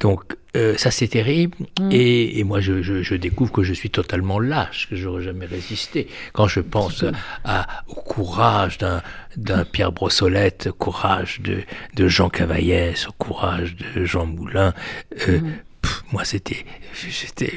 Donc 0.00 0.36
euh, 0.54 0.76
ça 0.76 0.90
c'est 0.90 1.08
terrible 1.08 1.56
mm. 1.80 1.88
et, 1.92 2.44
moi 2.44 2.60
je, 2.60 3.14
découvre 3.14 3.52
que 3.52 3.62
je 3.62 3.72
suis 3.72 3.90
totalement 3.90 4.38
lâche, 4.38 4.88
que 4.88 4.96
j'aurais 4.96 5.22
jamais 5.22 5.46
résisté. 5.46 6.08
Quand 6.32 6.46
je 6.46 6.60
pense 6.60 7.04
à, 7.44 7.66
au 7.88 7.94
courage 7.94 8.78
d'un 9.36 9.64
Pierre 9.64 9.92
Brossolette, 9.92 10.68
au 10.68 10.74
courage 10.74 11.40
de, 11.40 12.08
Jean 12.08 12.28
Cavaillès, 12.28 13.08
au 13.08 13.12
courage 13.12 13.76
de 13.76 14.04
Jean 14.04 14.26
Moulin, 14.26 14.74
euh, 15.28 15.38
mm. 15.38 15.52
moi 16.12 16.24
c'était, 16.24 16.64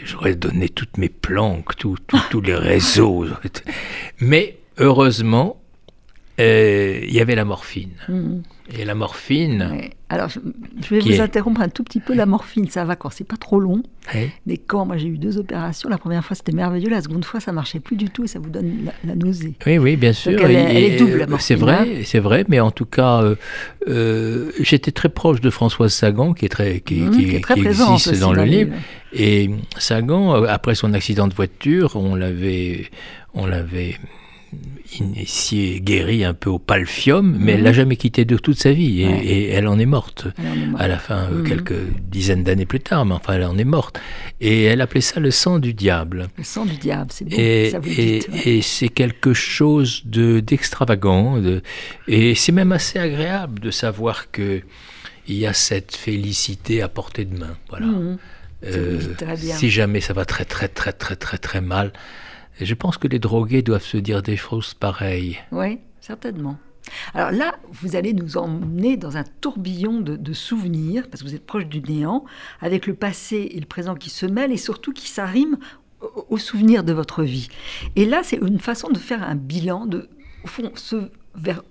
j'aurais 0.06 0.36
donné 0.36 0.70
toutes 0.70 0.98
mes 0.98 1.10
planques, 1.10 1.76
tous 1.78 1.98
les 2.42 2.56
réseaux. 2.56 3.26
Mais 4.20 4.58
heureusement, 4.78 5.60
euh, 6.40 7.00
il 7.04 7.14
y 7.14 7.22
avait 7.22 7.36
la 7.36 7.46
morphine. 7.46 7.94
Mhm. 8.10 8.44
Et 8.74 8.84
la 8.84 8.96
morphine, 8.96 9.70
Ouais. 9.72 9.92
Alors, 10.10 10.30
je, 10.30 10.40
je 10.84 10.90
vais 10.96 11.00
vous 11.00 11.12
est- 11.14 11.20
interrompre 11.20 11.62
un 11.62 11.70
tout 11.70 11.84
petit 11.84 12.00
peu. 12.00 12.14
La 12.16 12.26
morphine, 12.28 12.68
ça 12.70 12.84
va 12.86 12.96
quand 12.96 13.10
c'est 13.12 13.24
pas 13.24 13.38
trop 13.38 13.60
long. 13.60 13.82
ouais, 14.14 14.32
Mais 14.46 14.58
quand 14.58 14.86
moi 14.86 14.98
j'ai 14.98 15.08
eu 15.08 15.18
deux 15.18 15.38
opérations, 15.40 15.90
la 15.90 15.98
première 15.98 16.24
fois 16.24 16.36
c'était 16.36 16.52
merveilleux, 16.52 16.90
la 16.90 17.02
seconde 17.02 17.26
fois 17.26 17.40
ça 17.40 17.52
marchait 17.52 17.80
plus 17.80 17.96
du 17.96 18.10
tout 18.10 18.24
et 18.24 18.28
ça 18.28 18.38
vous 18.40 18.50
donne 18.50 18.86
la, 18.86 18.92
la 19.04 19.16
nausée. 19.16 19.54
oui, 19.66 19.78
oui, 19.80 19.96
bien 19.96 20.14
sûr. 20.14 20.40
elle 20.44 20.52
est- 20.52 20.56
elle 20.56 20.84
est 20.84 20.98
double, 20.98 21.18
la 21.18 21.26
euh, 21.26 21.38
C'est 21.40 21.56
morphine, 21.58 21.86
vrai, 21.94 22.04
c'est 22.06 22.20
vrai, 22.20 22.46
mais 22.48 22.60
en 22.60 22.72
tout 22.72 22.86
cas, 22.86 23.22
euh, 23.24 23.36
euh, 23.88 24.52
j'étais 24.60 24.92
très 24.92 25.10
proche 25.10 25.42
de 25.42 25.50
Françoise 25.50 25.94
Sagan, 25.94 26.34
qui 26.34 26.46
est 26.46 26.50
très, 26.50 26.80
qui, 26.82 27.08
qui- 27.10 27.26
qui 27.26 27.36
est 27.36 27.42
très 27.42 27.56
qui 27.56 27.62
présente 27.62 27.94
existe 28.00 28.20
dans 28.22 28.34
le 28.34 28.44
livre. 28.44 28.74
Et 29.14 29.50
Sagan, 29.78 30.44
après 30.44 30.76
son 30.76 30.94
accident 30.94 31.28
de 31.28 31.34
voiture, 31.34 31.96
on 31.96 32.16
l'avait, 32.16 32.90
on 33.34 33.46
l'avait 33.48 33.96
initié, 35.00 35.82
guéri 35.82 36.24
un 36.24 36.34
peu 36.34 36.50
au 36.50 36.60
palfium, 36.60 37.36
mais 37.40 37.54
elle 37.54 37.60
Mhm. 37.60 37.64
l'a 37.66 37.74
jamais 37.74 37.96
quitté 37.96 38.24
de 38.26 38.38
toute 38.38 38.58
sa 38.60 38.72
vie, 38.72 39.02
et, 39.02 39.08
Ouais. 39.08 39.26
et 39.26 39.50
elle 39.50 39.68
en 39.68 39.78
est 39.80 39.86
morte. 39.86 40.28
Est 40.38 40.82
à 40.82 40.88
la 40.88 41.00
fin, 41.00 41.24
euh, 41.32 41.40
Mhm. 41.40 41.48
quelques 41.48 41.74
dizaines 42.12 42.44
d'années 42.44 42.66
plus 42.66 42.80
tard, 42.80 43.06
mais 43.06 43.14
enfin, 43.16 43.34
elle 43.34 43.44
en 43.44 43.58
est 43.58 43.64
morte. 43.66 44.00
Et 44.42 44.64
elle 44.64 44.82
appelait 44.82 45.02
ça 45.02 45.20
le 45.20 45.32
sang 45.32 45.60
du 45.60 45.74
diable. 45.74 46.28
Le 46.38 46.44
sang 46.44 46.66
du 46.66 46.76
diable, 46.78 47.12
c'est 47.12 47.26
beau, 47.26 47.36
Et, 47.38 47.70
ça 47.72 47.80
vous 47.80 47.90
le 47.90 48.00
et- 48.00 48.20
dites. 48.20 48.30
ouais. 48.30 48.42
et 48.48 48.62
c'est 48.62 48.90
quelque 48.90 49.34
chose 49.34 50.04
de 50.06 50.40
d'extravagant. 50.40 51.40
de- 51.40 51.62
et 52.08 52.36
c'est 52.36 52.52
même 52.52 52.72
assez 52.72 53.00
agréable 53.00 53.60
de 53.60 53.72
savoir 53.72 54.32
que 54.32 54.62
il 55.28 55.36
y 55.36 55.46
a 55.48 55.54
cette 55.54 55.96
félicité 55.96 56.82
à 56.82 56.88
portée 56.88 57.26
de 57.26 57.38
main. 57.38 57.58
Voilà. 57.70 57.88
Mhm. 57.88 58.18
Euh, 58.68 59.00
bien. 59.42 59.56
si 59.56 59.70
jamais 59.70 60.00
ça 60.02 60.14
va 60.14 60.26
très 60.26 60.46
très 60.46 60.68
très 60.68 60.92
très 60.94 61.16
très 61.16 61.38
très 61.38 61.62
mal, 61.62 61.92
je 62.60 62.74
pense 62.74 62.98
que 62.98 63.08
les 63.08 63.20
drogués 63.20 63.62
doivent 63.62 63.84
se 63.84 63.98
dire 63.98 64.22
des 64.22 64.38
choses 64.38 64.74
pareilles. 64.74 65.38
Oui, 65.52 65.80
certainement. 66.00 66.58
Alors 67.14 67.32
là, 67.32 67.56
vous 67.72 67.96
allez 67.96 68.14
nous 68.14 68.38
emmener 68.38 68.96
dans 68.96 69.18
un 69.18 69.24
tourbillon 69.42 70.02
de, 70.02 70.34
souvenirs, 70.34 71.08
parce 71.10 71.24
que 71.24 71.28
vous 71.28 71.36
êtes 71.36 71.46
proche 71.46 71.66
du 71.66 71.82
néant, 71.82 72.26
avec 72.62 72.86
le 72.86 72.94
passé 72.94 73.50
et 73.52 73.60
le 73.60 73.66
présent 73.66 73.96
qui 73.96 74.10
se 74.10 74.26
mêlent 74.26 74.52
et 74.52 74.58
surtout 74.58 74.94
qui 74.94 75.08
s'arriment 75.08 75.58
au- 76.02 76.26
aux 76.30 76.38
souvenirs 76.38 76.84
de 76.84 76.94
votre 76.94 77.24
vie. 77.24 77.48
Et 77.96 78.06
là, 78.06 78.22
c'est 78.24 78.38
une 78.38 78.60
façon 78.60 78.90
de 78.90 79.00
faire 79.00 79.24
un 79.24 79.36
bilan 79.36 79.88
de, 79.88 80.10
au 80.44 80.48
fond, 80.48 80.72
ce 80.76 81.10
vers 81.34 81.64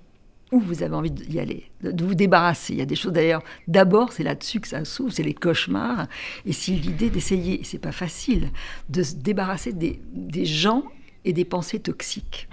où 0.54 0.60
vous 0.60 0.82
avez 0.82 0.94
envie 0.94 1.10
d'y 1.10 1.40
aller, 1.40 1.64
de, 1.82 2.04
vous 2.04 2.14
débarrasser. 2.14 2.74
Il 2.74 2.78
y 2.78 2.82
a 2.82 2.86
des 2.86 2.94
choses 2.94 3.12
d'ailleurs, 3.12 3.42
d'abord, 3.68 4.12
c'est 4.12 4.22
là-dessus 4.22 4.60
que 4.60 4.68
ça 4.68 4.84
s'ouvre, 4.84 5.12
c'est 5.12 5.22
les 5.22 5.34
cauchemars. 5.34 6.06
Et 6.46 6.52
c'est 6.52 6.72
l'idée 6.72 7.10
d'essayer, 7.10 7.60
c'est 7.64 7.78
pas 7.78 7.92
facile, 7.92 8.50
de 8.88 9.02
se 9.02 9.16
débarrasser 9.16 9.72
des 9.72 10.44
gens 10.44 10.84
et 11.24 11.32
des 11.32 11.44
pensées 11.44 11.80
toxiques. 11.80 12.48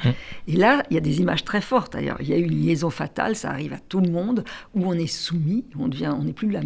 Et 0.48 0.56
là, 0.56 0.84
il 0.90 0.94
y 0.96 0.98
a 0.98 1.02
des 1.02 1.20
images 1.20 1.44
très 1.44 1.62
fortes. 1.62 1.94
D'ailleurs, 1.94 2.18
il 2.22 2.30
y 2.30 2.34
a 2.34 2.38
une 2.38 2.52
liaison 2.52 2.90
fatale, 2.90 3.36
ça 3.36 3.50
arrive 3.50 3.74
à 3.74 3.80
tout 3.80 4.00
le 4.02 4.10
monde, 4.10 4.44
où 4.74 4.86
on 4.86 4.94
est 4.94 5.08
soumis, 5.08 5.66
on 5.78 5.88
devient, 5.88 6.14
on 6.18 6.24
n'est 6.24 6.34
plus 6.34 6.50
là. 6.52 6.62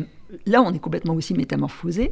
Là, 0.48 0.62
on 0.64 0.74
est 0.74 0.80
complètement 0.80 1.14
aussi 1.14 1.34
métamorphosé, 1.34 2.12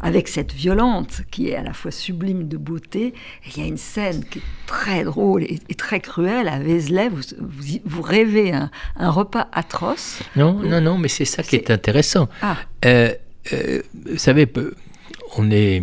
avec 0.00 0.28
cette 0.28 0.52
violente 0.52 1.22
qui 1.30 1.48
est 1.48 1.56
à 1.56 1.62
la 1.62 1.72
fois 1.72 1.90
sublime 1.90 2.46
de 2.48 2.56
beauté. 2.58 3.06
Et 3.08 3.48
il 3.56 3.62
y 3.62 3.64
a 3.64 3.66
une 3.66 3.78
scène 3.78 4.24
qui 4.24 4.38
est 4.38 4.42
très 4.66 5.04
drôle 5.04 5.42
et, 5.42 5.58
et 5.68 5.74
très 5.74 6.00
cruelle 6.00 6.48
à 6.48 6.58
Vézelay. 6.58 7.08
Vous, 7.08 7.22
vous, 7.40 7.66
y- 7.74 7.82
vous 7.84 8.02
rêvez 8.02 8.52
un, 8.52 8.70
un 8.96 9.10
repas 9.10 9.48
atroce. 9.52 10.20
Non, 10.36 10.52
non, 10.54 10.80
non, 10.80 10.98
mais 10.98 11.08
c'est 11.08 11.24
ça 11.24 11.42
qui 11.42 11.56
est 11.56 11.70
intéressant. 11.70 12.28
Ah, 12.42 12.56
Euh, 12.84 13.12
euh, 13.52 13.82
vous 14.10 14.18
savez, 14.18 14.46
on 15.36 15.50
est 15.50 15.82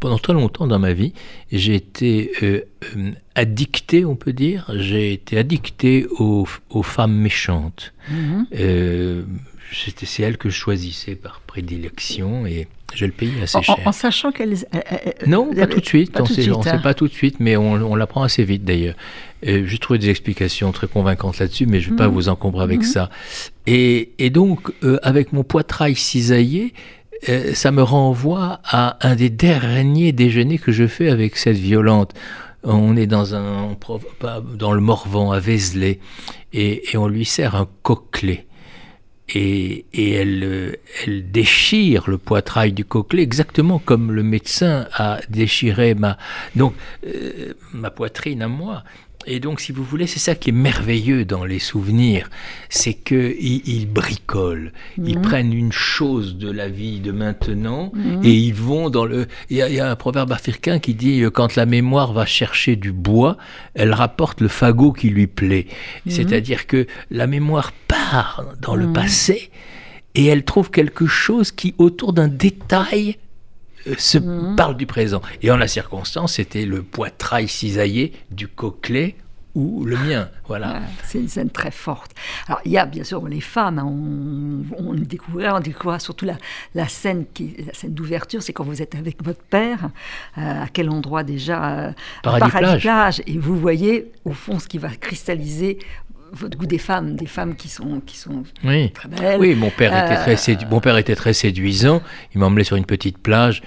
pendant 0.00 0.18
très 0.18 0.32
longtemps 0.32 0.66
dans 0.66 0.78
ma 0.78 0.92
vie, 0.92 1.12
j'ai 1.50 1.74
été 1.74 2.32
euh, 2.42 2.60
euh, 2.96 3.10
addicté, 3.34 4.04
on 4.04 4.16
peut 4.16 4.32
dire. 4.32 4.70
J'ai 4.74 5.12
été 5.12 5.38
addicté 5.38 6.06
aux, 6.18 6.46
aux 6.70 6.82
femmes 6.82 7.14
méchantes. 7.16 7.92
mhm. 8.10 8.46
Euh, 8.58 9.22
c'était- 9.72 10.06
c'est 10.06 10.22
elles 10.22 10.36
que 10.38 10.50
je 10.50 10.54
choisissais 10.56 11.14
par 11.14 11.40
prédilection 11.46 12.44
et 12.46 12.66
je 12.94 13.06
le 13.06 13.12
payais 13.12 13.42
assez 13.42 13.56
en, 13.56 13.62
cher. 13.62 13.76
en- 13.86 13.92
sachant 13.92 14.32
qu'elles. 14.32 14.66
elles- 14.72 14.84
elles- 15.20 15.28
Non, 15.28 15.54
pas 15.54 15.66
tout 15.66 15.80
de 15.80 15.86
suite. 15.86 16.12
pas 16.12 16.20
on 16.20 16.24
de 16.24 16.32
sait, 16.32 16.48
hein. 16.50 16.78
pas 16.82 16.92
tout 16.94 17.08
de 17.08 17.12
suite, 17.12 17.36
mais 17.40 17.56
on, 17.56 17.72
on 17.72 17.94
l'apprend 17.94 18.22
assez 18.22 18.44
vite 18.44 18.64
d'ailleurs. 18.64 18.96
Euh, 19.46 19.64
J'ai 19.66 19.78
trouvé 19.78 19.98
des 19.98 20.10
explications 20.10 20.70
très 20.72 20.88
convaincantes 20.88 21.38
là-dessus, 21.38 21.66
mais 21.66 21.80
je 21.80 21.86
ne 21.86 21.94
vais 21.94 21.98
pas 21.98 22.08
Mhm. 22.08 22.14
vous 22.14 22.28
encombrer 22.28 22.64
avec 22.64 22.80
Mhm. 22.80 22.84
ça. 22.84 23.10
Et, 23.66 24.10
et 24.18 24.28
donc, 24.30 24.70
euh, 24.84 24.98
avec 25.02 25.32
mon 25.32 25.42
poitrail 25.42 25.94
cisaillé, 25.96 26.74
euh, 27.28 27.54
ça 27.54 27.70
me 27.70 27.82
renvoie 27.82 28.60
à 28.64 28.96
un 29.06 29.14
des 29.14 29.30
derniers 29.30 30.12
déjeuners 30.12 30.58
que 30.58 30.72
je 30.72 30.86
fais 30.86 31.08
avec 31.08 31.36
cette 31.36 31.56
violente. 31.56 32.12
On 32.64 32.96
est 32.96 33.06
dans 33.06 33.34
un 33.34 33.76
dans 34.56 34.72
le 34.72 34.80
Morvan 34.80 35.32
à 35.32 35.40
Vézelay 35.40 35.98
et, 36.52 36.82
on 36.96 37.08
lui 37.08 37.24
sert 37.24 37.54
un 37.54 37.68
coquelet. 37.82 38.46
Et, 39.34 39.86
elle, 39.94 40.44
euh, 40.44 40.76
elle 41.04 41.30
déchire 41.30 42.10
le 42.10 42.18
poitrail 42.18 42.72
du 42.72 42.84
coquelet 42.84 43.22
exactement 43.22 43.78
comme 43.78 44.12
le 44.12 44.22
médecin 44.22 44.86
a 44.92 45.20
déchiré 45.30 45.94
ma, 45.94 46.18
euh, 46.58 47.54
ma 47.72 47.90
poitrine 47.90 48.42
à 48.42 48.48
moi. 48.48 48.84
Et 49.26 49.40
donc, 49.40 49.60
si 49.60 49.72
vous 49.72 49.84
voulez, 49.84 50.06
c'est 50.06 50.18
ça 50.18 50.34
qui 50.34 50.50
est 50.50 50.52
merveilleux 50.52 51.24
dans 51.24 51.44
les 51.44 51.58
souvenirs, 51.58 52.28
c'est 52.68 52.94
que 52.94 53.34
ils, 53.38 53.62
ils 53.66 53.86
bricolent, 53.86 54.72
ils 54.98 55.16
Mhm. 55.18 55.22
prennent 55.22 55.52
une 55.52 55.72
chose 55.72 56.36
de 56.36 56.50
la 56.50 56.68
vie 56.68 57.00
de 57.00 57.12
maintenant 57.12 57.92
Mhm. 57.94 58.20
et 58.24 58.32
ils 58.34 58.54
vont 58.54 58.90
dans 58.90 59.04
le. 59.04 59.26
Il 59.50 59.56
y, 59.56 59.62
a, 59.62 59.68
il 59.68 59.74
y 59.74 59.80
a 59.80 59.90
un 59.90 59.96
proverbe 59.96 60.32
africain 60.32 60.78
qui 60.78 60.94
dit 60.94 61.22
euh, 61.22 61.30
quand 61.30 61.54
la 61.56 61.66
mémoire 61.66 62.12
va 62.12 62.26
chercher 62.26 62.76
du 62.76 62.92
bois, 62.92 63.36
elle 63.74 63.92
rapporte 63.92 64.40
le 64.40 64.48
fagot 64.48 64.92
qui 64.92 65.08
lui 65.10 65.26
plaît. 65.26 65.66
Mhm. 66.06 66.12
C'est-à-dire 66.12 66.66
que 66.66 66.86
la 67.10 67.26
mémoire 67.26 67.72
part 67.88 68.44
dans 68.60 68.74
le 68.74 68.92
passé 68.92 69.50
et 70.14 70.26
elle 70.26 70.44
trouve 70.44 70.70
quelque 70.70 71.06
chose 71.06 71.52
qui, 71.52 71.74
autour 71.78 72.12
d'un 72.12 72.28
détail, 72.28 73.16
se 73.98 74.18
Mhm. 74.18 74.56
parle 74.56 74.76
du 74.76 74.86
présent. 74.86 75.22
Et 75.42 75.50
en 75.50 75.56
la 75.56 75.68
circonstance, 75.68 76.34
c'était 76.34 76.64
le 76.66 76.82
poitrail 76.82 77.48
cisaillé 77.48 78.12
du 78.30 78.48
coquelet 78.48 79.16
ou 79.54 79.84
le 79.84 79.98
mien. 79.98 80.30
Voilà. 80.48 80.72
Ouais, 80.72 80.78
c'est 81.04 81.18
une 81.18 81.28
scène 81.28 81.50
très 81.50 81.70
forte. 81.70 82.12
Alors, 82.48 82.62
il 82.64 82.72
y 82.72 82.78
a 82.78 82.86
bien 82.86 83.04
sûr 83.04 83.28
les 83.28 83.42
femmes, 83.42 83.78
hein, 83.78 83.84
on, 83.86 84.64
on 84.78 84.92
on 84.92 84.94
découvrira 84.94 85.98
surtout 85.98 86.24
la, 86.24 86.38
la 86.74 86.88
scène, 86.88 87.26
qui, 87.34 87.54
la 87.66 87.74
scène 87.74 87.92
d'ouverture, 87.92 88.42
c'est 88.42 88.54
quand 88.54 88.64
vous 88.64 88.80
êtes 88.80 88.94
avec 88.94 89.22
votre 89.22 89.42
père, 89.42 89.90
euh, 90.38 90.62
à 90.62 90.68
quel 90.72 90.88
endroit 90.88 91.22
déjà 91.22 91.88
euh, 91.88 91.92
Paradis 92.22 92.78
plage, 92.80 93.22
et 93.26 93.36
vous 93.36 93.58
voyez 93.58 94.10
au 94.24 94.32
fond 94.32 94.58
ce 94.58 94.68
qui 94.68 94.78
va 94.78 94.88
cristalliser 94.88 95.78
votre 96.32 96.56
goût 96.58 96.66
des 96.66 96.78
femmes, 96.78 97.14
des 97.16 97.26
femmes 97.26 97.54
qui 97.56 97.68
sont, 97.68 98.00
qui 98.00 98.16
sont 98.16 98.44
Oui. 98.64 98.90
très 98.92 99.08
belles. 99.08 99.38
Oui, 99.40 99.54
mon 99.54 99.70
père, 99.70 99.92
était 99.92 100.14
Euh, 100.18 100.22
très 100.22 100.36
sédu- 100.36 100.66
mon 100.70 100.80
père 100.80 100.96
était 100.96 101.14
très 101.16 101.32
séduisant. 101.34 102.02
Il 102.34 102.40
m'emmenait 102.40 102.64
sur 102.64 102.76
une 102.76 102.86
petite 102.86 103.18
plage 103.18 103.62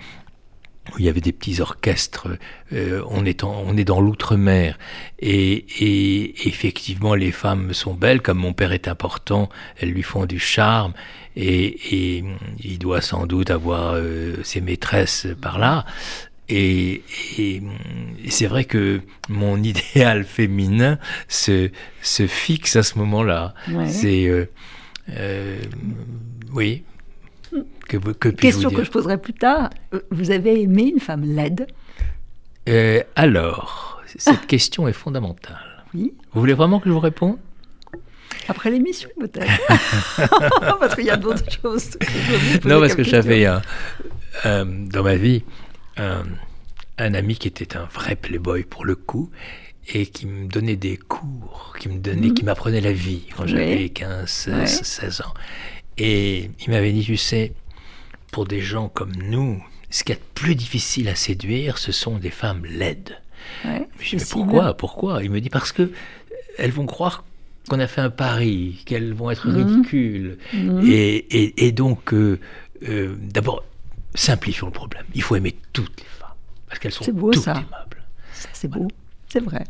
où 0.94 1.00
il 1.00 1.06
y 1.06 1.10
avait 1.10 1.22
des 1.22 1.32
petits 1.32 1.62
orchestres. 1.62 2.28
Euh, 2.74 3.02
on, 3.10 3.26
est 3.26 3.44
en- 3.44 3.64
on 3.66 3.76
est 3.78 3.84
dans 3.86 4.00
l'outre-mer. 4.02 4.78
Et, 5.20 5.66
et 5.80 6.48
effectivement, 6.48 7.16
les 7.16 7.32
femmes 7.32 7.74
sont 7.74 7.94
belles. 7.94 8.22
Comme 8.22 8.38
mon 8.40 8.54
père 8.54 8.72
est 8.72 8.88
important, 8.88 9.50
elles 9.80 9.90
lui 9.92 10.04
font 10.04 10.26
du 10.26 10.40
charme. 10.40 10.94
Et, 11.36 12.16
et 12.18 12.24
il 12.64 12.78
doit 12.80 13.02
sans 13.02 13.26
doute 13.26 13.50
avoir 13.52 13.94
euh, 13.96 14.36
ses 14.44 14.62
maîtresses 14.62 15.28
par 15.42 15.58
là. 15.60 15.86
Et, 16.48 17.02
et, 17.40 17.62
et 18.24 18.30
c'est 18.30 18.46
vrai 18.48 18.66
que 18.66 19.02
mon 19.30 19.58
idéal 19.64 20.24
féminin 20.26 21.00
se, 21.28 21.70
se 22.02 22.28
fixe 22.28 22.76
à 22.76 22.84
ce 22.84 22.98
moment-là. 23.00 23.54
Ouais. 23.72 23.88
C'est. 23.90 24.26
euh, 24.28 24.46
euh, 25.12 25.58
oui. 26.54 26.84
Que, 27.88 27.98
que 27.98 28.30
Question 28.30 28.70
que 28.72 28.84
je 28.84 28.90
poserai 28.92 29.18
plus 29.20 29.34
tard. 29.34 29.70
Euh, 29.94 30.00
Vous 30.12 30.32
avez 30.32 30.62
aimé 30.62 30.92
une 30.94 31.00
femme 31.00 31.24
laide? 31.24 31.68
Euh, 32.68 33.02
Alors, 33.16 34.02
cette 34.18 34.46
question 34.48 34.88
est 34.88 34.94
fondamentale. 34.94 35.60
Oui. 35.94 36.14
Vous 36.34 36.40
voulez 36.40 36.54
vraiment 36.54 36.80
que 36.80 36.90
je 36.90 36.94
vous 36.94 37.00
réponde? 37.00 37.38
Après 38.48 38.70
l'émission, 38.70 39.10
peut-être. 39.20 39.50
parce 40.80 40.96
qu'il 40.96 41.06
y 41.06 41.10
a 41.10 41.18
d'autres 41.18 41.50
choses. 41.62 41.92
Non, 42.66 42.80
parce 42.80 42.94
que 42.96 43.04
j'avais 43.04 43.46
un- 43.46 43.62
euh, 44.46 44.66
dans 44.66 45.04
ma 45.04 45.16
vie 45.16 45.44
un, 45.98 46.24
un 46.98 47.14
ami 47.14 47.36
qui 47.38 47.48
était 47.48 47.76
un 47.78 47.86
vrai 47.86 48.16
playboy 48.16 48.64
pour 48.64 48.86
le 48.86 48.96
coup 48.96 49.30
et 49.94 50.08
qui 50.08 50.26
me 50.26 50.48
donnait 50.48 50.76
des 50.76 50.98
cours, 50.98 51.76
qui 51.80 51.90
me 51.90 52.00
donnait, 52.00 52.28
Mhm. 52.30 52.34
qui 52.34 52.44
m'apprenait 52.46 52.82
la 52.82 52.94
vie 52.94 53.28
quand 53.36 53.44
Oui. 53.44 53.50
j'avais 53.50 53.90
15, 53.90 54.30
16, 54.30 54.54
Ouais. 54.56 54.66
16 54.68 55.22
ans. 55.22 55.34
Et 55.98 56.50
il 56.66 56.70
m'avait 56.72 56.92
dit, 56.92 57.04
tu 57.04 57.18
sais, 57.18 57.54
pour 58.32 58.46
des 58.46 58.62
gens 58.62 58.90
comme 58.90 59.14
nous, 59.16 59.64
ce 59.90 60.04
qui 60.04 60.12
est 60.12 60.22
plus 60.34 60.56
difficile 60.56 61.08
à 61.08 61.16
séduire, 61.16 61.78
ce 61.78 61.92
sont 61.92 62.18
des 62.18 62.32
femmes 62.32 62.66
laides. 62.66 63.18
Ouais, 63.64 63.88
Je 64.00 64.10
dis, 64.12 64.16
mais 64.18 64.24
pourquoi 64.30 64.76
Pourquoi? 64.76 65.24
Il 65.24 65.30
me 65.32 65.40
dit 65.40 65.50
parce 65.52 65.72
que 65.72 65.92
elles 66.58 66.72
vont 66.72 66.86
croire 66.88 67.24
qu'on 67.70 67.80
a 67.80 67.88
fait 67.88 68.02
un 68.02 68.10
pari, 68.10 68.82
qu'elles 68.86 69.14
vont 69.14 69.30
être 69.30 69.48
Mhm. 69.48 69.56
ridicules. 69.68 70.38
Mhm. 70.54 70.82
Et, 70.88 71.16
et- 71.16 71.68
et 71.68 71.72
donc, 71.72 72.14
euh, 72.14 72.40
euh, 72.90 73.16
d'abord, 73.20 73.64
simplifions 74.16 74.68
le 74.68 74.74
problème. 74.74 75.06
Il 75.14 75.22
faut 75.22 75.36
aimer 75.36 75.58
toutes 75.74 76.00
les 76.00 76.06
femmes. 76.06 76.30
Parce 76.68 76.80
qu'elles 76.80 76.92
sont 76.92 77.12
beau, 77.12 77.32
toutes 77.32 77.44
ça. 77.44 77.52
aimables. 77.54 78.04
C'est 78.54 78.68
beau, 78.68 78.88
c'est 79.30 79.44
vrai. 79.44 79.64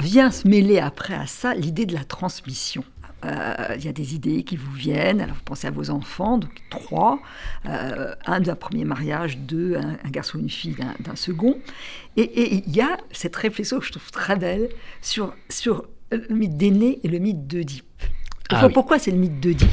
vient 0.00 0.30
se 0.30 0.46
mêler 0.48 0.78
après 0.78 1.14
à 1.14 1.26
ça 1.26 1.54
l'idée 1.54 1.86
de 1.86 1.94
la 1.94 2.04
transmission. 2.04 2.84
Euh, 3.24 3.74
il 3.76 3.84
y 3.84 3.88
a 3.88 3.92
des 3.92 4.14
idées 4.14 4.44
qui 4.44 4.56
vous 4.56 4.70
viennent. 4.70 5.20
Alors, 5.20 5.34
vous 5.34 5.42
pensez 5.42 5.66
à 5.66 5.72
vos 5.72 5.90
enfants, 5.90 6.38
donc 6.38 6.62
trois, 6.70 7.18
euh, 7.66 8.14
un 8.26 8.40
d'un 8.40 8.54
premier 8.54 8.84
mariage, 8.84 9.38
deux, 9.38 9.76
un, 9.76 10.10
garçon 10.10 10.38
et 10.38 10.42
une 10.42 10.50
fille 10.50 10.76
d'un 11.00 11.16
second. 11.16 11.58
Et 12.16 12.54
il 12.54 12.74
y 12.74 12.80
a 12.80 12.96
cette 13.10 13.34
réflexion 13.34 13.80
que 13.80 13.86
je 13.86 13.92
trouve 13.92 14.10
très 14.12 14.36
belle 14.36 14.68
sur, 15.02 15.34
sur 15.48 15.86
le 16.12 16.34
mythe 16.34 16.56
d'aîné 16.56 17.00
et 17.02 17.08
le 17.08 17.18
mythe 17.18 17.46
d'Oedipe. 17.46 17.84
Ah 18.50 18.68
pourquoi 18.70 18.98
c'est 18.98 19.10
le 19.10 19.18
mythe 19.18 19.40
d'Oedipe 19.40 19.70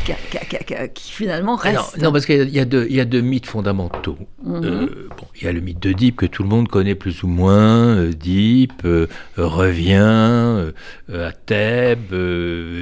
qui, 0.93 1.11
finalement 1.11 1.55
reste 1.55 1.97
Non, 2.01 2.11
parce 2.11 2.25
qu'il 2.25 2.49
y, 2.49 2.59
a 2.59 2.65
deux, 2.65 2.85
il 2.89 2.95
y 2.95 2.99
a 2.99 3.05
deux 3.05 3.21
mythes 3.21 3.45
fondamentaux. 3.45 4.17
Mhm. 4.43 4.63
Euh, 4.65 5.09
bon, 5.17 5.27
il 5.35 5.45
y 5.45 5.47
a 5.47 5.53
le 5.53 5.61
mythe 5.61 5.79
d'Oedipe 5.79 6.17
que 6.17 6.25
tout 6.25 6.43
le 6.43 6.49
monde 6.49 6.67
connaît 6.67 6.95
plus 6.95 7.23
ou 7.23 7.27
moins. 7.27 7.97
Oedipe 7.97 8.83
euh, 8.83 9.07
revient 9.37 9.95
euh, 10.01 10.71
à 11.09 11.31
Thèbes, 11.31 12.13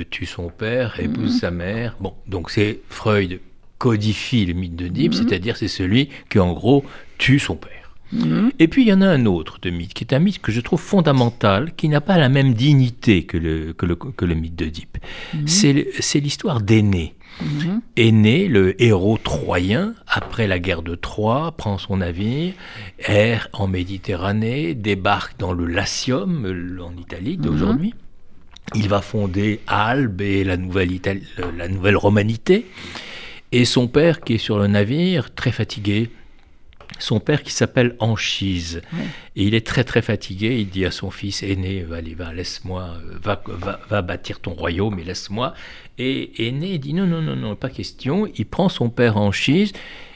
tue 0.09 0.25
son 0.25 0.49
père, 0.49 0.99
épouse 0.99 1.33
mhm. 1.33 1.39
sa 1.39 1.51
mère. 1.51 1.95
Bon, 1.99 2.13
donc 2.27 2.49
c'est 2.49 2.79
Freud 2.89 3.39
codifie 3.77 4.45
le 4.45 4.53
mythe 4.53 4.75
d'Oedipe, 4.75 5.13
mhm. 5.13 5.27
c'est-à-dire 5.27 5.57
c'est 5.57 5.67
celui 5.67 6.09
qui 6.29 6.39
en 6.39 6.53
gros 6.53 6.83
tue 7.17 7.39
son 7.39 7.55
père. 7.55 7.82
Mhm. 8.13 8.51
Et 8.59 8.67
puis 8.67 8.83
il 8.83 8.87
y 8.87 8.93
en 8.93 9.01
a 9.01 9.07
un 9.07 9.25
autre 9.25 9.59
de 9.61 9.69
mythe, 9.69 9.93
qui 9.93 10.03
est 10.03 10.13
un 10.13 10.19
mythe 10.19 10.41
que 10.41 10.51
je 10.51 10.61
trouve 10.61 10.79
fondamental, 10.79 11.73
qui 11.75 11.89
n'a 11.89 12.01
pas 12.01 12.17
la 12.17 12.29
même 12.29 12.53
dignité 12.53 13.23
que 13.23 13.37
le, 13.37 13.73
que 13.73 13.85
le, 13.85 13.95
que 13.95 14.25
le 14.25 14.35
mythe 14.35 14.55
d'Oedipe. 14.55 14.97
Mhm. 15.33 15.47
C'est 15.47 16.19
l'histoire 16.19 16.61
d'Aîné. 16.61 17.15
Mhm. 17.41 17.81
Aîné, 17.97 18.47
le 18.47 18.81
héros 18.81 19.17
troyen, 19.17 19.95
après 20.07 20.47
la 20.47 20.59
guerre 20.59 20.83
de 20.83 20.93
Troie, 20.93 21.53
prend 21.57 21.79
son 21.79 21.97
navire, 21.97 22.53
erre 22.99 23.49
en 23.53 23.67
Méditerranée, 23.67 24.75
débarque 24.75 25.39
dans 25.39 25.51
le 25.51 25.65
Latium, 25.65 26.45
en 26.79 26.95
Italie 26.99 27.37
d'aujourd'hui. 27.37 27.95
Il 28.75 28.87
va 28.87 29.01
fonder 29.01 29.59
Albe 29.67 30.21
et 30.21 30.43
la 30.43 30.57
nouvelle, 30.57 30.99
la 31.57 31.67
nouvelle 31.67 31.97
romanité. 31.97 32.67
Et 33.51 33.65
son 33.65 33.87
père, 33.87 34.21
qui 34.21 34.35
est 34.35 34.39
sur 34.39 34.57
le 34.57 34.67
navire, 34.67 35.33
très 35.33 35.51
fatigué, 35.51 36.09
son 37.03 37.19
père 37.19 37.43
qui 37.43 37.51
s'appelle 37.51 37.95
Anchise. 37.99 38.81
Et 39.35 39.43
il 39.43 39.55
est 39.55 39.65
très 39.65 39.83
très 39.83 40.01
fatigué. 40.01 40.59
Il 40.59 40.69
dit 40.69 40.85
à 40.85 40.91
son 40.91 41.11
fils 41.11 41.43
aîné, 41.43 41.81
va, 41.81 41.99
va 42.15 42.33
laisse-moi, 42.33 42.95
va, 43.21 43.41
va, 43.89 44.01
bâtir 44.01 44.39
ton 44.39 44.53
royaume 44.53 44.97
et 44.99 45.03
laisse-moi. 45.03 45.53
Et 45.97 46.47
aîné 46.47 46.77
dit 46.77 46.93
non, 46.93 47.05
non, 47.05 47.21
non, 47.21 47.35
non, 47.35 47.55
pas 47.55 47.69
question. 47.69 48.27
Il 48.37 48.45
prend 48.45 48.69
son 48.69 48.89
père 48.89 49.17
Anchise 49.17 49.73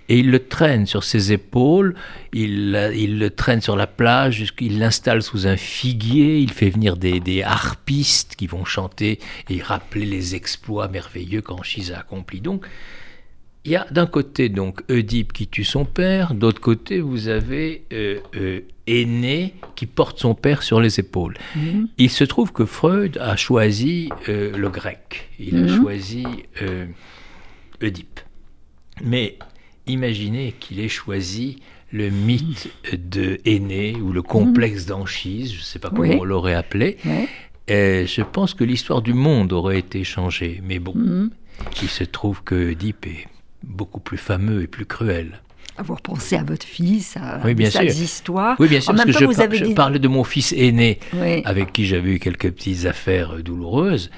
et 0.10 0.20
il 0.20 0.32
le 0.32 0.48
traîne 0.48 0.86
sur 0.86 1.04
ses 1.04 1.34
épaules, 1.34 1.94
il, 2.32 2.92
il 2.96 3.20
le 3.20 3.30
traîne 3.30 3.60
sur 3.60 3.76
la 3.76 3.88
plage, 3.88 4.54
il 4.62 4.80
l'installe 4.80 5.22
sous 5.22 5.48
un 5.48 5.58
figuier, 5.58 6.40
il 6.40 6.54
fait 6.54 6.70
venir 6.70 6.96
des, 6.96 7.20
des, 7.20 7.44
harpistes 7.44 8.38
qui 8.38 8.48
vont 8.48 8.64
chanter 8.64 9.20
et 9.50 9.62
rappeler 9.62 10.06
les 10.06 10.34
exploits 10.34 10.88
merveilleux 10.88 11.42
qu'Anchise 11.42 11.92
a 11.92 12.00
accomplis. 12.00 12.40
Donc, 12.40 12.66
il 13.68 13.72
y 13.72 13.76
a 13.76 13.86
d'un 13.91 14.05
côté 14.05 14.47
donc 14.47 14.82
Oedipe 14.89 15.34
qui 15.34 15.45
tue 15.45 15.65
son 15.65 15.84
père, 15.84 16.34
d'autre 16.34 16.61
côté 16.61 17.01
vous 17.01 17.28
avez 17.28 17.84
euh, 17.91 18.20
euh, 18.38 18.61
Aîné 18.88 19.55
qui 19.76 19.86
porte 19.86 20.20
son 20.20 20.36
père 20.36 20.63
sur 20.63 20.80
les 20.80 21.01
épaules. 21.01 21.36
Mhm. 21.53 21.89
Il 21.97 22.09
se 22.09 22.24
trouve 22.24 22.53
que 22.53 22.63
Freud 22.63 23.18
a 23.18 23.36
choisi 23.36 24.07
euh, 24.30 24.55
le 24.55 24.70
grec, 24.70 25.30
il 25.38 25.57
a 25.57 25.59
mhm. 25.59 25.82
choisi 25.82 26.26
Oedipe. 27.84 28.22
Mais 29.03 29.38
imaginez 29.86 30.55
qu'il 30.57 30.80
ait 30.80 30.88
choisi 30.88 31.57
le 31.91 32.09
mythe 32.09 32.72
de 32.93 33.38
Aîné 33.43 33.97
ou 33.97 34.13
le 34.13 34.22
complexe 34.22 34.84
mhm. 34.84 34.88
d'Anchise, 34.88 35.51
je 35.51 35.59
ne 35.59 35.63
sais 35.63 35.80
pas 35.80 35.89
comment 35.89 36.22
on 36.22 36.24
l'aurait 36.24 36.55
appelé. 36.55 36.95
Et 37.68 38.05
je 38.07 38.22
pense 38.22 38.53
que 38.53 38.63
l'histoire 38.63 39.01
du 39.01 39.13
monde 39.13 39.51
aurait 39.51 39.80
été 39.80 40.05
changée. 40.05 40.61
Mais 40.63 40.80
bon, 40.80 41.30
il 41.82 41.89
se 41.89 42.05
trouve 42.05 42.41
que 42.43 42.72
Oedipe 42.72 43.05
est 43.07 43.28
beaucoup 43.68 43.99
plus 43.99 44.18
fameux 44.18 44.63
et 44.63 44.68
plus 44.68 44.86
cruel. 44.86 45.41
Avoir 45.78 46.01
pensé 46.01 46.36
à 46.36 46.43
votre 46.43 46.65
fils, 46.65 47.18
à 47.18 47.39
oui, 47.45 47.53
bien 47.53 47.70
sa 47.70 47.84
histoire. 47.84 48.55
Oui, 48.59 48.68
bien 48.68 48.82
sûr, 48.82 48.95
parce 48.95 49.05
que 49.05 49.11
je, 49.11 49.74
parlais 49.74 49.99
de 49.99 50.07
mon 50.07 50.24
fils 50.24 50.51
aîné, 50.53 50.99
avec 51.45 51.72
qui 51.72 51.86
j'avais 51.86 52.15
eu 52.15 52.20
quelques 52.20 52.51
petites 52.51 52.86
affaires 52.86 53.43
douloureuses. 53.43 54.09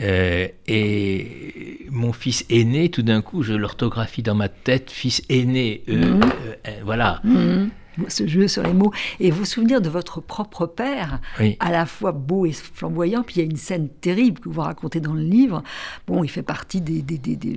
Euh, 0.00 0.48
et 0.66 1.86
mon 1.90 2.12
fils 2.12 2.44
aîné, 2.50 2.88
tout 2.88 3.02
d'un 3.02 3.22
coup, 3.22 3.42
je 3.42 3.52
l'orthographie 3.52 4.22
dans 4.22 4.34
ma 4.34 4.48
tête, 4.48 4.90
fils 4.90 5.22
aîné, 5.28 5.84
euh, 5.88 6.14
mhm. 6.14 6.22
euh, 6.66 6.70
voilà. 6.84 7.20
Mhm. 7.22 7.70
ce 8.08 8.26
jeu 8.26 8.48
sur 8.48 8.64
les 8.64 8.72
mots. 8.72 8.92
Et 9.20 9.30
vous 9.30 9.44
souvenir 9.44 9.80
de 9.80 9.88
votre 9.88 10.20
propre 10.20 10.66
père, 10.66 11.20
à 11.60 11.70
la 11.70 11.86
fois 11.86 12.10
beau 12.10 12.44
et 12.44 12.52
flamboyant, 12.52 13.22
puis 13.22 13.36
il 13.36 13.38
y 13.38 13.42
a 13.42 13.44
une 13.44 13.56
scène 13.56 13.88
terrible 13.88 14.40
que 14.40 14.48
vous 14.48 14.62
racontez 14.62 14.98
dans 14.98 15.12
le 15.12 15.22
livre. 15.22 15.62
Bon, 16.08 16.24
il 16.24 16.28
fait 16.28 16.42
partie 16.42 16.80
des, 16.80 17.02
des, 17.02 17.18
des, 17.18 17.36
des 17.36 17.56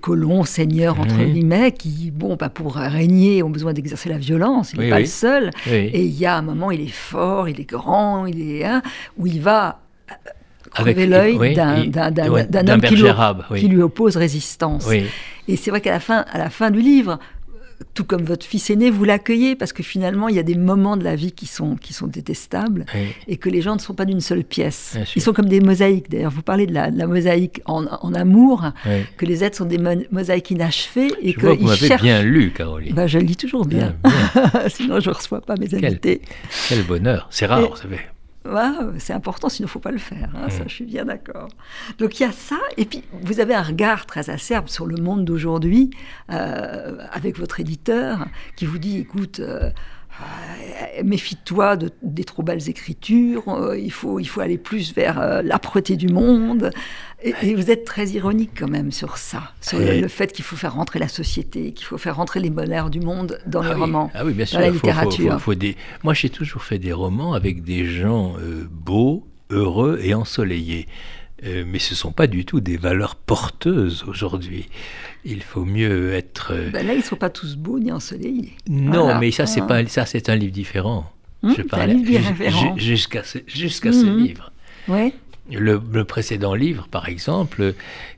colons, 0.00 0.44
seigneurs, 0.44 0.98
entre 1.00 1.16
guillemets, 1.16 1.72
qui, 1.72 2.10
bon, 2.10 2.36
pas 2.36 2.48
pour 2.48 2.76
régner, 2.76 3.42
ont 3.42 3.50
besoin 3.50 3.72
d'exercer 3.72 4.08
la 4.08 4.18
violence. 4.18 4.72
Il 4.72 4.80
n'est 4.80 4.90
pas 4.90 5.00
le 5.00 5.06
seul. 5.06 5.50
Et 5.66 6.04
il 6.04 6.18
y 6.18 6.26
a 6.26 6.36
un 6.36 6.42
moment, 6.42 6.70
il 6.70 6.80
est 6.80 6.92
fort, 6.92 7.48
il 7.48 7.60
est 7.60 7.68
grand, 7.68 8.26
il 8.26 8.40
est. 8.40 8.64
Hein, 8.64 8.82
où 9.16 9.26
il 9.26 9.40
va 9.40 9.80
euh, 10.10 10.14
crever 10.72 11.06
l'œil 11.06 11.54
d'un 11.54 12.68
homme 12.68 12.80
qui 12.80 12.96
lui, 12.96 13.08
qui 13.58 13.68
lui, 13.68 13.82
oppose 13.82 14.16
résistance. 14.16 14.88
Et 15.48 15.56
c'est 15.56 15.70
vrai 15.70 15.80
qu'à 15.80 15.90
la 15.90 16.00
fin, 16.00 16.24
à 16.32 16.38
la 16.38 16.50
fin 16.50 16.70
du 16.70 16.80
livre, 16.80 17.18
tout 17.94 18.04
comme 18.04 18.22
votre 18.22 18.44
fils 18.44 18.70
aîné, 18.70 18.90
vous 18.90 19.04
l'accueillez 19.04 19.56
parce 19.56 19.72
que 19.72 19.82
finalement, 19.82 20.28
il 20.28 20.36
y 20.36 20.38
a 20.38 20.42
des 20.42 20.54
moments 20.54 20.96
de 20.96 21.04
la 21.04 21.16
vie 21.16 21.32
qui 21.32 21.46
sont, 21.46 21.76
qui 21.76 21.92
sont 21.92 22.06
détestables 22.06 22.86
et 23.28 23.36
que 23.36 23.48
les 23.48 23.62
gens 23.62 23.74
ne 23.74 23.80
sont 23.80 23.94
pas 23.94 24.04
d'une 24.04 24.20
seule 24.20 24.44
pièce. 24.44 24.96
Ils 25.16 25.22
sont 25.22 25.32
comme 25.32 25.48
des 25.48 25.60
mosaïques. 25.60 26.10
D'ailleurs, 26.10 26.32
vous 26.32 26.42
parlez 26.42 26.66
de 26.66 26.74
la, 26.74 26.90
mosaïque 27.06 27.60
en, 27.66 27.86
amour, 28.14 28.64
que 29.16 29.26
les 29.26 29.44
êtres 29.44 29.58
sont 29.58 29.64
des 29.64 29.78
mosaïques 30.10 30.50
inachevées 30.50 31.12
et 31.22 31.34
que 31.34 31.46
vous 31.46 31.66
m'avez 31.66 31.96
bien 31.96 32.22
lu, 32.22 32.52
Caroline. 32.52 32.94
Ben, 32.94 33.06
je 33.06 33.18
lis 33.18 33.36
toujours 33.36 33.64
bien. 33.64 33.94
Sinon, 34.68 35.00
je 35.00 35.10
ne 35.10 35.14
reçois 35.14 35.40
pas 35.40 35.56
mes 35.56 35.74
invités. 35.74 36.20
Quel, 36.68 36.82
bonheur. 36.82 37.28
C'est 37.30 37.46
rare, 37.46 37.68
vous 37.70 37.76
savez 37.76 37.98
c'est 38.98 39.12
important, 39.12 39.48
sinon 39.48 39.66
il 39.66 39.68
ne 39.68 39.72
faut 39.72 39.78
pas 39.78 39.90
le 39.90 39.98
faire. 39.98 40.30
Hein, 40.34 40.50
ça, 40.50 40.64
mm. 40.64 40.68
je 40.68 40.74
suis 40.74 40.84
bien 40.84 41.04
d'accord. 41.04 41.48
Donc 41.98 42.18
il 42.18 42.24
y 42.24 42.26
a 42.26 42.32
ça, 42.32 42.58
et 42.76 42.84
puis 42.84 43.02
vous 43.22 43.40
avez 43.40 43.54
un 43.54 43.62
regard 43.62 44.06
très 44.06 44.30
acerbe 44.30 44.68
sur 44.68 44.86
le 44.86 44.96
monde 44.96 45.24
d'aujourd'hui, 45.24 45.90
euh, 46.30 46.98
avec 47.12 47.38
votre 47.38 47.60
éditeur, 47.60 48.26
qui 48.56 48.66
vous 48.66 48.78
dit, 48.78 48.98
écoute, 48.98 49.40
euh, 49.40 49.70
euh, 49.70 49.70
méfie-toi 51.04 51.76
de, 51.76 51.90
des 52.02 52.24
trop 52.24 52.42
belles 52.42 52.68
écritures, 52.68 53.48
euh, 53.48 53.78
il, 53.78 53.92
faut, 53.92 54.20
il 54.20 54.26
faut 54.26 54.40
aller 54.40 54.58
plus 54.58 54.94
vers 54.94 55.20
euh, 55.20 55.42
l'âpreté 55.42 55.96
du 55.96 56.08
monde. 56.08 56.70
Et, 57.22 57.54
vous 57.54 57.70
êtes 57.70 57.84
très 57.84 58.08
ironique 58.08 58.50
quand 58.58 58.68
même 58.68 58.90
sur 58.90 59.16
ça, 59.16 59.52
sur 59.60 59.78
le, 59.78 60.08
fait 60.08 60.32
qu'il 60.32 60.44
faut 60.44 60.56
faire 60.56 60.74
rentrer 60.74 60.98
la 60.98 61.06
société, 61.06 61.72
qu'il 61.72 61.86
faut 61.86 61.98
faire 61.98 62.16
rentrer 62.16 62.40
les 62.40 62.50
bonheurs 62.50 62.90
du 62.90 63.00
monde 63.00 63.38
dans 63.46 63.62
ah 63.62 63.68
les 63.68 63.74
romans, 63.74 64.10
ah 64.14 64.24
oui, 64.24 64.32
bien 64.32 64.44
sûr, 64.44 64.58
dans 64.58 64.64
la 64.64 64.70
littérature. 64.70 65.38
des... 65.54 65.76
Moi, 66.02 66.14
j'ai 66.14 66.30
toujours 66.30 66.64
fait 66.64 66.78
des 66.78 66.92
romans 66.92 67.34
avec 67.34 67.62
des 67.62 67.84
gens 67.84 68.34
beaux, 68.70 69.24
heureux 69.50 70.00
et 70.02 70.14
ensoleillés. 70.14 70.88
Euh, 71.44 71.64
mais 71.66 71.78
ce 71.78 71.94
ne 71.94 71.96
sont 71.96 72.12
pas 72.12 72.26
du 72.26 72.44
tout 72.44 72.60
des 72.60 72.76
valeurs 72.76 73.16
porteuses 73.16 74.04
aujourd'hui. 74.06 74.68
Il 75.24 75.42
faut 75.42 75.64
mieux 75.64 76.12
être. 76.12 76.52
Euh, 76.52 76.70
ben 76.70 76.86
là, 76.86 76.94
ils 76.94 76.98
ne 76.98 77.02
sont 77.02 77.16
pas 77.16 77.30
tous 77.30 77.56
beaux 77.56 77.78
ni 77.78 77.90
ensoleillés. 77.90 78.52
Non, 78.68 79.18
mais 79.18 79.30
ça, 79.32 79.46
c'est 79.46 79.60
ah. 79.62 79.66
pas 79.66 79.86
ça, 79.86 80.06
c'est 80.06 80.28
un 80.28 80.36
livre 80.36 80.52
différent. 80.52 81.10
Hum, 81.42 81.54
Je 81.56 81.62
parlais 81.62 81.96
jusqu'à 82.76 83.22
jusqu'à 83.46 83.92
ce 83.92 84.06
hum. 84.06 84.18
livre. 84.18 84.52
Ouais. 84.86 85.12
Le, 85.50 86.04
précédent 86.04 86.54
livre, 86.54 86.86
par 86.88 87.08
exemple, 87.08 87.74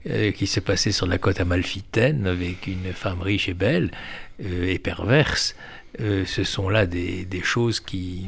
euh, 0.09 0.31
qui 0.33 0.47
s'est 0.47 0.61
passé 0.61 0.93
sur 0.93 1.07
la 1.07 1.17
côte 1.17 1.41
amalfitaine 1.41 2.27
avec 2.27 2.67
une 2.67 2.93
femme 2.93 3.23
riche 3.23 3.49
et 3.49 3.55
belle 3.55 3.91
et 4.39 4.79
perverse, 4.79 5.57
ce 5.99 6.45
sont 6.45 6.69
là 6.69 6.87
des, 6.87 7.25
des 7.25 7.43
choses 7.43 7.81
qui, 7.81 8.27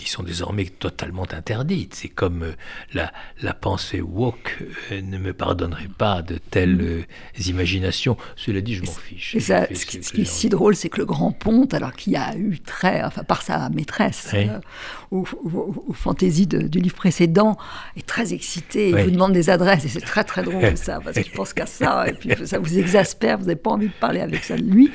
qui 0.00 0.08
sont 0.08 0.22
désormais 0.22 0.64
totalement 0.64 1.26
interdites. 1.30 1.94
C'est 1.94 2.08
comme 2.08 2.42
euh, 2.42 2.52
la, 2.94 3.12
la, 3.42 3.52
pensée 3.52 4.00
woke 4.00 4.56
euh, 4.90 5.02
ne 5.02 5.18
me 5.18 5.34
pardonnerait 5.34 5.90
pas 5.96 6.22
de 6.22 6.38
telles 6.38 6.80
euh, 6.80 7.02
imaginations. 7.46 8.16
Cela 8.34 8.62
dit, 8.62 8.76
je 8.76 8.84
m'en 8.84 8.92
fiche. 8.92 9.36
ça, 9.38 9.66
ce, 9.74 9.84
qui, 9.84 10.22
est 10.22 10.24
si 10.24 10.48
drôle, 10.48 10.74
c'est 10.74 10.88
que 10.88 10.98
le 10.98 11.04
grand 11.04 11.32
Ponte, 11.32 11.74
alors 11.74 11.92
qu'il 11.92 12.16
a 12.16 12.34
eu 12.36 12.60
très, 12.60 13.02
enfin 13.04 13.24
par 13.24 13.42
sa 13.42 13.68
maîtresse, 13.68 14.34
aux, 15.10 15.24
fantaisies 15.92 16.46
du 16.46 16.80
livre 16.80 16.96
précédent, 16.96 17.58
est 17.96 18.06
très 18.06 18.32
excité. 18.32 18.90
Il 18.90 18.96
vous 18.96 19.10
demande 19.10 19.32
des 19.32 19.50
adresses 19.50 19.84
et 19.84 19.88
c'est 19.88 20.00
très 20.00 20.24
très 20.24 20.42
drôle 20.42 20.62
ça, 20.76 21.00
parce 21.04 21.18
qu'il 21.18 21.32
pense 21.32 21.52
qu'à 21.52 21.66
ça 21.66 22.08
et 22.08 22.14
puis 22.14 22.30
ça 22.46 22.58
vous 22.58 22.78
exaspère. 22.78 23.38
Vous 23.38 23.44
n'avez 23.44 23.56
pas 23.56 23.70
envie 23.70 23.88
de 23.88 24.00
parler 24.00 24.20
avec 24.20 24.44
ça 24.44 24.56
de 24.56 24.62
lui. 24.62 24.90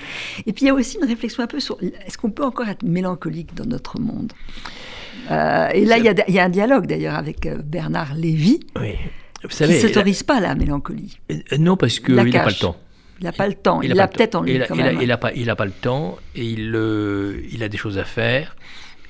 Et 0.48 0.54
puis 0.54 0.66
il 0.66 0.68
y 0.68 0.72
a 0.72 0.74
aussi 0.74 0.98
une 0.98 1.08
réflexion 1.08 1.44
un 1.44 1.48
peu 1.48 1.60
sur 1.60 1.78
est-ce 1.82 2.18
qu'on 2.18 2.32
peut 2.32 2.44
encore 2.44 2.68
être 2.68 2.84
mélancolique 2.84 3.54
dans 3.54 3.66
notre 3.66 4.00
monde? 4.00 4.34
Euh, 5.32 5.70
et 5.74 5.86
là, 5.86 5.98
il 5.98 6.34
y, 6.34 6.40
a 6.40 6.44
un 6.44 6.50
dialogue 6.50 6.88
d'ailleurs 6.88 7.16
avec 7.16 7.46
euh, 7.46 7.58
Bernard 7.64 8.16
Lévy, 8.16 8.60
oui. 8.80 8.94
Vous 9.44 9.50
qui 9.50 9.64
ne 9.64 9.80
s'autorise 9.80 10.24
pas 10.24 10.40
la 10.40 10.56
mélancolie. 10.56 11.20
Euh, 11.32 11.36
non, 11.60 11.78
parce 11.78 12.00
qu'il 12.00 12.16
n'a 12.16 12.24
pas 12.24 12.46
le 12.46 12.54
temps. 12.54 12.76
Il 13.20 13.26
n'a 13.26 13.32
pas 13.32 13.48
le 13.48 13.54
temps. 13.54 13.82
Il, 13.82 14.00
a, 14.00 14.08
peut-être 14.08 14.36
en 14.36 14.42
lui 14.42 14.56
il 14.56 14.66
quand 14.68 14.76
même. 14.76 15.00
Il 15.02 15.08
n'a 15.08 15.18
pas, 15.18 15.30
pas, 15.30 15.66
le 15.66 15.72
temps 15.72 16.18
et 16.36 16.44
il, 16.44 16.76
il 17.52 17.64
a 17.64 17.70
des 17.70 17.78
choses 17.78 17.98
à 17.98 18.04
faire. 18.04 18.56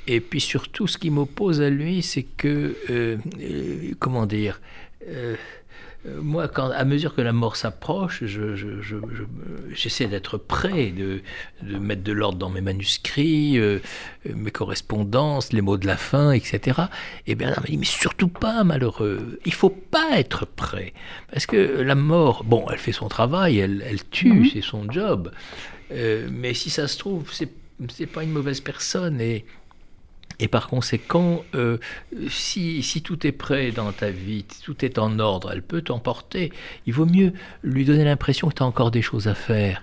et 0.08 0.20
puis 0.20 0.42
surtout, 0.42 0.88
ce 0.88 0.98
qui 0.98 1.10
m'oppose 1.10 1.62
à 1.62 1.70
lui, 1.70 2.02
c'est 2.02 2.24
que, 2.24 2.76
euh, 2.90 3.18
euh, 3.42 3.94
comment 4.00 4.26
dire, 4.26 4.60
euh, 5.08 5.08
euh, 5.08 5.36
moi, 6.22 6.48
quand, 6.48 6.70
à 6.70 6.86
mesure 6.86 7.16
que 7.16 7.22
la 7.22 7.34
mort 7.34 7.56
s'approche, 7.56 8.24
j'essaie 8.24 8.56
je, 8.56 8.82
je, 8.82 8.98
je, 9.74 10.04
d'être 10.06 10.38
prêt, 10.38 10.92
de, 10.92 11.22
de, 11.64 11.78
mettre 11.78 12.04
de 12.04 12.12
l'ordre 12.12 12.38
dans 12.38 12.50
mes 12.50 12.62
manuscrits, 12.62 13.58
euh, 13.58 13.80
mes 14.26 14.52
correspondances, 14.52 15.52
les 15.52 15.62
mots 15.62 15.78
de 15.78 15.88
la 15.88 15.98
fin, 15.98 16.32
etc. 16.32 16.82
Et 17.28 17.36
bien, 17.36 17.56
il 17.68 17.80
mais 17.80 17.86
surtout 17.86 18.28
pas 18.28 18.64
malheureux. 18.64 19.40
Il 19.46 19.54
faut 19.54 19.70
pas 19.70 20.20
être 20.20 20.46
prêt. 20.46 20.94
Parce 21.32 21.46
que 21.46 21.56
la 21.82 21.96
mort, 21.96 22.44
bon, 22.44 22.66
elle 22.72 22.80
fait 22.80 22.92
son 22.92 23.08
travail, 23.08 23.58
elle, 23.58 23.84
elle 23.86 24.08
tue, 24.08 24.42
-hmm. 24.42 24.52
c'est 24.54 24.62
son 24.62 24.90
job. 24.92 25.32
Euh, 25.92 26.28
mais 26.32 26.54
si 26.54 26.70
ça 26.70 26.88
se 26.88 26.98
trouve, 26.98 27.32
c'est 27.34 28.06
pas 28.06 28.24
une 28.24 28.32
mauvaise 28.32 28.62
personne. 28.62 29.20
Et 29.22 29.46
et 30.40 30.48
par 30.48 30.68
conséquent, 30.68 31.44
euh, 31.56 31.78
si, 32.30 32.84
si, 32.84 33.02
tout 33.02 33.26
est 33.26 33.32
prêt 33.32 33.72
dans 33.72 33.92
ta 33.92 34.10
vie, 34.10 34.46
tout 34.64 34.84
est 34.84 34.98
en 35.00 35.20
ordre, 35.20 35.52
elle 35.52 35.62
peut 35.62 35.82
t'emporter. 35.82 36.52
Il 36.86 36.94
vaut 36.94 37.06
mieux 37.06 37.34
lui 37.64 37.86
donner 37.86 38.04
l'impression 38.04 38.50
que 38.50 38.56
tu 38.56 38.64
as 38.64 38.66
encore 38.66 38.92
des 38.92 39.02
choses 39.02 39.28
à 39.28 39.36
faire. 39.36 39.82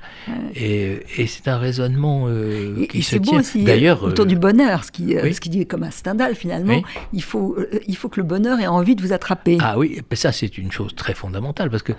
Et, 0.55 1.01
et 1.17 1.27
c'est 1.27 1.49
un 1.49 1.59
raisonnement 1.59 2.25
euh, 2.29 2.77
et, 2.81 2.87
qui 2.89 2.99
et 2.99 3.03
se 3.03 3.17
tient. 3.17 3.41
Aussi, 3.41 3.65
D'ailleurs, 3.65 4.03
autour 4.03 4.25
euh, 4.25 4.29
du 4.29 4.37
bonheur, 4.37 4.85
ce 4.85 4.93
qui, 4.93 5.17
oui. 5.17 5.35
ce 5.35 5.41
qui 5.41 5.49
dit 5.49 5.67
comme 5.67 5.83
à 5.83 5.91
Stendhal 5.91 6.35
finalement, 6.35 6.75
oui. 6.75 7.03
il, 7.13 7.23
faut, 7.23 7.57
il 7.87 7.97
faut 7.97 8.09
que 8.09 8.21
le 8.21 8.27
bonheur 8.27 8.61
ait 8.61 8.67
envie 8.67 8.97
de 8.97 9.03
vous 9.03 9.13
attraper. 9.13 9.59
Ah 9.61 9.79
oui, 9.79 10.01
ça 10.13 10.33
c'est 10.33 10.59
une 10.59 10.71
chose 10.71 10.95
très 10.95 11.15
fondamentale 11.15 11.71
parce 11.71 11.83
que 11.83 11.93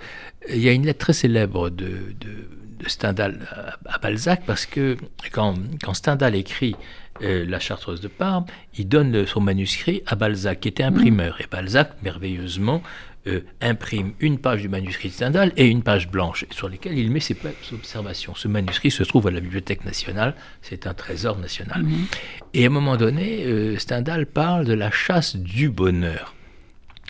il 0.48 0.60
y 0.60 0.68
a 0.68 0.72
une 0.72 0.86
lettre 0.86 0.98
très 0.98 1.12
célèbre 1.12 1.70
de, 1.70 1.86
de, 2.20 2.48
de 2.78 2.88
Stendhal 2.88 3.40
à, 3.50 3.94
à, 3.94 3.98
Balzac 3.98 4.42
parce 4.46 4.66
que 4.66 4.96
quand, 5.32 5.54
quand 5.82 5.94
Stendhal 5.94 6.34
écrit 6.34 6.76
euh, 7.22 7.44
La 7.46 7.60
Chartreuse 7.60 8.00
de 8.00 8.08
Parme, 8.08 8.44
il 8.76 8.88
donne 8.88 9.26
son 9.26 9.40
manuscrit 9.40 10.02
à 10.06 10.16
Balzac, 10.16 10.60
qui 10.60 10.68
était 10.68 10.82
imprimeur. 10.82 11.40
Et 11.40 11.46
Balzac, 11.50 11.92
merveilleusement, 12.02 12.82
euh, 13.26 13.40
imprime 13.60 14.12
une 14.20 14.38
page 14.38 14.60
du 14.62 14.68
manuscrit 14.68 15.08
de 15.08 15.14
Stendhal 15.14 15.52
et 15.56 15.66
une 15.66 15.82
page 15.82 16.10
blanche, 16.10 16.44
sur 16.50 16.68
lesquelles 16.68 16.98
il 16.98 17.10
met 17.10 17.20
ses 17.20 17.36
observations. 17.72 18.34
Ce 18.34 18.48
manuscrit 18.48 18.90
se 18.90 19.02
trouve 19.02 19.28
à 19.28 19.30
la 19.30 19.40
Bibliothèque 19.40 19.84
nationale, 19.84 20.34
c'est 20.60 20.86
un 20.86 20.92
trésor 20.92 21.38
national. 21.38 21.84
Mmh. 21.84 22.06
Et 22.52 22.64
à 22.64 22.66
un 22.66 22.70
moment 22.70 22.96
donné, 22.96 23.44
euh, 23.44 23.78
Stendhal 23.78 24.26
parle 24.26 24.66
de 24.66 24.74
la 24.74 24.90
chasse 24.90 25.36
du 25.36 25.70
bonheur. 25.70 26.33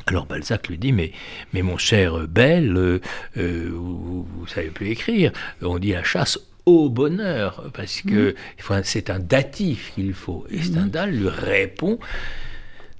Alors 0.06 0.26
Balzac 0.26 0.68
lui 0.68 0.78
dit 0.78 0.92
mais 0.92 1.12
mais 1.52 1.62
mon 1.62 1.78
cher 1.78 2.28
Belle, 2.28 2.76
euh, 2.76 3.00
vous, 3.36 4.24
vous 4.24 4.46
savez 4.46 4.68
plus 4.68 4.88
écrire. 4.88 5.32
On 5.62 5.78
dit 5.78 5.92
la 5.92 6.04
chasse 6.04 6.38
au 6.66 6.88
bonheur, 6.88 7.70
parce 7.74 8.02
que 8.02 8.34
mmh. 8.70 8.80
c'est 8.84 9.10
un 9.10 9.18
datif 9.18 9.92
qu'il 9.94 10.14
faut. 10.14 10.46
Et 10.50 10.62
Stendhal 10.62 11.10
lui 11.10 11.28
répond 11.28 11.98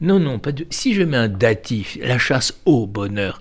Non, 0.00 0.18
non, 0.18 0.38
pas 0.38 0.52
de... 0.52 0.66
si 0.70 0.94
je 0.94 1.02
mets 1.02 1.16
un 1.16 1.28
datif, 1.28 1.98
la 2.00 2.18
chasse 2.18 2.54
au 2.66 2.86
bonheur, 2.86 3.40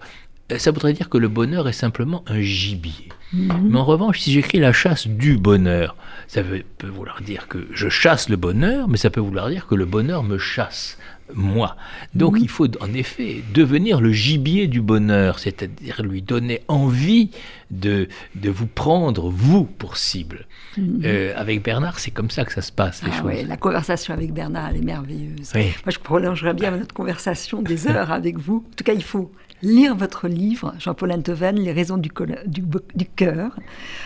ça 0.57 0.71
voudrait 0.71 0.93
dire 0.93 1.09
que 1.09 1.17
le 1.17 1.27
bonheur 1.27 1.67
est 1.67 1.73
simplement 1.73 2.23
un 2.27 2.41
gibier. 2.41 3.09
Mmh. 3.33 3.69
Mais 3.69 3.77
en 3.79 3.85
revanche, 3.85 4.19
si 4.19 4.31
j'écris 4.31 4.59
la 4.59 4.73
chasse 4.73 5.07
du 5.07 5.37
bonheur, 5.37 5.95
ça 6.27 6.41
veut, 6.41 6.63
peut 6.77 6.87
vouloir 6.87 7.21
dire 7.21 7.47
que 7.47 7.67
je 7.73 7.89
chasse 7.89 8.29
le 8.29 8.37
bonheur, 8.37 8.87
mais 8.87 8.97
ça 8.97 9.09
peut 9.09 9.21
vouloir 9.21 9.49
dire 9.49 9.67
que 9.67 9.75
le 9.75 9.85
bonheur 9.85 10.23
me 10.23 10.37
chasse 10.37 10.97
moi. 11.33 11.75
Donc 12.13 12.35
mmh. 12.35 12.43
il 12.43 12.49
faut 12.49 12.67
en 12.81 12.93
effet 12.93 13.43
devenir 13.53 14.01
le 14.01 14.11
gibier 14.11 14.67
du 14.67 14.81
bonheur, 14.81 15.39
c'est-à-dire 15.39 16.03
lui 16.03 16.21
donner 16.21 16.61
envie 16.67 17.31
de, 17.71 18.07
de 18.35 18.49
vous 18.49 18.67
prendre, 18.67 19.29
vous, 19.29 19.63
pour 19.63 19.97
cible. 19.97 20.45
Mmh. 20.77 21.01
Euh, 21.05 21.33
avec 21.35 21.63
Bernard, 21.63 21.99
c'est 21.99 22.11
comme 22.11 22.29
ça 22.29 22.45
que 22.45 22.53
ça 22.53 22.61
se 22.61 22.71
passe, 22.71 23.03
les 23.03 23.09
ah 23.11 23.17
choses. 23.17 23.25
Ouais, 23.25 23.43
la 23.43 23.57
conversation 23.57 24.13
avec 24.13 24.33
Bernard, 24.33 24.69
elle 24.69 24.77
est 24.77 24.85
merveilleuse. 24.85 25.51
Oui. 25.55 25.71
Moi, 25.85 25.91
je 25.91 25.99
prolongerais 25.99 26.53
bien 26.53 26.71
notre 26.71 26.93
conversation 26.93 27.61
des 27.61 27.87
heures 27.91 28.11
avec 28.11 28.37
vous. 28.37 28.65
En 28.71 28.75
tout 28.75 28.83
cas, 28.83 28.93
il 28.93 29.03
faut 29.03 29.31
lire 29.63 29.95
votre 29.95 30.27
livre, 30.27 30.75
Jean-Paul 30.77 31.11
Enthoven, 31.11 31.57
Les 31.57 31.71
raisons 31.71 31.97
du, 31.97 32.09
du, 32.45 32.63
du 32.95 33.05
cœur, 33.05 33.57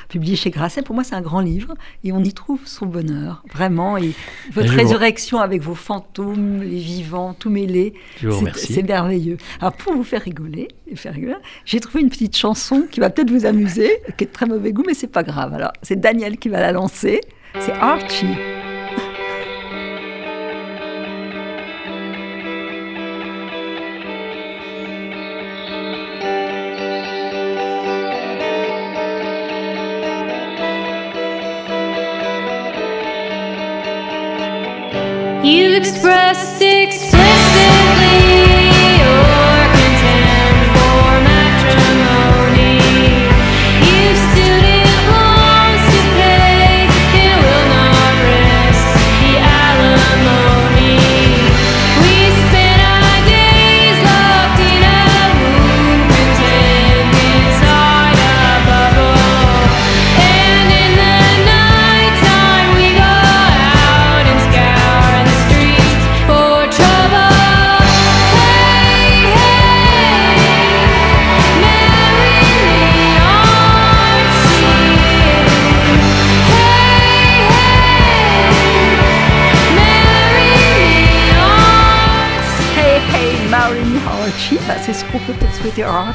publié 0.07 0.35
chez 0.35 0.51
Grasset. 0.51 0.83
Pour 0.83 0.95
moi, 0.95 1.03
c'est 1.03 1.15
un 1.15 1.21
grand 1.21 1.41
livre 1.41 1.73
et 2.03 2.11
on 2.11 2.23
y 2.23 2.31
trouve 2.31 2.61
son 2.65 2.85
bonheur, 2.85 3.43
vraiment. 3.51 3.97
Et 3.97 4.13
votre 4.53 4.69
résurrection 4.69 5.39
avec 5.39 5.61
vos 5.61 5.75
fantômes, 5.75 6.61
les 6.61 6.79
vivants, 6.79 7.33
tout 7.33 7.49
mêlé, 7.49 7.93
c'est 8.53 8.83
merveilleux. 8.83 9.37
Alors, 9.59 9.73
pour 9.73 9.93
vous 9.93 10.03
faire 10.03 10.21
rigoler, 10.21 10.69
faire 10.95 11.13
rigoler 11.13 11.35
j'ai 11.65 11.79
trouvé 11.79 12.01
une 12.01 12.09
petite 12.09 12.37
chanson 12.37 12.85
qui 12.89 12.99
va 12.99 13.09
peut-être 13.09 13.31
vous 13.31 13.45
amuser, 13.45 13.91
qui 14.17 14.23
est 14.23 14.27
de 14.27 14.31
très 14.31 14.45
mauvais 14.45 14.71
goût, 14.71 14.83
mais 14.85 14.93
c'est 14.93 15.07
pas 15.07 15.23
grave. 15.23 15.53
Alors, 15.53 15.73
c'est 15.81 15.99
Daniel 15.99 16.37
qui 16.37 16.49
va 16.49 16.61
la 16.61 16.71
lancer. 16.71 17.21
C'est 17.59 17.73
Archie. 17.73 18.35
blessed 36.27 36.76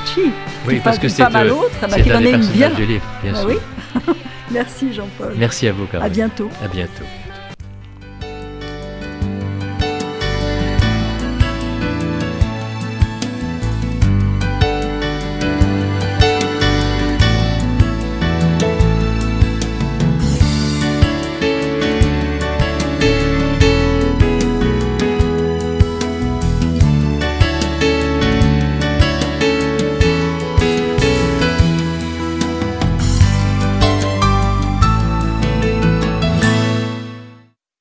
à. 0.05 0.31
Oui, 0.67 0.81
parce 0.83 0.99
que 0.99 1.09
c'est 1.09 1.23
pas 1.25 1.31
mal 1.31 1.49
euh, 1.49 1.55
autre, 1.55 1.71
bah, 1.81 1.89
c'est 1.91 2.03
qu'il 2.03 2.13
un 2.13 2.17
en 2.17 2.25
bien. 2.69 2.71
du 2.71 2.87
livre, 2.87 3.05
bien 3.23 3.33
Bah 3.33 3.41
sûr. 3.41 3.49
oui. 3.51 4.13
Merci 4.51 4.93
Jean-Paul. 4.93 5.35
Merci 5.37 5.69
à 5.69 5.73
vous, 5.73 5.87
Caroline. 5.87 6.07
À 6.07 6.15
bientôt. 6.15 6.51
À 6.63 6.69
bientôt. 6.69 7.05